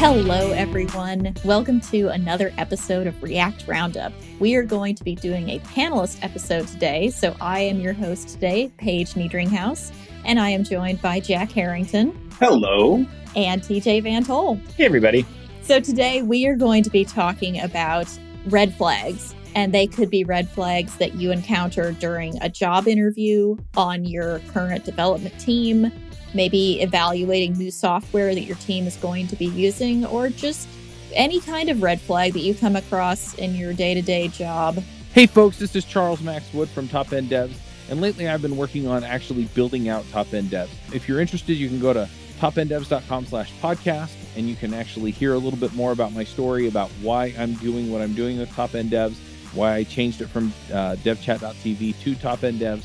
Hello, 0.00 0.52
everyone. 0.52 1.34
Welcome 1.44 1.80
to 1.90 2.06
another 2.10 2.52
episode 2.56 3.08
of 3.08 3.20
React 3.20 3.66
Roundup. 3.66 4.12
We 4.38 4.54
are 4.54 4.62
going 4.62 4.94
to 4.94 5.02
be 5.02 5.16
doing 5.16 5.48
a 5.48 5.58
panelist 5.58 6.22
episode 6.22 6.68
today. 6.68 7.10
So, 7.10 7.34
I 7.40 7.58
am 7.58 7.80
your 7.80 7.94
host 7.94 8.28
today, 8.28 8.70
Paige 8.78 9.14
Niedringhaus, 9.14 9.92
and 10.24 10.38
I 10.38 10.50
am 10.50 10.62
joined 10.62 11.02
by 11.02 11.18
Jack 11.18 11.50
Herrington. 11.50 12.16
Hello. 12.38 13.04
And 13.34 13.60
TJ 13.60 14.04
VanToll. 14.04 14.64
Hey, 14.74 14.84
everybody. 14.84 15.26
So, 15.62 15.80
today 15.80 16.22
we 16.22 16.46
are 16.46 16.54
going 16.54 16.84
to 16.84 16.90
be 16.90 17.04
talking 17.04 17.58
about 17.58 18.06
red 18.46 18.72
flags. 18.74 19.34
And 19.56 19.74
they 19.74 19.88
could 19.88 20.10
be 20.10 20.22
red 20.22 20.48
flags 20.48 20.94
that 20.98 21.14
you 21.14 21.32
encounter 21.32 21.90
during 21.90 22.40
a 22.40 22.48
job 22.48 22.86
interview, 22.86 23.56
on 23.76 24.04
your 24.04 24.38
current 24.52 24.84
development 24.84 25.40
team, 25.40 25.90
maybe 26.34 26.80
evaluating 26.80 27.56
new 27.56 27.70
software 27.70 28.34
that 28.34 28.42
your 28.42 28.56
team 28.56 28.86
is 28.86 28.96
going 28.96 29.26
to 29.28 29.36
be 29.36 29.46
using, 29.46 30.04
or 30.06 30.28
just 30.28 30.68
any 31.14 31.40
kind 31.40 31.68
of 31.68 31.82
red 31.82 32.00
flag 32.00 32.32
that 32.34 32.40
you 32.40 32.54
come 32.54 32.76
across 32.76 33.34
in 33.34 33.54
your 33.54 33.72
day 33.72 33.94
to 33.94 34.02
day 34.02 34.28
job. 34.28 34.82
Hey, 35.14 35.26
folks, 35.26 35.58
this 35.58 35.74
is 35.74 35.84
Charles 35.84 36.20
Max 36.20 36.52
Wood 36.52 36.68
from 36.68 36.86
Top 36.86 37.12
End 37.12 37.30
Devs, 37.30 37.54
and 37.88 38.00
lately 38.00 38.28
I've 38.28 38.42
been 38.42 38.56
working 38.56 38.86
on 38.86 39.02
actually 39.04 39.44
building 39.46 39.88
out 39.88 40.08
Top 40.10 40.32
End 40.34 40.50
Devs. 40.50 40.70
If 40.94 41.08
you're 41.08 41.20
interested, 41.20 41.54
you 41.54 41.68
can 41.68 41.80
go 41.80 41.92
to 41.92 42.08
topenddevs.com 42.38 43.26
slash 43.26 43.52
podcast, 43.54 44.14
and 44.36 44.48
you 44.48 44.54
can 44.54 44.72
actually 44.74 45.10
hear 45.10 45.34
a 45.34 45.38
little 45.38 45.58
bit 45.58 45.74
more 45.74 45.92
about 45.92 46.12
my 46.12 46.24
story 46.24 46.68
about 46.68 46.90
why 47.02 47.34
I'm 47.38 47.54
doing 47.54 47.90
what 47.90 48.02
I'm 48.02 48.14
doing 48.14 48.38
with 48.38 48.50
Top 48.54 48.74
End 48.74 48.90
Devs, 48.90 49.16
why 49.54 49.74
I 49.74 49.84
changed 49.84 50.20
it 50.20 50.28
from 50.28 50.52
uh, 50.72 50.96
devchat.tv 50.96 51.98
to 52.00 52.14
Top 52.14 52.44
End 52.44 52.60
Devs. 52.60 52.84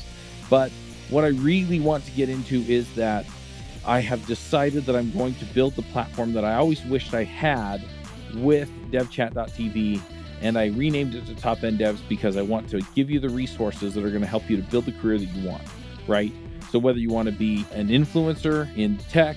But 0.50 0.72
what 1.10 1.24
I 1.24 1.28
really 1.28 1.80
want 1.80 2.04
to 2.06 2.10
get 2.12 2.28
into 2.28 2.62
is 2.62 2.92
that 2.94 3.26
I 3.84 4.00
have 4.00 4.26
decided 4.26 4.86
that 4.86 4.96
I'm 4.96 5.10
going 5.12 5.34
to 5.36 5.44
build 5.46 5.74
the 5.74 5.82
platform 5.82 6.32
that 6.32 6.44
I 6.44 6.54
always 6.54 6.82
wished 6.84 7.12
I 7.14 7.24
had 7.24 7.84
with 8.36 8.70
devchat.tv 8.90 10.00
and 10.40 10.58
I 10.58 10.66
renamed 10.66 11.14
it 11.14 11.26
to 11.26 11.34
Top 11.34 11.62
End 11.62 11.78
Devs 11.78 12.06
because 12.08 12.36
I 12.36 12.42
want 12.42 12.68
to 12.70 12.80
give 12.94 13.10
you 13.10 13.20
the 13.20 13.28
resources 13.28 13.94
that 13.94 14.04
are 14.04 14.10
going 14.10 14.22
to 14.22 14.26
help 14.26 14.48
you 14.48 14.56
to 14.56 14.62
build 14.62 14.86
the 14.86 14.92
career 14.92 15.18
that 15.18 15.26
you 15.26 15.48
want, 15.48 15.62
right? 16.06 16.32
So 16.70 16.78
whether 16.78 16.98
you 16.98 17.10
want 17.10 17.26
to 17.26 17.32
be 17.32 17.64
an 17.72 17.88
influencer 17.88 18.74
in 18.76 18.98
tech, 19.10 19.36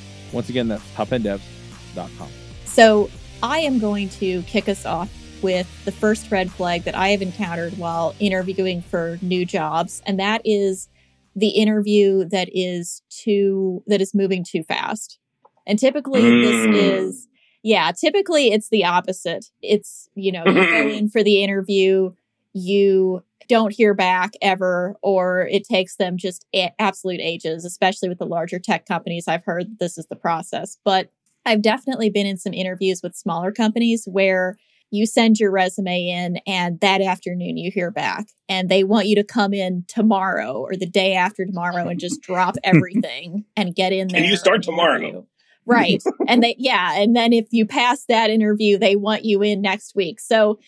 Once 0.31 0.49
again, 0.49 0.67
that's 0.67 0.83
topenddevs.com. 0.91 2.29
So 2.65 3.09
I 3.43 3.59
am 3.59 3.79
going 3.79 4.09
to 4.09 4.41
kick 4.43 4.69
us 4.69 4.85
off 4.85 5.09
with 5.41 5.67
the 5.85 5.91
first 5.91 6.31
red 6.31 6.51
flag 6.51 6.83
that 6.83 6.95
I 6.95 7.09
have 7.09 7.21
encountered 7.21 7.77
while 7.77 8.15
interviewing 8.19 8.81
for 8.81 9.17
new 9.21 9.45
jobs, 9.45 10.01
and 10.05 10.19
that 10.19 10.41
is 10.45 10.87
the 11.35 11.49
interview 11.49 12.25
that 12.25 12.49
is 12.51 13.01
too 13.09 13.83
that 13.87 14.01
is 14.01 14.13
moving 14.13 14.43
too 14.43 14.63
fast. 14.63 15.17
And 15.65 15.79
typically 15.79 16.21
mm. 16.21 16.41
this 16.41 16.81
is 16.81 17.27
yeah, 17.63 17.91
typically 17.91 18.51
it's 18.51 18.69
the 18.69 18.85
opposite. 18.85 19.45
It's, 19.61 20.09
you 20.15 20.31
know, 20.31 20.43
you 20.45 20.53
go 20.53 20.87
in 20.87 21.09
for 21.09 21.23
the 21.23 21.43
interview, 21.43 22.11
you 22.53 23.23
don't 23.47 23.73
hear 23.73 23.93
back 23.93 24.31
ever, 24.41 24.95
or 25.01 25.47
it 25.51 25.65
takes 25.65 25.95
them 25.97 26.17
just 26.17 26.45
a- 26.55 26.73
absolute 26.79 27.19
ages, 27.21 27.65
especially 27.65 28.09
with 28.09 28.19
the 28.19 28.25
larger 28.25 28.59
tech 28.59 28.85
companies. 28.85 29.27
I've 29.27 29.43
heard 29.43 29.79
this 29.79 29.97
is 29.97 30.07
the 30.07 30.15
process, 30.15 30.77
but 30.85 31.09
I've 31.45 31.61
definitely 31.61 32.09
been 32.09 32.25
in 32.25 32.37
some 32.37 32.53
interviews 32.53 33.01
with 33.03 33.15
smaller 33.15 33.51
companies 33.51 34.07
where 34.09 34.57
you 34.91 35.05
send 35.05 35.39
your 35.39 35.51
resume 35.51 36.07
in 36.07 36.37
and 36.45 36.79
that 36.81 37.01
afternoon 37.01 37.57
you 37.57 37.71
hear 37.71 37.91
back 37.91 38.27
and 38.49 38.69
they 38.69 38.83
want 38.83 39.07
you 39.07 39.15
to 39.15 39.23
come 39.23 39.53
in 39.53 39.85
tomorrow 39.87 40.53
or 40.53 40.75
the 40.75 40.85
day 40.85 41.13
after 41.13 41.45
tomorrow 41.45 41.87
and 41.87 41.99
just 41.99 42.21
drop 42.21 42.55
everything 42.63 43.45
and 43.55 43.73
get 43.73 43.93
in 43.93 44.09
there. 44.09 44.21
And 44.21 44.29
you 44.29 44.35
start 44.35 44.63
tomorrow. 44.63 45.25
Right. 45.65 46.03
and 46.27 46.43
they, 46.43 46.55
yeah. 46.57 46.99
And 47.01 47.15
then 47.15 47.31
if 47.31 47.47
you 47.51 47.65
pass 47.65 48.05
that 48.09 48.29
interview, 48.29 48.77
they 48.77 48.95
want 48.95 49.23
you 49.23 49.41
in 49.41 49.61
next 49.61 49.95
week. 49.95 50.19
So 50.19 50.59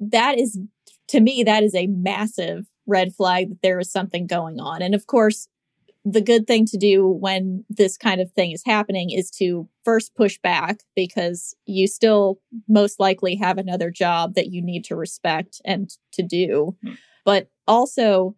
that 0.00 0.38
is 0.38 0.58
to 1.10 1.20
me, 1.20 1.42
that 1.42 1.62
is 1.62 1.74
a 1.74 1.88
massive 1.88 2.66
red 2.86 3.14
flag 3.14 3.50
that 3.50 3.62
there 3.62 3.78
is 3.78 3.90
something 3.90 4.26
going 4.26 4.60
on. 4.60 4.80
And 4.82 4.94
of 4.94 5.06
course, 5.06 5.48
the 6.04 6.22
good 6.22 6.46
thing 6.46 6.64
to 6.66 6.78
do 6.78 7.06
when 7.06 7.64
this 7.68 7.96
kind 7.96 8.20
of 8.20 8.30
thing 8.32 8.52
is 8.52 8.62
happening 8.64 9.10
is 9.10 9.30
to 9.30 9.68
first 9.84 10.14
push 10.14 10.38
back 10.38 10.80
because 10.96 11.54
you 11.66 11.86
still 11.86 12.40
most 12.68 12.98
likely 12.98 13.34
have 13.36 13.58
another 13.58 13.90
job 13.90 14.34
that 14.34 14.50
you 14.50 14.62
need 14.62 14.84
to 14.84 14.96
respect 14.96 15.60
and 15.64 15.90
to 16.12 16.22
do. 16.22 16.76
Hmm. 16.82 16.94
But 17.24 17.50
also 17.66 18.34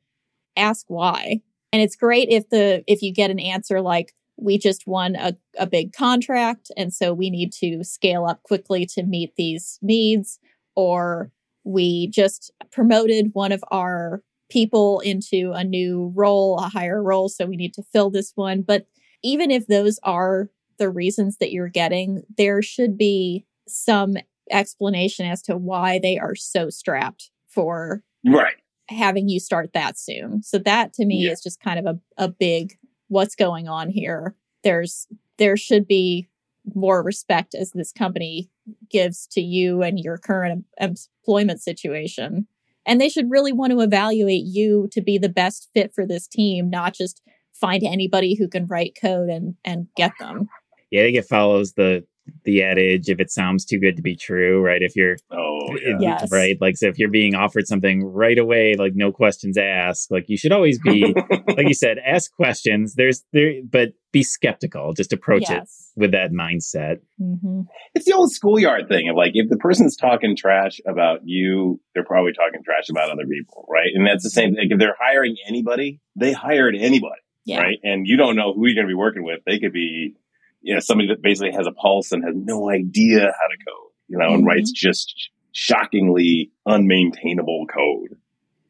ask 0.57 0.87
why. 0.89 1.41
And 1.73 1.81
it's 1.81 1.97
great 1.97 2.29
if 2.31 2.49
the 2.49 2.83
if 2.87 3.01
you 3.01 3.13
get 3.13 3.31
an 3.31 3.39
answer 3.39 3.81
like 3.81 4.13
we 4.37 4.59
just 4.59 4.87
won 4.87 5.15
a, 5.15 5.37
a 5.59 5.67
big 5.67 5.93
contract 5.93 6.71
and 6.77 6.93
so 6.93 7.15
we 7.15 7.31
need 7.31 7.53
to 7.53 7.85
scale 7.85 8.25
up 8.25 8.43
quickly 8.43 8.87
to 8.87 9.03
meet 9.05 9.37
these 9.37 9.79
needs 9.83 10.41
or 10.75 11.31
we 11.65 12.09
just 12.09 12.51
promoted 12.71 13.31
one 13.33 13.53
of 13.53 13.65
our 13.71 14.23
people 14.51 15.01
into 15.01 15.53
a 15.53 15.65
new 15.65 16.13
role, 16.15 16.59
a 16.59 16.69
higher 16.69 17.03
role. 17.03 17.29
So 17.29 17.47
we 17.47 17.57
need 17.57 17.75
to 17.75 17.83
fill 17.83 18.11
this 18.11 18.33
one. 18.35 18.63
But 18.63 18.87
even 19.23 19.51
if 19.51 19.67
those 19.67 19.99
are 20.03 20.51
the 20.79 20.91
reasons 20.91 21.39
that 21.39 21.53
you're 21.53 21.69
getting, 21.69 22.23
there 22.37 22.61
should 22.61 22.99
be 22.99 23.47
some 23.69 24.17
explanation 24.51 25.27
as 25.27 25.43
to 25.43 25.57
why 25.57 25.99
they 25.99 26.19
are 26.19 26.35
so 26.35 26.69
strapped 26.69 27.31
for 27.47 28.03
right 28.27 28.57
having 28.89 29.29
you 29.29 29.41
start 29.41 29.73
that 29.73 29.99
soon. 29.99 30.43
So 30.43 30.59
that 30.59 30.93
to 30.95 31.05
me 31.05 31.25
yeah. 31.25 31.33
is 31.33 31.43
just 31.43 31.61
kind 31.61 31.79
of 31.79 31.87
a, 31.87 32.25
a 32.25 32.29
big 32.29 32.79
what's 33.09 33.35
going 33.35 33.69
on 33.69 33.91
here. 33.91 34.37
There's 34.65 35.07
there 35.39 35.57
should 35.57 35.87
be 35.87 36.29
more 36.75 37.03
respect 37.03 37.55
as 37.55 37.73
this 37.73 37.93
company 37.93 38.49
gives 38.91 39.27
to 39.29 39.41
you 39.41 39.83
and 39.83 39.99
your 39.99 40.19
current 40.19 40.65
employment 40.81 41.61
situation. 41.61 42.47
And 42.87 43.01
they 43.01 43.09
should 43.09 43.31
really 43.31 43.53
want 43.53 43.73
to 43.73 43.81
evaluate 43.81 44.45
you 44.45 44.89
to 44.93 45.01
be 45.01 45.19
the 45.19 45.29
best 45.29 45.69
fit 45.73 45.95
for 45.95 46.07
this 46.07 46.27
team, 46.27 46.69
not 46.69 46.95
just 46.95 47.23
find 47.53 47.83
anybody 47.85 48.35
who 48.35 48.49
can 48.49 48.67
write 48.67 48.97
code 49.01 49.29
and 49.29 49.55
and 49.65 49.87
get 49.97 50.13
them. 50.19 50.49
Yeah, 50.91 51.03
I 51.03 51.05
think 51.07 51.17
it 51.17 51.27
follows 51.27 51.73
the 51.75 52.05
the 52.45 52.63
adage 52.63 53.09
if 53.09 53.21
it 53.21 53.31
sounds 53.31 53.65
too 53.65 53.79
good 53.79 53.97
to 53.97 54.03
be 54.03 54.17
true, 54.17 54.61
right? 54.61 54.83
If 54.83 54.97
you're 54.97 55.17
oh 55.31 55.77
yeah. 55.81 55.97
yes. 56.01 56.31
right, 56.31 56.57
like 56.61 56.77
so 56.77 56.89
if 56.89 56.99
you're 56.99 57.11
being 57.11 57.35
offered 57.35 57.67
something 57.67 58.05
right 58.05 58.39
away, 58.39 58.75
like 58.79 58.93
no 58.95 59.13
questions 59.13 59.57
asked, 59.59 60.11
like 60.11 60.25
you 60.29 60.37
should 60.37 60.53
always 60.53 60.79
be 60.79 61.15
like 61.49 61.69
you 61.69 61.75
said, 61.75 61.99
ask 62.05 62.33
questions. 62.35 62.95
There's 62.95 63.25
there, 63.33 63.53
but 63.69 63.91
be 64.13 64.23
skeptical. 64.23 64.93
Just 64.93 65.13
approach 65.13 65.45
yes. 65.49 65.93
it 65.97 66.01
with 66.01 66.13
that 66.13 66.31
mindset. 66.33 66.97
Mm-hmm. 67.21 67.63
It's 67.95 68.05
the 68.05 68.13
old 68.13 68.31
schoolyard 68.31 68.89
thing 68.89 69.09
of 69.09 69.17
like 69.17 69.33
if 69.35 69.49
the 69.49 69.57
person's 69.57 69.97
talking 69.97 70.37
trash 70.37 70.81
about 70.87 71.21
you, 71.25 71.81
they're 71.95 72.05
probably 72.05 72.33
talking 72.33 72.63
trash 72.65 72.89
about 72.91 73.11
other 73.11 73.27
people, 73.29 73.67
right? 73.69 73.91
And 73.95 74.07
that's 74.07 74.23
the 74.23 74.31
same. 74.31 74.55
Like 74.55 74.69
if 74.71 74.79
they're 74.79 74.97
hiring 74.99 75.37
anybody, 75.49 76.01
they 76.15 76.33
hired 76.33 76.75
anybody. 76.79 77.21
Yeah. 77.45 77.61
Right. 77.61 77.79
And 77.83 78.07
you 78.07 78.17
don't 78.17 78.37
know 78.37 78.53
who 78.53 78.67
you're 78.67 78.77
going 78.77 78.87
to 78.87 78.91
be 78.91 78.95
working 78.95 79.25
with. 79.25 79.41
They 79.45 79.59
could 79.59 79.73
be 79.73 80.15
you 80.63 80.75
know, 80.75 80.81
somebody 80.81 81.09
that 81.09 81.23
basically 81.23 81.53
has 81.53 81.67
a 81.67 81.73
pulse 81.73 82.13
and 82.13 82.25
has 82.25 82.35
no 82.35 82.71
idea 82.71 83.21
how 83.21 83.27
to 83.27 83.65
code, 83.67 83.91
you 84.09 84.19
know, 84.19 84.27
mm-hmm. 84.27 84.35
and 84.37 84.47
writes 84.47 84.71
just 84.73 85.31
shockingly 85.53 86.51
unmaintainable 86.67 87.67
code. 87.69 88.17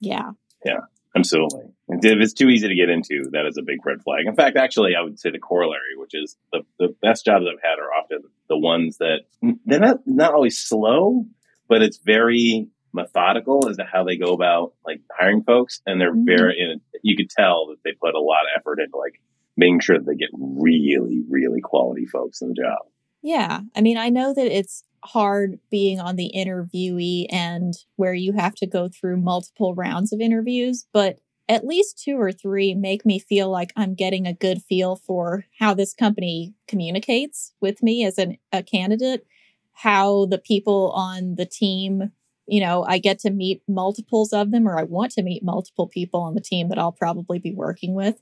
Yeah. 0.01 0.31
Yeah. 0.65 0.81
Absolutely. 1.15 1.65
And 1.89 2.03
if 2.03 2.19
it's 2.21 2.33
too 2.33 2.49
easy 2.49 2.69
to 2.69 2.75
get 2.75 2.89
into, 2.89 3.29
that 3.33 3.45
is 3.47 3.59
a 3.59 3.63
big 3.63 3.85
red 3.85 4.03
flag. 4.03 4.25
In 4.27 4.35
fact, 4.35 4.57
actually, 4.57 4.93
I 4.99 5.03
would 5.03 5.19
say 5.19 5.31
the 5.31 5.39
corollary, 5.39 5.95
which 5.97 6.13
is 6.15 6.37
the, 6.53 6.63
the 6.79 6.95
best 7.03 7.27
jobs 7.27 7.45
I've 7.47 7.61
had 7.63 7.79
are 7.79 7.93
often 7.93 8.23
the 8.49 8.57
ones 8.57 8.97
that 8.97 9.21
they're 9.67 9.79
not, 9.79 9.99
not 10.07 10.33
always 10.33 10.57
slow, 10.57 11.27
but 11.69 11.83
it's 11.83 11.99
very 11.99 12.69
methodical 12.95 13.69
as 13.69 13.77
to 13.77 13.85
how 13.85 14.05
they 14.05 14.17
go 14.17 14.33
about 14.33 14.73
like 14.87 15.03
hiring 15.19 15.43
folks. 15.43 15.83
And 15.85 16.01
they're 16.01 16.15
mm-hmm. 16.15 16.25
very, 16.25 16.81
you 17.03 17.17
could 17.17 17.29
tell 17.29 17.67
that 17.69 17.77
they 17.85 17.93
put 17.93 18.15
a 18.15 18.21
lot 18.21 18.45
of 18.45 18.59
effort 18.59 18.81
into 18.81 18.97
like 18.97 19.21
making 19.57 19.81
sure 19.81 19.99
that 19.99 20.07
they 20.07 20.17
get 20.17 20.31
really, 20.33 21.23
really 21.29 21.61
quality 21.61 22.07
folks 22.07 22.41
in 22.41 22.49
the 22.49 22.55
job. 22.55 22.79
Yeah. 23.23 23.61
I 23.77 23.81
mean, 23.81 23.99
I 23.99 24.09
know 24.09 24.35
that 24.35 24.57
it's 24.57 24.83
hard 25.05 25.59
being 25.71 26.01
on 26.01 26.17
the 26.17 26.33
interviewee 26.35 27.27
end 27.31 27.75
where 27.97 28.15
you 28.15 28.33
have 28.33 28.55
to 28.55 28.67
go 28.67 28.89
through 28.89 29.17
multiple 29.17 29.75
rounds 29.75 30.13
of 30.13 30.21
interviews, 30.21 30.87
but 30.93 31.19
at 31.49 31.67
least 31.67 32.01
two 32.03 32.17
or 32.17 32.33
three 32.33 32.75
make 32.75 33.05
me 33.05 33.19
feel 33.19 33.51
like 33.51 33.73
I'm 33.77 33.95
getting 33.95 34.27
a 34.27 34.33
good 34.33 34.63
feel 34.63 34.97
for 34.97 35.45
how 35.59 35.75
this 35.75 35.93
company 35.93 36.55
communicates 36.69 37.53
with 37.61 37.83
me 37.83 38.05
as 38.05 38.17
an, 38.17 38.39
a 38.53 38.63
candidate. 38.63 39.27
how 39.73 40.27
the 40.27 40.39
people 40.39 40.93
on 40.93 41.35
the 41.37 41.47
team, 41.47 42.13
you 42.47 42.61
know, 42.61 42.85
I 42.85 42.99
get 42.99 43.19
to 43.21 43.31
meet 43.31 43.63
multiples 43.67 44.33
of 44.33 44.51
them, 44.51 44.69
or 44.69 44.79
I 44.79 44.85
want 44.85 45.13
to 45.13 45.23
meet 45.23 45.43
multiple 45.43 45.89
people 45.89 46.21
on 46.21 46.35
the 46.35 46.41
team 46.41 46.69
that 46.69 46.79
I'll 46.79 46.93
probably 46.93 47.39
be 47.39 47.55
working 47.55 47.95
with, 47.95 48.21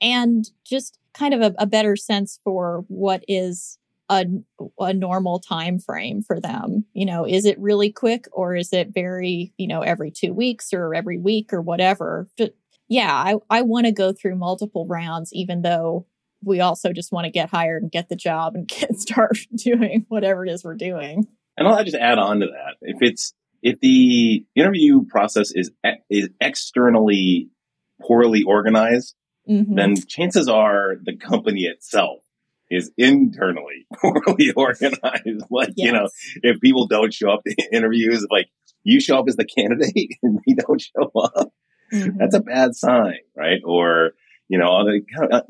and 0.00 0.44
just 0.64 0.98
kind 1.14 1.34
of 1.34 1.40
a, 1.40 1.54
a 1.58 1.66
better 1.66 1.96
sense 1.96 2.38
for 2.44 2.84
what 2.88 3.24
is 3.26 3.78
a, 4.08 4.26
a 4.78 4.92
normal 4.92 5.40
time 5.40 5.78
frame 5.78 6.22
for 6.22 6.40
them. 6.40 6.84
You 6.92 7.06
know 7.06 7.26
is 7.26 7.44
it 7.44 7.58
really 7.58 7.90
quick 7.90 8.26
or 8.32 8.54
is 8.54 8.72
it 8.72 8.94
very 8.94 9.52
you 9.56 9.66
know 9.66 9.82
every 9.82 10.10
two 10.10 10.32
weeks 10.32 10.72
or 10.72 10.94
every 10.94 11.18
week 11.18 11.52
or 11.52 11.60
whatever? 11.60 12.28
Yeah 12.88 13.12
i, 13.12 13.34
I 13.50 13.62
want 13.62 13.86
to 13.86 13.92
go 13.92 14.12
through 14.12 14.36
multiple 14.36 14.86
rounds 14.86 15.32
even 15.32 15.62
though 15.62 16.06
we 16.44 16.60
also 16.60 16.92
just 16.92 17.12
want 17.12 17.24
to 17.24 17.30
get 17.30 17.50
hired 17.50 17.82
and 17.82 17.90
get 17.90 18.08
the 18.08 18.16
job 18.16 18.54
and 18.54 18.68
get 18.68 18.98
start 18.98 19.38
doing 19.54 20.06
whatever 20.08 20.46
it 20.46 20.50
is 20.50 20.64
we're 20.64 20.74
doing. 20.74 21.26
And 21.56 21.66
i'll 21.66 21.84
just 21.84 21.96
add 21.96 22.18
on 22.18 22.40
to 22.40 22.46
that. 22.46 22.76
If 22.82 22.98
it's 23.00 23.34
if 23.62 23.80
the 23.80 24.44
interview 24.54 25.04
process 25.06 25.52
is 25.54 25.70
is 26.08 26.28
externally 26.40 27.48
poorly 28.00 28.42
organized 28.42 29.14
mm-hmm. 29.48 29.74
then 29.74 29.96
chances 30.06 30.48
are 30.48 30.96
the 31.02 31.16
company 31.16 31.62
itself 31.62 32.20
is 32.70 32.90
internally 32.96 33.86
poorly 33.94 34.52
organized. 34.52 35.44
like, 35.50 35.72
yes. 35.76 35.86
you 35.86 35.92
know, 35.92 36.08
if 36.42 36.60
people 36.60 36.86
don't 36.86 37.12
show 37.12 37.30
up 37.30 37.44
to 37.44 37.54
interviews, 37.72 38.26
like 38.30 38.48
you 38.82 39.00
show 39.00 39.18
up 39.18 39.26
as 39.28 39.36
the 39.36 39.44
candidate 39.44 40.16
and 40.22 40.40
they 40.46 40.54
don't 40.54 40.80
show 40.80 41.10
up, 41.16 41.52
mm-hmm. 41.92 42.18
that's 42.18 42.34
a 42.34 42.40
bad 42.40 42.74
sign, 42.74 43.18
right? 43.36 43.60
Or, 43.64 44.12
you 44.48 44.58
know, 44.58 44.84
the 44.84 45.02
kind 45.16 45.32
of, 45.32 45.42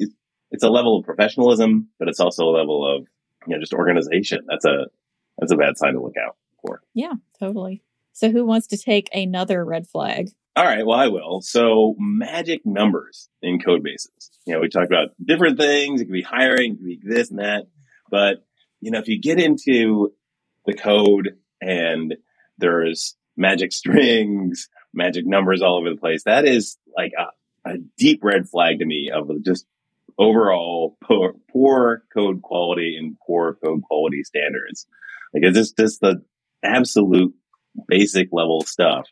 it's 0.50 0.64
a 0.64 0.70
level 0.70 0.98
of 0.98 1.04
professionalism, 1.04 1.88
but 1.98 2.08
it's 2.08 2.20
also 2.20 2.44
a 2.44 2.54
level 2.56 2.96
of, 2.96 3.06
you 3.46 3.54
know, 3.54 3.60
just 3.60 3.72
organization. 3.72 4.40
That's 4.48 4.64
a, 4.64 4.86
that's 5.38 5.52
a 5.52 5.56
bad 5.56 5.76
sign 5.76 5.94
to 5.94 6.02
look 6.02 6.16
out 6.16 6.36
for. 6.62 6.82
Yeah, 6.94 7.12
totally. 7.38 7.82
So 8.16 8.30
who 8.30 8.46
wants 8.46 8.68
to 8.68 8.78
take 8.78 9.10
another 9.14 9.62
red 9.62 9.86
flag? 9.86 10.30
All 10.56 10.64
right, 10.64 10.86
well, 10.86 10.98
I 10.98 11.08
will. 11.08 11.42
So, 11.42 11.94
magic 11.98 12.64
numbers 12.64 13.28
in 13.42 13.60
code 13.60 13.82
bases. 13.82 14.30
You 14.46 14.54
know, 14.54 14.60
we 14.60 14.70
talk 14.70 14.86
about 14.86 15.08
different 15.22 15.58
things. 15.58 16.00
It 16.00 16.06
could 16.06 16.14
be 16.14 16.22
hiring, 16.22 16.72
it 16.72 16.76
could 16.76 16.86
be 16.86 17.00
this 17.04 17.28
and 17.28 17.40
that. 17.40 17.66
But, 18.10 18.42
you 18.80 18.90
know, 18.90 18.98
if 19.00 19.08
you 19.08 19.20
get 19.20 19.38
into 19.38 20.14
the 20.64 20.72
code 20.72 21.36
and 21.60 22.14
there's 22.56 23.16
magic 23.36 23.70
strings, 23.74 24.70
magic 24.94 25.26
numbers 25.26 25.60
all 25.60 25.76
over 25.76 25.90
the 25.90 25.96
place, 26.00 26.22
that 26.24 26.46
is 26.46 26.78
like 26.96 27.12
a, 27.18 27.70
a 27.70 27.74
deep 27.98 28.20
red 28.24 28.48
flag 28.48 28.78
to 28.78 28.86
me 28.86 29.10
of 29.12 29.28
just 29.44 29.66
overall 30.18 30.96
poor, 31.04 31.34
poor, 31.52 32.02
code 32.14 32.40
quality 32.40 32.96
and 32.98 33.18
poor 33.26 33.58
code 33.62 33.82
quality 33.82 34.22
standards. 34.22 34.86
Like 35.34 35.42
it's 35.42 35.58
just, 35.58 35.76
just 35.76 36.00
the 36.00 36.24
absolute 36.62 37.34
basic 37.88 38.28
level 38.32 38.62
stuff. 38.62 39.06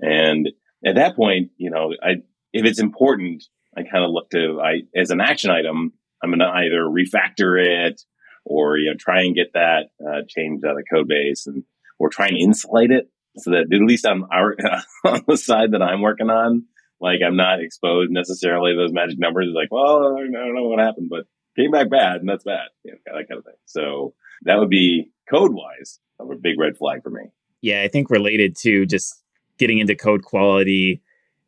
And 0.00 0.48
at 0.84 0.96
that 0.96 1.16
point, 1.16 1.50
you 1.56 1.70
know, 1.70 1.92
I, 2.02 2.22
if 2.52 2.64
it's 2.64 2.80
important, 2.80 3.44
I 3.76 3.82
kind 3.82 4.04
of 4.04 4.10
look 4.10 4.30
to, 4.30 4.60
I, 4.62 4.82
as 4.98 5.10
an 5.10 5.20
action 5.20 5.50
item, 5.50 5.92
I'm 6.22 6.30
going 6.30 6.40
to 6.40 6.46
either 6.46 6.82
refactor 6.82 7.62
it 7.62 8.00
or, 8.44 8.76
you 8.78 8.90
know, 8.90 8.96
try 8.98 9.22
and 9.22 9.34
get 9.34 9.52
that 9.54 9.90
uh, 10.04 10.22
changed 10.28 10.64
out 10.64 10.72
of 10.72 10.76
the 10.78 10.84
code 10.92 11.08
base 11.08 11.46
and, 11.46 11.64
or 11.98 12.08
try 12.08 12.28
and 12.28 12.36
insulate 12.36 12.90
it 12.90 13.10
so 13.36 13.50
that 13.50 13.72
at 13.72 13.86
least 13.86 14.06
on 14.06 14.24
our, 14.32 14.56
on 15.04 15.22
the 15.26 15.36
side 15.36 15.72
that 15.72 15.82
I'm 15.82 16.02
working 16.02 16.30
on, 16.30 16.64
like 17.00 17.20
I'm 17.26 17.36
not 17.36 17.60
exposed 17.60 18.10
necessarily 18.10 18.72
to 18.72 18.76
those 18.76 18.92
magic 18.92 19.18
numbers. 19.18 19.46
It's 19.48 19.56
like, 19.56 19.70
well, 19.70 20.16
I 20.16 20.20
don't 20.20 20.32
know 20.32 20.68
what 20.68 20.80
happened, 20.80 21.08
but 21.10 21.24
came 21.56 21.70
back 21.70 21.90
bad 21.90 22.16
and 22.16 22.28
that's 22.28 22.44
bad. 22.44 22.68
You 22.84 22.92
know, 22.92 22.98
that 23.06 23.28
kind 23.28 23.38
of 23.38 23.44
thing. 23.44 23.54
So 23.66 24.14
that 24.42 24.58
would 24.58 24.70
be 24.70 25.10
code 25.30 25.52
wise 25.52 26.00
a 26.20 26.36
big 26.36 26.58
red 26.58 26.76
flag 26.76 27.02
for 27.02 27.10
me. 27.10 27.22
Yeah. 27.62 27.82
I 27.82 27.88
think 27.88 28.10
related 28.10 28.56
to 28.62 28.86
just 28.86 29.22
getting 29.58 29.78
into 29.78 29.94
code 29.94 30.22
quality, 30.22 31.02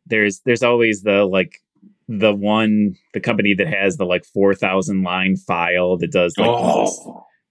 there's 0.05 0.41
there's 0.45 0.63
always 0.63 1.01
the 1.03 1.25
like 1.25 1.59
the 2.07 2.33
one 2.33 2.95
the 3.13 3.19
company 3.19 3.53
that 3.57 3.67
has 3.67 3.97
the 3.97 4.05
like 4.05 4.25
4000 4.25 5.03
line 5.03 5.37
file 5.37 5.97
that 5.97 6.11
does 6.11 6.35
like 6.37 6.49
oh, 6.49 6.77
most, 6.77 7.01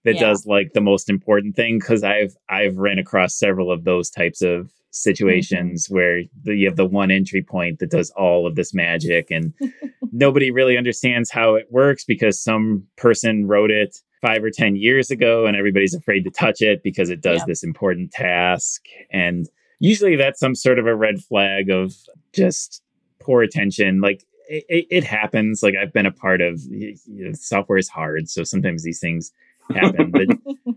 that 0.05 0.15
yeah. 0.15 0.19
does 0.19 0.45
like 0.45 0.73
the 0.73 0.81
most 0.81 1.09
important 1.09 1.55
thing 1.55 1.79
cuz 1.79 2.03
I've 2.03 2.35
I've 2.49 2.77
ran 2.77 2.99
across 2.99 3.37
several 3.37 3.71
of 3.71 3.83
those 3.83 4.09
types 4.09 4.41
of 4.41 4.71
situations 4.91 5.85
mm-hmm. 5.85 5.95
where 5.95 6.21
the, 6.43 6.55
you 6.55 6.67
have 6.67 6.75
the 6.75 6.85
one 6.85 7.09
entry 7.09 7.41
point 7.41 7.79
that 7.79 7.89
does 7.89 8.11
all 8.11 8.45
of 8.45 8.55
this 8.55 8.73
magic 8.73 9.31
and 9.31 9.53
nobody 10.11 10.51
really 10.51 10.77
understands 10.77 11.31
how 11.31 11.55
it 11.55 11.65
works 11.71 12.05
because 12.05 12.41
some 12.41 12.85
person 12.95 13.47
wrote 13.47 13.71
it 13.71 13.97
5 14.23 14.43
or 14.43 14.49
10 14.49 14.75
years 14.77 15.11
ago 15.11 15.45
and 15.45 15.55
everybody's 15.55 15.93
afraid 15.93 16.23
to 16.23 16.31
touch 16.31 16.61
it 16.61 16.81
because 16.81 17.09
it 17.09 17.21
does 17.21 17.39
yeah. 17.39 17.45
this 17.47 17.63
important 17.63 18.11
task 18.11 18.81
and 19.11 19.47
usually 19.83 20.15
that's 20.15 20.39
some 20.39 20.55
sort 20.55 20.79
of 20.79 20.87
a 20.87 20.95
red 20.95 21.21
flag 21.21 21.69
of 21.69 21.93
just 22.31 22.81
poor 23.19 23.43
attention. 23.43 23.99
Like 23.99 24.23
it, 24.47 24.87
it 24.89 25.03
happens. 25.03 25.61
Like 25.61 25.75
I've 25.75 25.91
been 25.91 26.05
a 26.05 26.11
part 26.11 26.41
of 26.41 26.61
you 26.69 26.95
know, 27.09 27.31
software 27.33 27.77
is 27.77 27.89
hard, 27.89 28.29
so 28.29 28.43
sometimes 28.43 28.83
these 28.83 28.99
things 28.99 29.31
happen. 29.73 30.11
but 30.11 30.27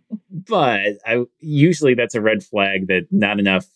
but 0.48 0.98
I 1.06 1.24
usually 1.38 1.94
that's 1.94 2.14
a 2.14 2.20
red 2.20 2.42
flag 2.42 2.88
that 2.88 3.06
not 3.10 3.38
enough 3.38 3.66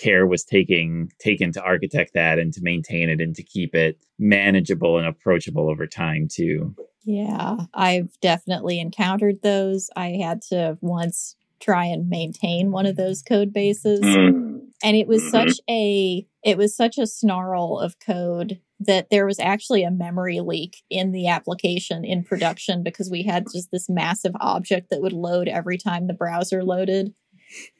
care 0.00 0.26
was 0.26 0.44
taking 0.44 1.10
taken 1.18 1.52
to 1.52 1.62
architect 1.62 2.12
that 2.14 2.38
and 2.38 2.52
to 2.54 2.60
maintain 2.62 3.08
it 3.08 3.20
and 3.20 3.34
to 3.34 3.42
keep 3.42 3.74
it 3.74 3.98
manageable 4.18 4.98
and 4.98 5.06
approachable 5.06 5.68
over 5.68 5.86
time 5.86 6.28
too. 6.30 6.74
Yeah, 7.04 7.56
I've 7.72 8.18
definitely 8.20 8.80
encountered 8.80 9.42
those. 9.42 9.88
I 9.96 10.18
had 10.22 10.42
to 10.50 10.76
once 10.80 11.36
try 11.60 11.86
and 11.86 12.08
maintain 12.08 12.70
one 12.70 12.86
of 12.86 12.96
those 12.96 13.22
code 13.22 13.52
bases. 13.52 14.00
Mm. 14.00 14.60
And 14.82 14.96
it 14.96 15.08
was 15.08 15.22
mm-hmm. 15.22 15.30
such 15.30 15.60
a 15.68 16.26
it 16.44 16.56
was 16.56 16.76
such 16.76 16.98
a 16.98 17.06
snarl 17.06 17.78
of 17.78 17.98
code 17.98 18.60
that 18.80 19.10
there 19.10 19.26
was 19.26 19.40
actually 19.40 19.82
a 19.82 19.90
memory 19.90 20.40
leak 20.40 20.82
in 20.88 21.10
the 21.10 21.26
application 21.26 22.04
in 22.04 22.22
production 22.22 22.84
because 22.84 23.10
we 23.10 23.24
had 23.24 23.46
just 23.52 23.70
this 23.72 23.88
massive 23.88 24.32
object 24.40 24.90
that 24.90 25.00
would 25.00 25.12
load 25.12 25.48
every 25.48 25.76
time 25.76 26.06
the 26.06 26.14
browser 26.14 26.62
loaded. 26.62 27.12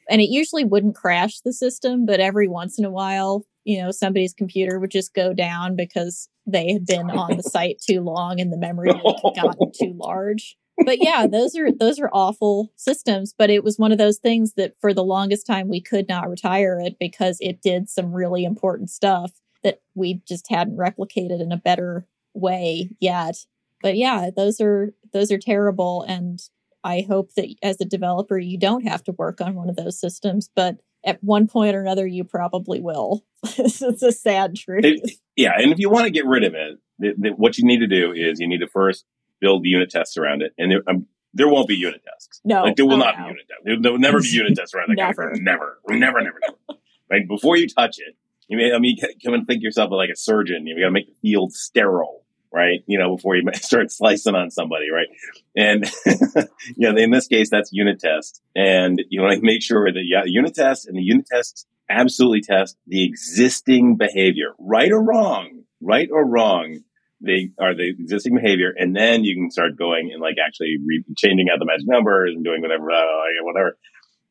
And 0.09 0.21
it 0.21 0.29
usually 0.29 0.63
wouldn't 0.63 0.95
crash 0.95 1.41
the 1.41 1.53
system, 1.53 2.05
but 2.05 2.19
every 2.19 2.47
once 2.47 2.79
in 2.79 2.85
a 2.85 2.91
while, 2.91 3.45
you 3.63 3.81
know, 3.81 3.91
somebody's 3.91 4.33
computer 4.33 4.79
would 4.79 4.91
just 4.91 5.13
go 5.13 5.33
down 5.33 5.75
because 5.75 6.29
they 6.45 6.73
had 6.73 6.85
been 6.85 7.11
on 7.11 7.37
the 7.37 7.43
site 7.43 7.81
too 7.87 8.01
long 8.01 8.39
and 8.39 8.51
the 8.51 8.57
memory 8.57 8.91
had 8.91 9.35
gotten 9.35 9.71
too 9.79 9.93
large 9.95 10.57
but 10.85 11.01
yeah, 11.01 11.27
those 11.27 11.55
are 11.55 11.71
those 11.71 11.99
are 11.99 12.09
awful 12.13 12.71
systems. 12.75 13.33
But 13.37 13.49
it 13.49 13.63
was 13.63 13.77
one 13.77 13.91
of 13.91 13.97
those 13.97 14.17
things 14.17 14.53
that 14.53 14.73
for 14.79 14.93
the 14.93 15.03
longest 15.03 15.45
time 15.45 15.67
we 15.67 15.81
could 15.81 16.07
not 16.07 16.29
retire 16.29 16.79
it 16.79 16.97
because 16.99 17.37
it 17.41 17.61
did 17.61 17.89
some 17.89 18.13
really 18.13 18.43
important 18.43 18.89
stuff 18.89 19.31
that 19.63 19.81
we 19.95 20.21
just 20.27 20.49
hadn't 20.49 20.77
replicated 20.77 21.41
in 21.41 21.51
a 21.51 21.57
better 21.57 22.07
way 22.33 22.89
yet. 22.99 23.45
But 23.81 23.97
yeah, 23.97 24.29
those 24.35 24.61
are 24.61 24.93
those 25.13 25.31
are 25.31 25.37
terrible 25.37 26.03
and 26.03 26.39
I 26.83 27.05
hope 27.07 27.33
that 27.33 27.53
as 27.61 27.79
a 27.81 27.85
developer 27.85 28.37
you 28.37 28.57
don't 28.57 28.87
have 28.87 29.03
to 29.05 29.11
work 29.13 29.41
on 29.41 29.55
one 29.55 29.69
of 29.69 29.75
those 29.75 29.99
systems, 29.99 30.49
but 30.55 30.77
at 31.03 31.23
one 31.23 31.47
point 31.47 31.75
or 31.75 31.81
another 31.81 32.05
you 32.05 32.23
probably 32.23 32.79
will. 32.79 33.23
it's 33.43 33.81
a 33.81 34.11
sad 34.11 34.55
truth. 34.55 34.85
It, 34.85 35.11
yeah, 35.35 35.53
and 35.57 35.71
if 35.71 35.79
you 35.79 35.89
want 35.89 36.05
to 36.05 36.11
get 36.11 36.25
rid 36.25 36.43
of 36.43 36.53
it, 36.55 37.37
what 37.37 37.57
you 37.57 37.65
need 37.65 37.79
to 37.79 37.87
do 37.87 38.11
is 38.11 38.39
you 38.39 38.47
need 38.47 38.59
to 38.59 38.67
first 38.67 39.05
build 39.39 39.65
unit 39.65 39.89
tests 39.89 40.17
around 40.17 40.41
it, 40.41 40.53
and 40.57 40.71
there, 40.71 40.83
um, 40.87 41.07
there 41.33 41.47
won't 41.47 41.67
be 41.67 41.75
unit 41.75 42.01
tests. 42.03 42.41
No, 42.43 42.63
like 42.63 42.75
there 42.75 42.85
will 42.85 42.95
oh, 42.95 42.97
not 42.97 43.17
no. 43.17 43.23
be 43.23 43.29
unit 43.29 43.45
tests. 43.47 43.61
There, 43.63 43.81
there, 43.81 43.91
will 43.91 43.99
never 43.99 44.21
be 44.21 44.27
unit 44.29 44.55
tests 44.55 44.73
around 44.73 44.89
that 44.89 44.97
never. 44.97 45.31
Never, 45.35 45.79
never, 45.87 46.21
never, 46.21 46.39
never. 46.41 46.79
right 47.09 47.27
before 47.27 47.55
you 47.55 47.67
touch 47.67 47.97
it, 47.99 48.15
you 48.49 48.57
may, 48.57 48.73
I 48.73 48.79
mean, 48.79 48.97
come 49.23 49.33
and 49.33 49.47
think 49.47 49.63
yourself 49.63 49.91
like 49.91 50.09
a 50.09 50.15
surgeon. 50.15 50.65
You 50.67 50.75
got 50.75 50.87
to 50.87 50.91
make 50.91 51.07
the 51.07 51.15
field 51.21 51.53
sterile, 51.53 52.25
right? 52.51 52.79
You 52.87 52.99
know, 52.99 53.15
before 53.15 53.35
you 53.35 53.43
start 53.55 53.91
slicing 53.91 54.35
on 54.35 54.51
somebody, 54.51 54.85
right? 54.91 55.07
And 55.55 55.91
you 56.75 56.91
know, 56.91 56.95
in 56.95 57.11
this 57.11 57.27
case, 57.27 57.49
that's 57.49 57.71
unit 57.71 57.99
test, 57.99 58.41
and 58.55 59.01
you 59.09 59.21
want 59.21 59.39
to 59.39 59.41
make 59.41 59.61
sure 59.61 59.91
that 59.91 60.03
yeah, 60.05 60.23
unit 60.25 60.55
test 60.55 60.87
and 60.87 60.97
the 60.97 61.01
unit 61.01 61.25
tests 61.31 61.65
absolutely 61.89 62.41
test 62.41 62.77
the 62.87 63.03
existing 63.03 63.97
behavior, 63.97 64.53
right 64.59 64.91
or 64.91 65.01
wrong, 65.01 65.63
right 65.81 66.09
or 66.11 66.25
wrong 66.25 66.79
they 67.21 67.49
are 67.59 67.75
the 67.75 67.89
existing 67.89 68.35
behavior, 68.35 68.73
and 68.75 68.95
then 68.95 69.23
you 69.23 69.35
can 69.35 69.51
start 69.51 69.77
going 69.77 70.11
and 70.11 70.21
like 70.21 70.35
actually 70.45 70.77
re- 70.83 71.03
changing 71.17 71.47
out 71.51 71.59
the 71.59 71.65
magic 71.65 71.87
numbers 71.87 72.33
and 72.33 72.43
doing 72.43 72.61
whatever, 72.61 72.91
uh, 72.91 73.43
whatever, 73.43 73.77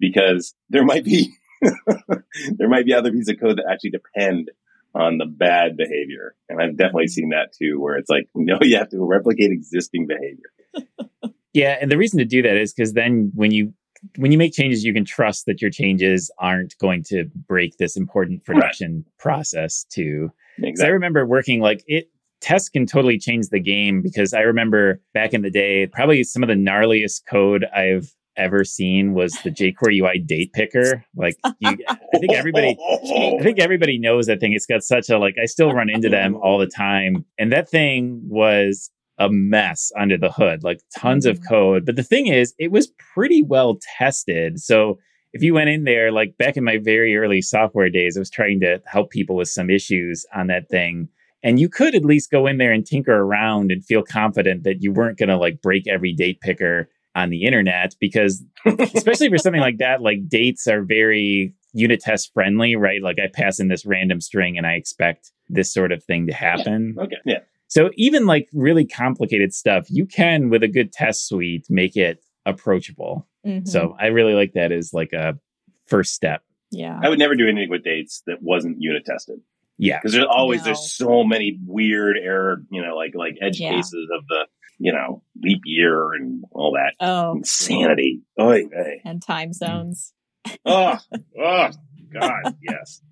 because 0.01 0.55
there 0.71 0.85
might 0.85 1.05
be 1.05 1.35
there 2.57 2.69
might 2.69 2.87
be 2.87 2.95
other 2.95 3.13
pieces 3.13 3.29
of 3.29 3.41
code 3.41 3.59
that 3.59 3.67
actually 3.71 3.91
depend 3.91 4.51
on 4.99 5.19
the 5.19 5.27
bad 5.27 5.77
behavior, 5.77 6.35
and 6.49 6.61
I've 6.61 6.77
definitely 6.77 7.09
seen 7.09 7.31
that 7.31 7.53
too, 7.53 7.81
where 7.81 7.97
it's 7.97 8.11
like, 8.11 8.29
no, 8.35 8.59
you 8.61 8.77
have 8.77 8.91
to 8.91 8.99
replicate 9.05 9.51
existing 9.51 10.07
behavior. 10.07 11.09
yeah, 11.53 11.79
and 11.81 11.91
the 11.91 11.99
reason 11.99 12.19
to 12.19 12.25
do 12.25 12.43
that 12.43 12.57
is 12.57 12.73
because 12.73 12.93
then 12.93 13.31
when 13.35 13.51
you 13.51 13.73
when 14.17 14.31
you 14.31 14.39
make 14.39 14.53
changes, 14.53 14.85
you 14.85 14.95
can 14.95 15.05
trust 15.05 15.47
that 15.47 15.61
your 15.61 15.71
changes 15.71 16.31
aren't 16.39 16.77
going 16.79 17.03
to 17.05 17.25
break 17.49 17.77
this 17.79 17.97
important 17.97 18.45
production 18.45 18.95
right. 18.95 19.19
process 19.19 19.85
too. 19.91 20.31
Exactly. 20.59 20.91
I 20.91 20.93
remember 20.93 21.27
working 21.27 21.61
like 21.61 21.83
it 21.87 22.09
tests 22.41 22.69
can 22.69 22.87
totally 22.87 23.19
change 23.19 23.49
the 23.49 23.61
game 23.61 24.03
because 24.03 24.33
I 24.33 24.41
remember 24.41 25.01
back 25.15 25.35
in 25.35 25.43
the 25.43 25.51
day, 25.51 25.87
probably 25.89 26.23
some 26.25 26.43
of 26.43 26.49
the 26.49 26.55
gnarliest 26.55 27.23
code 27.29 27.65
I've 27.75 28.13
ever 28.39 28.65
seen 28.65 29.13
was 29.13 29.33
the 29.45 29.51
jQuery 29.51 30.01
UI 30.01 30.19
date 30.19 30.53
picker. 30.55 31.05
Like, 31.17 31.37
you, 31.61 31.77
I 31.89 32.19
think 32.19 32.33
everybody, 32.33 32.77
I 32.81 33.43
think 33.43 33.59
everybody 33.59 33.99
knows 33.99 34.27
that 34.27 34.41
thing. 34.41 34.53
It's 34.55 34.67
got 34.67 34.83
such 34.83 35.11
a 35.11 35.19
like. 35.19 35.35
I 35.43 35.45
still 35.47 35.73
run 35.73 35.91
into 35.91 36.09
them 36.09 36.37
all 36.37 36.59
the 36.59 36.67
time, 36.67 37.25
and 37.39 37.53
that 37.53 37.69
thing 37.69 38.21
was 38.25 38.91
a 39.19 39.29
mess 39.29 39.91
under 39.99 40.17
the 40.17 40.31
hood, 40.31 40.63
like 40.63 40.81
tons 40.97 41.27
of 41.27 41.41
Mhm. 41.41 41.49
code. 41.49 41.87
But 41.87 41.97
the 41.97 42.05
thing 42.05 42.29
is, 42.29 42.55
it 42.59 42.71
was 42.71 42.93
pretty 43.15 43.43
well 43.43 43.79
tested. 43.99 44.61
So 44.61 44.99
if 45.33 45.43
you 45.43 45.55
went 45.55 45.71
in 45.71 45.85
there, 45.85 46.13
like 46.13 46.37
back 46.39 46.57
in 46.57 46.63
my 46.65 46.79
very 46.79 47.17
early 47.17 47.43
software 47.43 47.91
days, 47.91 48.17
I 48.17 48.21
was 48.21 48.31
trying 48.31 48.61
to 48.61 48.81
help 48.87 49.11
people 49.11 49.35
with 49.37 49.49
some 49.49 49.71
issues 49.71 50.25
on 50.35 50.47
that 50.47 50.69
thing. 50.71 51.09
And 51.43 51.59
you 51.61 51.69
could 51.69 51.95
at 51.95 52.05
least 52.05 52.31
go 52.31 52.47
in 52.47 52.59
there 52.59 52.73
and 52.73 52.87
tinker 52.87 53.15
around 53.15 53.71
and 53.73 53.85
feel 53.85 54.03
confident 54.03 54.63
that 54.65 54.83
you 54.83 54.93
weren't 54.93 55.19
going 55.19 55.29
to 55.29 55.37
like 55.37 55.61
break 55.63 55.87
every 55.89 56.13
date 56.13 56.41
picker 56.41 56.89
on 57.15 57.31
the 57.31 57.45
internet 57.45 57.95
because 58.01 58.45
especially 58.67 59.29
for 59.29 59.39
something 59.39 59.61
like 59.61 59.79
that, 59.79 60.03
like 60.03 60.29
dates 60.29 60.67
are 60.67 60.83
very 60.83 61.55
unit 61.75 62.01
test 62.01 62.33
friendly, 62.33 62.77
right? 62.77 63.03
Like 63.03 63.19
I 63.19 63.29
pass 63.33 63.59
in 63.61 63.69
this 63.69 63.85
random 63.85 64.21
string 64.21 64.57
and 64.57 64.67
I 64.67 64.73
expect 64.75 65.33
this 65.49 65.73
sort 65.73 65.93
of 65.93 66.03
thing 66.05 66.27
to 66.27 66.33
happen. 66.33 66.95
Okay. 66.99 67.17
Yeah. 67.25 67.39
So 67.69 67.91
even 67.97 68.25
like 68.27 68.49
really 68.53 68.87
complicated 68.87 69.53
stuff, 69.53 69.87
you 69.91 70.07
can 70.07 70.49
with 70.49 70.63
a 70.63 70.69
good 70.69 70.93
test 70.93 71.29
suite 71.29 71.67
make 71.69 71.97
it 71.97 72.23
approachable. 72.47 73.27
Mhm. 73.47 73.69
So 73.69 73.95
I 74.01 74.07
really 74.07 74.35
like 74.35 74.55
that 74.55 74.73
as 74.73 74.93
like 74.93 75.13
a 75.13 75.39
first 75.87 76.15
step. 76.15 76.43
yeah. 76.71 76.99
I 77.03 77.09
would 77.09 77.19
never 77.19 77.35
do 77.35 77.49
anything 77.49 77.71
with 77.71 77.83
dates 77.85 78.23
that 78.27 78.43
wasn't 78.43 78.77
unit 78.81 79.05
tested 79.07 79.41
Yeah. 79.79 79.99
because 79.99 80.13
there's 80.13 80.27
always 80.29 80.61
No. 80.61 80.65
there's 80.67 80.91
so 80.91 81.25
many 81.25 81.59
weird 81.67 82.17
error, 82.19 82.63
you 82.71 82.83
know, 82.83 82.95
like 82.97 83.15
like 83.15 83.37
edge 83.41 83.61
Yeah. 83.61 83.71
cases 83.75 84.09
of 84.15 84.25
the 84.29 84.47
you 84.79 84.93
know 84.93 85.23
leap 85.43 85.63
year 85.65 86.13
and 86.13 86.45
all 86.53 86.73
that 86.73 86.95
Oh, 87.05 87.33
insanity. 87.37 88.23
Oh, 88.39 88.51
hey. 88.53 89.01
and 89.05 89.23
time 89.23 89.53
zones. 89.53 90.13
oh, 90.65 90.99
oh, 91.41 91.71
God, 92.13 92.57
yes. 92.63 93.03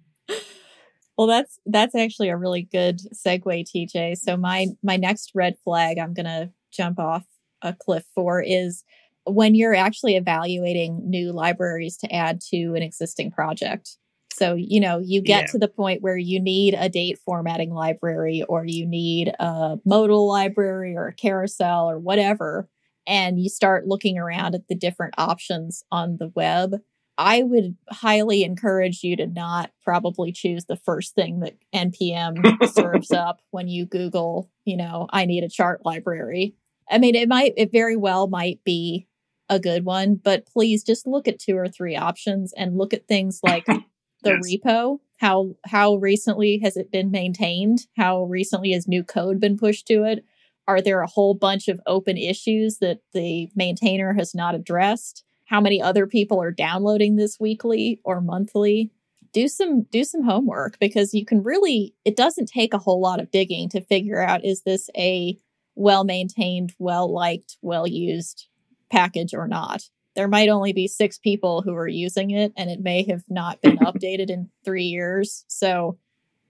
Well, 1.19 1.27
that's 1.27 1.59
that's 1.67 1.95
actually 1.95 2.29
a 2.29 2.37
really 2.37 2.63
good 2.63 3.01
segue, 3.15 3.65
TJ. 3.75 4.17
So 4.19 4.37
my 4.37 4.67
my 4.83 4.97
next 4.97 5.33
red 5.35 5.57
flag 5.65 5.99
I'm 5.99 6.15
gonna 6.15 6.51
jump 6.73 6.99
off 6.99 7.25
a 7.63 7.73
cliff 7.75 8.05
for 8.15 8.43
is 8.43 8.85
when 9.25 9.55
you're 9.55 9.75
actually 9.75 10.17
evaluating 10.17 11.09
new 11.09 11.33
libraries 11.33 11.97
to 11.99 12.15
add 12.15 12.41
to 12.53 12.75
an 12.75 12.83
existing 12.83 13.31
project. 13.31 13.97
So, 14.37 14.55
you 14.55 14.81
know, 14.81 14.99
you 14.99 15.23
get 15.23 15.47
Yeah. 15.47 15.53
to 15.53 15.59
the 15.59 15.69
point 15.69 16.03
where 16.03 16.17
you 16.19 16.39
need 16.41 16.75
a 16.75 16.89
date 16.91 17.19
formatting 17.25 17.73
library 17.73 18.43
or 18.43 18.67
you 18.67 18.87
need 18.87 19.29
a 19.41 19.79
modal 19.87 20.29
library 20.29 20.95
or 20.95 21.07
a 21.07 21.15
carousel 21.15 21.89
or 21.89 21.99
whatever, 21.99 22.69
and 23.07 23.41
you 23.41 23.49
start 23.49 23.87
looking 23.87 24.19
around 24.19 24.55
at 24.55 24.69
the 24.69 24.75
different 24.75 25.15
options 25.17 25.85
on 25.91 26.19
the 26.19 26.29
web. 26.35 26.77
I 27.17 27.43
would 27.45 27.77
highly 27.91 28.45
encourage 28.45 29.03
you 29.03 29.17
to 29.17 29.27
not 29.27 29.71
probably 29.83 30.33
choose 30.33 30.67
the 30.67 30.77
first 30.77 31.15
thing 31.15 31.41
that 31.41 31.55
NPM 31.73 32.49
serves 32.61 33.13
up 33.15 33.41
when 33.53 33.69
you 33.69 33.87
Google, 33.87 34.51
you 34.67 34.77
know, 34.77 35.07
I 35.11 35.25
need 35.25 35.45
a 35.45 35.49
chart 35.49 35.81
library. 35.87 36.57
I 36.91 36.99
mean, 36.99 37.15
it 37.15 37.29
might, 37.29 37.55
it 37.57 37.73
very 37.73 37.97
well 37.97 38.27
might 38.27 38.63
be 38.65 39.09
a 39.49 39.59
good 39.59 39.85
one, 39.85 40.17
but 40.17 40.47
please 40.47 40.83
just 40.83 41.07
look 41.07 41.27
at 41.27 41.39
two 41.39 41.57
or 41.57 41.69
three 41.69 41.97
options 41.97 42.53
and 42.53 42.77
look 42.77 42.93
at 42.93 43.09
things 43.09 43.41
like 43.43 43.67
the 44.27 44.41
Yes. 44.43 44.57
repo. 44.65 44.99
How 45.19 45.55
how 45.65 45.95
recently 45.97 46.59
has 46.59 46.77
it 46.77 46.91
been 46.91 47.11
maintained? 47.11 47.87
How 47.97 48.25
recently 48.25 48.73
has 48.73 48.87
new 48.87 49.03
code 49.03 49.41
been 49.41 49.57
pushed 49.57 49.87
to 49.89 50.05
it? 50.05 50.25
Are 50.69 50.81
there 50.81 51.01
a 51.01 51.07
whole 51.07 51.35
bunch 51.35 51.69
of 51.69 51.81
open 51.87 52.17
issues 52.17 52.79
that 52.79 53.01
the 53.13 53.49
maintainer 53.55 54.13
has 54.15 54.35
not 54.35 54.55
addressed? 54.55 55.25
How 55.47 55.61
many 55.61 55.81
other 55.81 56.07
people 56.07 56.43
are 56.43 56.51
downloading 56.51 57.17
this 57.17 57.39
weekly 57.39 58.01
or 58.05 58.21
monthly? 58.21 58.91
Do 59.33 59.49
some 59.49 59.83
do 59.83 60.03
some 60.05 60.23
homework 60.25 60.79
because 60.79 61.15
you 61.15 61.25
can 61.25 61.43
really 61.43 61.95
it 62.05 62.17
doesn't 62.17 62.47
take 62.47 62.75
a 62.75 62.79
whole 62.79 63.01
lot 63.01 63.21
of 63.21 63.31
digging 63.31 63.69
to 63.71 63.81
figure 63.81 64.21
out 64.21 64.45
is 64.45 64.63
this 64.63 64.91
a 64.97 65.39
well 65.77 66.05
maintained, 66.05 66.73
well 66.79 67.13
liked, 67.13 67.59
well 67.63 67.87
used 67.87 68.49
package 68.91 69.35
or 69.35 69.47
not. 69.47 69.83
There 70.17 70.27
might 70.29 70.49
only 70.49 70.73
be 70.73 70.89
six 70.89 71.19
people 71.19 71.63
who 71.63 71.75
are 71.75 71.87
using 71.87 72.31
it 72.33 72.53
and 72.57 72.69
it 72.71 72.81
may 72.81 73.05
have 73.05 73.23
not 73.29 73.61
been 73.61 73.77
updated 73.79 74.31
in 74.31 74.51
3 74.65 74.83
years. 74.85 75.45
So 75.47 75.99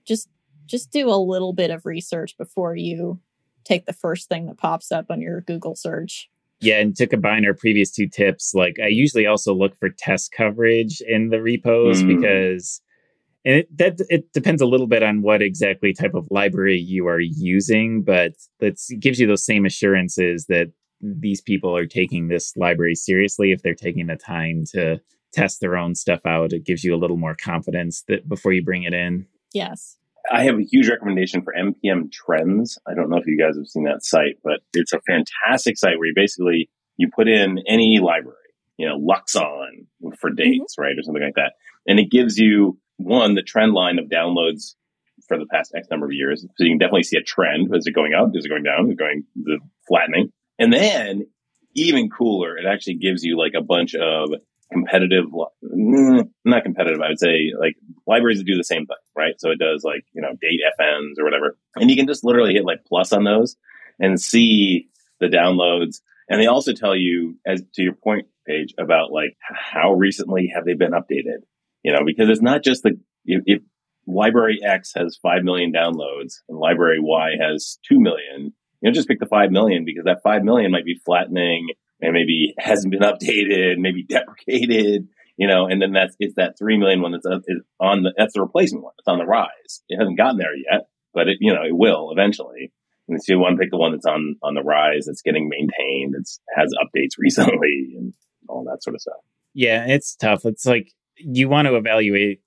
just 0.06 0.28
just 0.64 0.90
do 0.90 1.08
a 1.10 1.16
little 1.16 1.52
bit 1.52 1.70
of 1.70 1.84
research 1.86 2.36
before 2.38 2.74
you 2.74 3.20
take 3.64 3.86
the 3.86 3.92
first 3.92 4.28
thing 4.28 4.46
that 4.46 4.56
pops 4.58 4.90
up 4.90 5.06
on 5.10 5.20
your 5.20 5.40
Google 5.42 5.76
search. 5.76 6.28
Yeah, 6.60 6.78
and 6.80 6.96
to 6.96 7.06
combine 7.06 7.44
our 7.44 7.54
previous 7.54 7.90
two 7.90 8.08
tips, 8.08 8.54
like 8.54 8.76
I 8.82 8.86
usually 8.86 9.26
also 9.26 9.52
look 9.54 9.76
for 9.76 9.90
test 9.90 10.32
coverage 10.32 11.02
in 11.06 11.28
the 11.28 11.42
repos 11.42 12.02
Mm. 12.02 12.16
because 12.16 12.80
and 13.44 13.56
it 13.56 13.78
that 13.78 14.00
it 14.08 14.32
depends 14.32 14.62
a 14.62 14.66
little 14.66 14.86
bit 14.86 15.02
on 15.02 15.22
what 15.22 15.42
exactly 15.42 15.92
type 15.92 16.14
of 16.14 16.26
library 16.30 16.78
you 16.78 17.06
are 17.06 17.20
using, 17.20 18.02
but 18.02 18.32
that's 18.58 18.90
it 18.90 19.00
gives 19.00 19.20
you 19.20 19.26
those 19.26 19.44
same 19.44 19.66
assurances 19.66 20.46
that 20.46 20.68
these 21.00 21.40
people 21.40 21.76
are 21.76 21.86
taking 21.86 22.28
this 22.28 22.56
library 22.56 22.94
seriously 22.94 23.52
if 23.52 23.62
they're 23.62 23.74
taking 23.74 24.06
the 24.06 24.16
time 24.16 24.64
to 24.72 25.00
test 25.32 25.60
their 25.60 25.76
own 25.76 25.94
stuff 25.94 26.20
out. 26.26 26.52
It 26.52 26.64
gives 26.64 26.84
you 26.84 26.94
a 26.94 26.98
little 26.98 27.16
more 27.16 27.36
confidence 27.36 28.04
that 28.08 28.28
before 28.28 28.52
you 28.52 28.64
bring 28.64 28.84
it 28.84 28.94
in. 28.94 29.26
Yes. 29.52 29.98
I 30.30 30.44
have 30.44 30.58
a 30.58 30.62
huge 30.62 30.88
recommendation 30.88 31.42
for 31.42 31.54
NPM 31.54 32.10
Trends. 32.10 32.78
I 32.86 32.94
don't 32.94 33.10
know 33.10 33.18
if 33.18 33.26
you 33.26 33.38
guys 33.38 33.56
have 33.56 33.66
seen 33.66 33.84
that 33.84 34.04
site, 34.04 34.38
but 34.42 34.60
it's 34.72 34.92
a 34.92 35.00
fantastic 35.06 35.78
site 35.78 35.98
where 35.98 36.08
you 36.08 36.14
basically 36.16 36.68
you 36.96 37.08
put 37.14 37.28
in 37.28 37.58
any 37.68 37.98
library, 38.02 38.36
you 38.76 38.88
know, 38.88 38.98
Luxon 38.98 39.86
for 40.18 40.30
mm-hmm. 40.30 40.36
dates, 40.36 40.76
right, 40.78 40.98
or 40.98 41.02
something 41.02 41.22
like 41.22 41.34
that, 41.36 41.52
and 41.86 42.00
it 42.00 42.10
gives 42.10 42.38
you 42.38 42.78
one 42.96 43.34
the 43.34 43.42
trend 43.42 43.72
line 43.72 43.98
of 43.98 44.06
downloads 44.06 44.74
for 45.28 45.38
the 45.38 45.46
past 45.46 45.72
X 45.76 45.88
number 45.90 46.06
of 46.06 46.12
years, 46.12 46.42
so 46.42 46.64
you 46.64 46.70
can 46.70 46.78
definitely 46.78 47.02
see 47.02 47.18
a 47.18 47.22
trend. 47.22 47.74
Is 47.74 47.86
it 47.86 47.92
going 47.92 48.14
up? 48.14 48.30
Is 48.34 48.44
it 48.44 48.48
going 48.48 48.62
down? 48.62 48.86
Is 48.86 48.92
it 48.92 48.98
going 48.98 49.24
the 49.36 49.58
flattening? 49.86 50.32
And 50.58 50.72
then 50.72 51.26
even 51.74 52.10
cooler, 52.10 52.56
it 52.56 52.64
actually 52.66 52.94
gives 52.94 53.22
you 53.22 53.38
like 53.38 53.52
a 53.56 53.62
bunch 53.62 53.94
of 53.94 54.30
competitive, 54.72 55.26
mm, 55.62 56.28
not 56.44 56.64
competitive, 56.64 57.00
I 57.00 57.08
would 57.08 57.20
say 57.20 57.52
like 57.58 57.76
libraries 58.06 58.38
that 58.38 58.46
do 58.46 58.56
the 58.56 58.64
same 58.64 58.86
thing, 58.86 58.96
right? 59.14 59.34
So 59.38 59.50
it 59.50 59.58
does 59.58 59.84
like, 59.84 60.04
you 60.12 60.22
know, 60.22 60.30
date 60.40 60.60
FNs 60.80 61.18
or 61.18 61.24
whatever. 61.24 61.56
And 61.76 61.90
you 61.90 61.96
can 61.96 62.06
just 62.06 62.24
literally 62.24 62.54
hit 62.54 62.64
like 62.64 62.84
plus 62.86 63.12
on 63.12 63.24
those 63.24 63.56
and 63.98 64.20
see 64.20 64.88
the 65.20 65.26
downloads. 65.26 66.00
And 66.28 66.40
they 66.40 66.46
also 66.46 66.72
tell 66.72 66.96
you, 66.96 67.38
as 67.46 67.62
to 67.74 67.82
your 67.82 67.94
point, 67.94 68.26
Paige 68.46 68.74
about 68.78 69.12
like 69.12 69.36
how 69.40 69.92
recently 69.92 70.52
have 70.54 70.64
they 70.64 70.74
been 70.74 70.92
updated? 70.92 71.42
You 71.82 71.92
know, 71.92 72.04
because 72.04 72.28
it's 72.28 72.42
not 72.42 72.64
just 72.64 72.82
the, 72.82 72.98
if, 73.24 73.42
if 73.46 73.62
library 74.06 74.60
X 74.64 74.92
has 74.96 75.18
5 75.22 75.44
million 75.44 75.72
downloads 75.72 76.40
and 76.48 76.58
library 76.58 76.98
Y 77.00 77.32
has 77.40 77.78
2 77.88 78.00
million, 78.00 78.52
you 78.80 78.90
know, 78.90 78.94
just 78.94 79.08
pick 79.08 79.20
the 79.20 79.26
5 79.26 79.50
million 79.50 79.84
because 79.84 80.04
that 80.04 80.22
5 80.22 80.42
million 80.42 80.70
might 80.70 80.84
be 80.84 81.00
flattening 81.04 81.68
and 82.00 82.12
maybe 82.12 82.54
hasn't 82.58 82.90
been 82.90 83.00
updated, 83.02 83.78
maybe 83.78 84.02
deprecated, 84.02 85.08
you 85.36 85.48
know, 85.48 85.66
and 85.66 85.80
then 85.80 85.92
that's, 85.92 86.16
it's 86.18 86.36
that 86.36 86.58
3 86.58 86.78
million 86.78 87.02
one 87.02 87.12
that's 87.12 87.26
on 87.80 88.02
the, 88.02 88.12
that's 88.16 88.34
the 88.34 88.40
replacement 88.40 88.84
one. 88.84 88.94
It's 88.98 89.08
on 89.08 89.18
the 89.18 89.26
rise. 89.26 89.82
It 89.88 89.98
hasn't 89.98 90.18
gotten 90.18 90.38
there 90.38 90.54
yet, 90.54 90.88
but 91.14 91.28
it, 91.28 91.38
you 91.40 91.52
know, 91.52 91.62
it 91.62 91.76
will 91.76 92.10
eventually. 92.10 92.72
And 93.08 93.22
so 93.22 93.34
you 93.34 93.38
want 93.38 93.56
to 93.56 93.60
pick 93.60 93.70
the 93.70 93.76
one 93.76 93.92
that's 93.92 94.06
on, 94.06 94.36
on 94.42 94.54
the 94.54 94.62
rise, 94.62 95.06
that's 95.06 95.22
getting 95.22 95.48
maintained, 95.48 96.14
it's 96.18 96.40
has 96.54 96.72
updates 96.82 97.12
recently 97.18 97.94
and 97.96 98.14
all 98.48 98.64
that 98.64 98.82
sort 98.82 98.94
of 98.94 99.00
stuff. 99.00 99.20
Yeah, 99.54 99.86
it's 99.86 100.14
tough. 100.16 100.44
It's 100.44 100.66
like 100.66 100.92
you 101.16 101.48
want 101.48 101.66
to 101.66 101.76
evaluate 101.76 102.40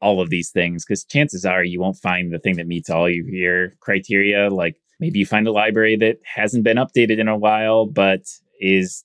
all 0.00 0.20
of 0.20 0.30
these 0.30 0.50
things 0.50 0.84
because 0.84 1.04
chances 1.04 1.44
are 1.44 1.64
you 1.64 1.80
won't 1.80 1.96
find 1.96 2.32
the 2.32 2.38
thing 2.38 2.56
that 2.56 2.66
meets 2.66 2.90
all 2.90 3.06
of 3.06 3.12
your 3.12 3.70
criteria. 3.80 4.48
Like 4.50 4.76
maybe 5.04 5.18
you 5.18 5.26
find 5.26 5.46
a 5.46 5.52
library 5.52 5.96
that 5.96 6.16
hasn't 6.24 6.64
been 6.64 6.78
updated 6.78 7.18
in 7.18 7.28
a 7.28 7.36
while, 7.36 7.84
but 7.84 8.22
is 8.58 9.04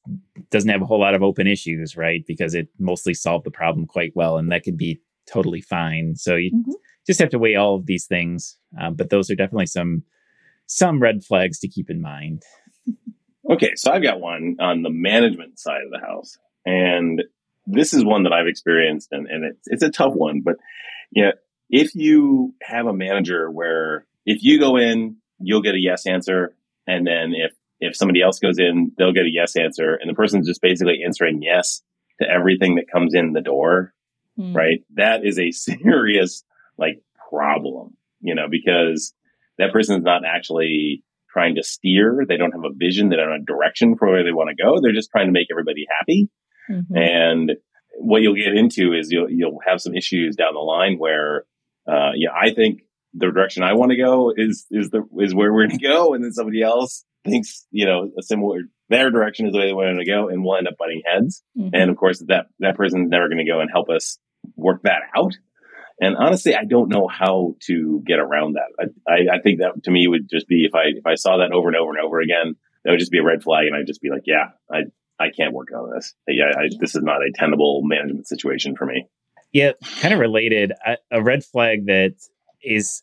doesn't 0.49 0.69
have 0.69 0.81
a 0.81 0.85
whole 0.85 1.01
lot 1.01 1.13
of 1.13 1.21
open 1.21 1.45
issues, 1.45 1.97
right? 1.97 2.23
Because 2.25 2.53
it 2.55 2.69
mostly 2.79 3.13
solved 3.13 3.45
the 3.45 3.51
problem 3.51 3.85
quite 3.85 4.13
well, 4.15 4.37
and 4.37 4.49
that 4.49 4.63
could 4.63 4.77
be 4.77 5.01
totally 5.29 5.59
fine. 5.59 6.15
So 6.15 6.35
you 6.37 6.51
Mhm. 6.53 6.73
just 7.05 7.19
have 7.19 7.31
to 7.31 7.39
weigh 7.39 7.55
all 7.55 7.75
of 7.75 7.85
these 7.85 8.05
things. 8.05 8.57
Um, 8.79 8.95
but 8.95 9.09
those 9.09 9.29
are 9.29 9.35
definitely 9.35 9.65
some 9.65 10.03
some 10.67 11.01
red 11.01 11.21
flags 11.25 11.59
to 11.59 11.67
keep 11.67 11.89
in 11.89 12.01
mind. 12.01 12.43
Okay, 13.49 13.71
so 13.75 13.91
I've 13.91 14.03
got 14.03 14.19
one 14.19 14.57
on 14.59 14.83
the 14.83 14.91
management 14.91 15.57
side 15.57 15.81
of 15.83 15.89
the 15.89 16.05
house, 16.05 16.37
and 16.67 17.23
this 17.65 17.95
is 17.95 18.05
one 18.05 18.21
that 18.23 18.33
I've 18.33 18.45
experienced, 18.45 19.11
and, 19.11 19.25
and 19.27 19.43
it's 19.43 19.67
it's 19.67 19.81
a 19.81 19.89
tough 19.89 20.13
one. 20.13 20.41
But 20.41 20.57
you 21.09 21.23
know, 21.23 21.31
if 21.69 21.95
you 21.95 22.53
have 22.61 22.85
a 22.85 22.93
manager 22.93 23.49
where 23.49 24.05
if 24.23 24.43
you 24.43 24.59
go 24.59 24.77
in, 24.77 25.15
you'll 25.39 25.61
get 25.61 25.75
a 25.75 25.79
yes 25.79 26.05
answer, 26.05 26.55
and 26.87 27.05
then 27.05 27.33
if 27.35 27.51
if 27.79 27.95
somebody 27.95 28.21
else 28.21 28.39
goes 28.39 28.59
in, 28.59 28.91
they'll 28.97 29.13
get 29.13 29.25
a 29.25 29.31
yes 29.31 29.55
answer, 29.55 29.95
and 29.95 30.09
the 30.09 30.13
person's 30.15 30.47
just 30.47 30.61
basically 30.61 30.99
answering 31.05 31.41
yes 31.41 31.81
to 32.21 32.27
everything 32.29 32.75
that 32.75 32.91
comes 32.91 33.13
in 33.13 33.33
the 33.33 33.41
door, 33.41 33.93
Hmm. 34.37 34.53
right? 34.55 34.79
That 34.95 35.25
is 35.25 35.39
a 35.39 35.51
serious 35.51 36.43
like 36.77 37.01
problem, 37.29 37.95
you 38.21 38.35
know, 38.35 38.47
because 38.49 39.13
that 39.57 39.71
person's 39.73 40.03
not 40.03 40.23
actually 40.25 41.03
trying 41.31 41.55
to 41.55 41.63
steer. 41.63 42.25
They 42.27 42.37
don't 42.37 42.51
have 42.53 42.63
a 42.65 42.73
vision. 42.75 43.09
They 43.09 43.15
don't 43.17 43.31
have 43.31 43.41
a 43.41 43.45
direction 43.45 43.95
for 43.97 44.09
where 44.09 44.23
they 44.23 44.31
want 44.31 44.49
to 44.49 44.61
go. 44.61 44.79
They're 44.81 44.93
just 44.93 45.11
trying 45.11 45.27
to 45.27 45.31
make 45.31 45.47
everybody 45.51 45.85
happy. 45.99 46.29
Mhm. 46.69 46.97
And 46.97 47.51
what 47.97 48.21
you'll 48.21 48.35
get 48.35 48.55
into 48.55 48.93
is 48.93 49.11
you'll 49.11 49.29
you'll 49.29 49.59
have 49.65 49.79
some 49.81 49.93
issues 49.95 50.35
down 50.35 50.53
the 50.53 50.59
line 50.59 50.97
where, 50.97 51.45
uh, 51.87 52.11
yeah, 52.15 52.29
I 52.33 52.53
think 52.53 52.81
the 53.13 53.31
direction 53.31 53.63
I 53.63 53.73
want 53.73 53.91
to 53.91 53.97
go 53.97 54.33
is 54.35 54.65
is 54.71 54.89
the 54.89 55.03
is 55.19 55.33
where 55.33 55.51
we're 55.51 55.67
going 55.67 55.79
to 55.79 55.87
go, 55.87 56.13
and 56.13 56.23
then 56.23 56.31
somebody 56.31 56.61
else 56.61 57.03
thinks 57.25 57.65
you 57.71 57.85
know 57.85 58.09
a 58.17 58.23
similar 58.23 58.61
their 58.89 59.11
direction 59.11 59.45
is 59.45 59.53
the 59.53 59.59
way 59.59 59.67
they 59.67 59.73
want 59.73 59.99
to 59.99 60.05
go, 60.05 60.29
and 60.29 60.43
we'll 60.43 60.57
end 60.57 60.67
up 60.67 60.77
butting 60.77 61.01
heads. 61.05 61.43
Mhm. 61.57 61.71
And 61.73 61.89
of 61.91 61.97
course, 61.97 62.19
that 62.27 62.47
that 62.59 62.75
person's 62.75 63.09
never 63.09 63.27
going 63.27 63.43
to 63.45 63.51
go 63.51 63.59
and 63.59 63.69
help 63.71 63.89
us 63.89 64.17
work 64.55 64.81
that 64.83 65.01
out. 65.15 65.33
And 66.01 66.15
honestly, 66.15 66.55
I 66.55 66.63
don't 66.63 66.89
know 66.89 67.07
how 67.09 67.55
to 67.67 68.01
get 68.05 68.19
around 68.19 68.53
that. 68.55 68.71
I, 68.79 69.11
I, 69.11 69.37
I 69.37 69.41
think 69.41 69.59
that 69.59 69.83
to 69.83 69.91
me 69.91 70.07
would 70.07 70.29
just 70.29 70.47
be 70.47 70.65
if 70.65 70.73
I 70.73 70.97
if 70.97 71.05
I 71.05 71.15
saw 71.15 71.37
that 71.37 71.51
over 71.51 71.67
and 71.67 71.75
over 71.75 71.91
and 71.91 71.99
over 71.99 72.21
again, 72.21 72.55
that 72.83 72.91
would 72.91 72.99
just 72.99 73.11
be 73.11 73.19
a 73.19 73.23
red 73.23 73.43
flag, 73.43 73.67
and 73.67 73.75
I'd 73.75 73.87
just 73.87 74.01
be 74.01 74.09
like, 74.09 74.23
yeah, 74.25 74.51
I 74.71 74.83
I 75.19 75.27
can't 75.35 75.53
work 75.53 75.69
on 75.75 75.91
this. 75.93 76.15
Yeah, 76.27 76.45
I, 76.57 76.69
this 76.79 76.95
is 76.95 77.03
not 77.03 77.17
a 77.17 77.31
tenable 77.35 77.81
management 77.83 78.27
situation 78.27 78.75
for 78.75 78.85
me. 78.85 79.07
Yeah, 79.51 79.73
kind 79.99 80.13
of 80.13 80.19
related. 80.19 80.71
A, 80.85 80.97
a 81.11 81.21
red 81.21 81.43
flag 81.43 81.87
that 81.87 82.13
is 82.63 83.01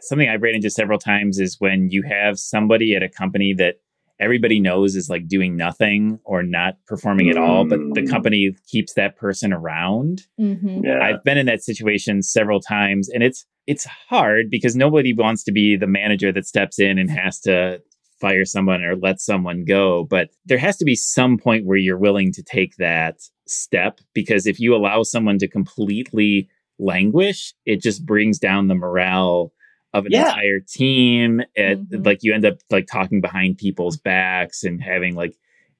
something 0.00 0.28
I've 0.28 0.42
ran 0.42 0.54
into 0.56 0.70
several 0.70 0.98
times 0.98 1.38
is 1.38 1.56
when 1.60 1.88
you 1.90 2.02
have 2.02 2.38
somebody 2.38 2.94
at 2.96 3.02
a 3.02 3.08
company 3.08 3.54
that 3.54 3.76
everybody 4.20 4.60
knows 4.60 4.94
is 4.94 5.08
like 5.08 5.26
doing 5.26 5.56
nothing 5.56 6.18
or 6.24 6.42
not 6.42 6.74
performing 6.86 7.28
at 7.30 7.36
all, 7.36 7.64
but 7.64 7.78
the 7.94 8.02
Mm. 8.02 8.10
company 8.10 8.54
keeps 8.68 8.94
that 8.94 9.16
person 9.16 9.52
around. 9.52 10.22
Mhm. 10.40 10.84
Yeah, 10.84 11.00
I've 11.00 11.24
been 11.24 11.38
in 11.38 11.46
that 11.46 11.62
situation 11.62 12.22
several 12.22 12.60
times 12.60 13.08
and 13.08 13.22
it's 13.22 13.46
it's 13.68 13.84
hard 13.84 14.46
because 14.50 14.74
nobody 14.74 15.12
wants 15.14 15.44
to 15.44 15.52
be 15.52 15.76
the 15.76 15.86
manager 15.86 16.32
that 16.32 16.44
steps 16.44 16.80
in 16.80 16.98
and 16.98 17.08
has 17.08 17.38
to 17.40 17.80
fire 18.20 18.44
someone 18.44 18.82
or 18.82 18.96
let 18.96 19.20
someone 19.20 19.64
go, 19.64 20.04
but 20.10 20.30
there 20.44 20.58
has 20.58 20.76
to 20.76 20.84
be 20.84 20.96
some 20.96 21.38
point 21.38 21.64
where 21.64 21.76
you're 21.76 21.96
willing 21.98 22.32
to 22.32 22.42
take 22.42 22.74
that 22.78 23.18
step 23.46 24.00
because 24.14 24.48
if 24.48 24.58
you 24.58 24.74
allow 24.74 25.04
someone 25.04 25.38
to 25.38 25.46
completely 25.48 26.48
languish, 26.82 27.54
it 27.64 27.80
just 27.82 28.04
brings 28.04 28.38
down 28.38 28.68
the 28.68 28.74
morale 28.74 29.52
of 29.94 30.06
an 30.06 30.12
Yeah. 30.12 30.28
entire 30.28 30.60
team. 30.60 31.42
It, 31.54 31.78
Mhm. 31.90 32.04
Like 32.06 32.18
you 32.22 32.32
end 32.34 32.44
up 32.46 32.58
like 32.70 32.86
talking 32.86 33.20
behind 33.20 33.58
people's 33.58 33.96
backs 33.96 34.62
and 34.64 34.82
having 34.82 35.14
like 35.14 35.34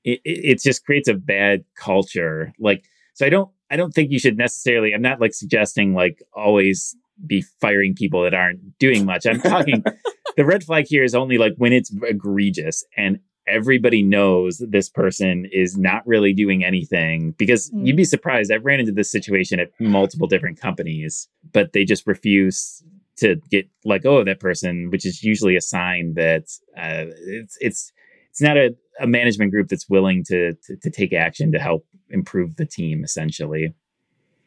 it, 0.04 0.21
it 0.25 0.44
it 0.52 0.62
just 0.62 0.85
creates 0.85 1.09
a 1.09 1.14
bad 1.14 1.64
culture. 1.76 2.52
Like 2.59 2.85
so, 3.14 3.26
I 3.26 3.28
don't 3.30 3.50
I 3.71 3.76
don't 3.76 3.92
think 3.92 4.11
you 4.11 4.18
should 4.18 4.37
necessarily. 4.37 4.92
I'm 4.92 5.00
not 5.02 5.21
like 5.21 5.32
suggesting 5.35 5.94
like 5.94 6.23
always 6.35 6.94
be 7.26 7.42
firing 7.61 7.94
people 7.94 8.23
that 8.25 8.35
aren't 8.35 8.78
doing 8.78 9.04
much. 9.06 9.26
I'm 9.26 9.40
talking 9.40 9.82
the 10.37 10.44
red 10.44 10.64
flag 10.64 10.87
here 10.88 11.04
is 11.04 11.14
only 11.14 11.38
like 11.38 11.54
when 11.56 11.73
it's 11.73 11.90
egregious 12.02 12.85
and 12.97 13.18
everybody 13.46 14.02
knows 14.02 14.58
this 14.68 14.88
person 14.88 15.46
is 15.52 15.76
not 15.76 16.06
really 16.06 16.32
doing 16.32 16.64
anything 16.64 17.32
because 17.38 17.70
Mm. 17.70 17.87
you'd 17.87 17.96
be 17.96 18.04
surprised. 18.04 18.52
I've 18.52 18.64
ran 18.64 18.80
into 18.80 18.92
this 18.92 19.11
situation 19.11 19.58
at 19.61 19.70
multiple 19.80 20.28
different 20.28 20.61
companies, 20.61 21.28
but 21.52 21.72
they 21.72 21.84
just 21.84 22.06
refuse 22.06 22.82
to 23.16 23.37
get 23.50 23.68
let 23.84 24.02
go 24.02 24.16
of 24.16 24.26
that 24.26 24.40
person, 24.40 24.90
which 24.90 25.04
is 25.04 25.22
usually 25.22 25.56
a 25.56 25.61
sign 25.61 26.14
that 26.14 26.44
uh, 26.76 27.06
it's 27.26 27.56
it's 27.61 27.92
it's 28.30 28.40
not 28.40 28.56
a, 28.56 28.75
a 29.00 29.06
management 29.06 29.50
group 29.50 29.68
that's 29.68 29.88
willing 29.90 30.25
to, 30.25 30.54
to 30.66 30.76
to 30.76 30.90
take 30.90 31.12
action 31.12 31.52
to 31.52 31.58
help 31.58 31.84
improve 32.11 32.56
the 32.56 32.64
team. 32.66 33.04
Essentially, 33.04 33.75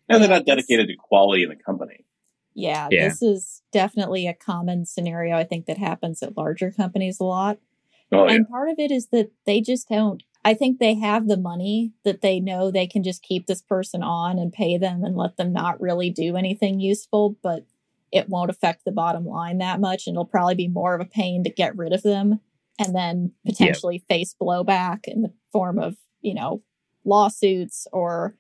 and 0.10 0.22
they're 0.22 0.30
not 0.30 0.46
dedicated 0.46 0.88
to 0.88 0.96
quality 0.96 1.44
in 1.44 1.50
the 1.50 1.56
company. 1.56 2.06
Yeah, 2.56 2.88
Yeah. 2.90 3.10
this 3.10 3.22
is 3.22 3.62
definitely 3.74 4.26
a 4.28 4.34
common 4.34 4.86
scenario. 4.86 5.36
I 5.36 5.44
think 5.44 5.66
that 5.66 5.78
happens 5.78 6.24
at 6.24 6.38
larger 6.38 6.72
companies 6.72 7.20
a 7.20 7.26
lot. 7.26 7.60
Oh 8.12 8.28
yeah, 8.28 8.36
and 8.36 8.48
part 8.48 8.70
of 8.70 8.80
it 8.80 8.92
is 8.92 9.08
that 9.08 9.32
they 9.46 9.62
just 9.62 9.90
don't 9.90 10.24
i 10.44 10.54
think 10.54 10.80
they 10.80 10.96
have 10.96 11.28
the 11.28 11.38
money 11.38 11.94
that 12.04 12.22
they 12.22 12.40
know 12.40 12.70
they 12.70 12.88
can 12.88 13.04
just 13.04 13.24
keep 13.24 13.48
this 13.48 13.62
person 13.62 14.04
on 14.04 14.38
and 14.38 14.54
pay 14.54 14.78
them 14.78 15.04
and 15.04 15.16
let 15.16 15.38
them 15.38 15.52
not 15.52 15.82
really 15.82 16.10
do 16.10 16.38
anything 16.38 16.80
useful 16.80 17.36
but 17.42 17.66
it 18.12 18.30
won't 18.30 18.50
affect 18.50 18.86
the 18.86 18.92
bottom 18.92 19.26
line 19.26 19.58
that 19.58 19.80
much 19.80 20.08
and 20.08 20.16
it'll 20.16 20.26
probably 20.26 20.56
be 20.56 20.68
more 20.68 20.94
of 20.94 21.02
a 21.02 21.06
pain 21.06 21.44
to 21.44 21.50
get 21.50 21.76
rid 21.76 21.94
of 21.94 22.04
them 22.04 22.40
and 22.80 22.96
then 22.96 23.32
potentially 23.46 24.04
face 24.08 24.36
blowback 24.42 25.02
in 25.06 25.22
the 25.22 25.34
form 25.52 25.80
of 25.80 25.96
you 26.22 26.34
know 26.34 26.62
lawsuits 27.04 27.88
or 27.92 28.36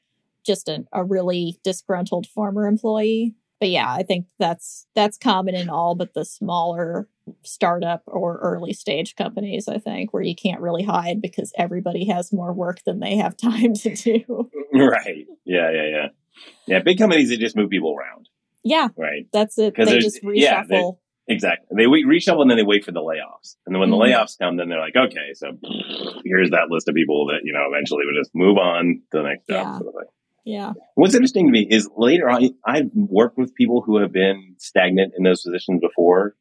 just 0.45 0.69
a, 0.69 0.85
a 0.93 1.03
really 1.03 1.59
disgruntled 1.63 2.27
former 2.27 2.67
employee 2.67 3.35
but 3.59 3.69
yeah 3.69 3.91
i 3.91 4.03
think 4.03 4.25
that's 4.39 4.85
that's 4.95 5.17
common 5.17 5.55
in 5.55 5.69
all 5.69 5.95
but 5.95 6.13
the 6.13 6.25
smaller 6.25 7.07
startup 7.43 8.03
or 8.07 8.37
early 8.39 8.73
stage 8.73 9.15
companies 9.15 9.67
i 9.67 9.77
think 9.77 10.13
where 10.13 10.23
you 10.23 10.35
can't 10.35 10.61
really 10.61 10.83
hide 10.83 11.21
because 11.21 11.51
everybody 11.57 12.05
has 12.05 12.31
more 12.33 12.53
work 12.53 12.79
than 12.85 12.99
they 12.99 13.15
have 13.15 13.35
time 13.51 13.73
to 13.73 13.95
do 13.95 14.49
right. 14.73 15.25
Yeah, 15.45 15.71
yeah, 15.71 15.87
yeah. 15.89 16.07
Yeah, 16.67 16.79
big 16.79 16.97
companies 16.97 17.29
they 17.29 17.37
just 17.37 17.55
move 17.55 17.69
people 17.69 17.95
around, 17.95 18.29
yeah 18.63 18.89
right? 18.97 19.27
that's 19.31 19.57
it 19.57 19.75
they 19.75 19.99
just 19.99 20.19
yeah, 20.23 20.63
reshuffle 20.63 20.97
Exactly. 21.27 21.75
They 21.75 21.87
wait, 21.87 22.05
reshuffle 22.05 22.41
and 22.41 22.51
then 22.51 22.57
they 22.57 22.63
wait 22.63 22.85
for 22.85 22.91
the 22.91 22.99
layoffs. 23.01 23.55
And 23.65 23.73
then 23.73 23.79
when 23.79 23.89
Mhm. 23.89 23.93
the 23.93 24.05
layoffs 24.13 24.37
come, 24.37 24.57
then 24.57 24.69
they're 24.69 24.79
like, 24.79 24.95
okay, 24.95 25.33
so 25.33 25.57
here's 26.23 26.51
that 26.51 26.69
list 26.69 26.87
of 26.87 26.93
people 26.93 27.25
that, 27.27 27.39
you 27.43 27.51
know, 27.51 27.65
eventually 27.67 28.05
would 28.05 28.13
just 28.15 28.29
move 28.35 28.57
on 28.59 29.01
to 29.11 29.17
the 29.17 29.23
next 29.23 29.47
job. 29.47 29.65
Yeah. 29.65 29.77
Sort 29.79 29.87
of 29.87 29.93
thing. 30.01 30.11
Yeah 30.45 30.71
What's 30.95 31.13
interesting 31.13 31.47
to 31.47 31.51
me 31.51 31.67
is 31.69 31.89
later 31.97 32.29
on, 32.29 32.49
I've 32.65 32.89
worked 32.93 33.37
with 33.37 33.53
people 33.53 33.81
who 33.81 33.99
have 33.99 34.13
been 34.13 34.55
stagnant 34.57 35.13
in 35.17 35.23
those 35.23 35.41
positions 35.41 35.81
before 35.81 36.35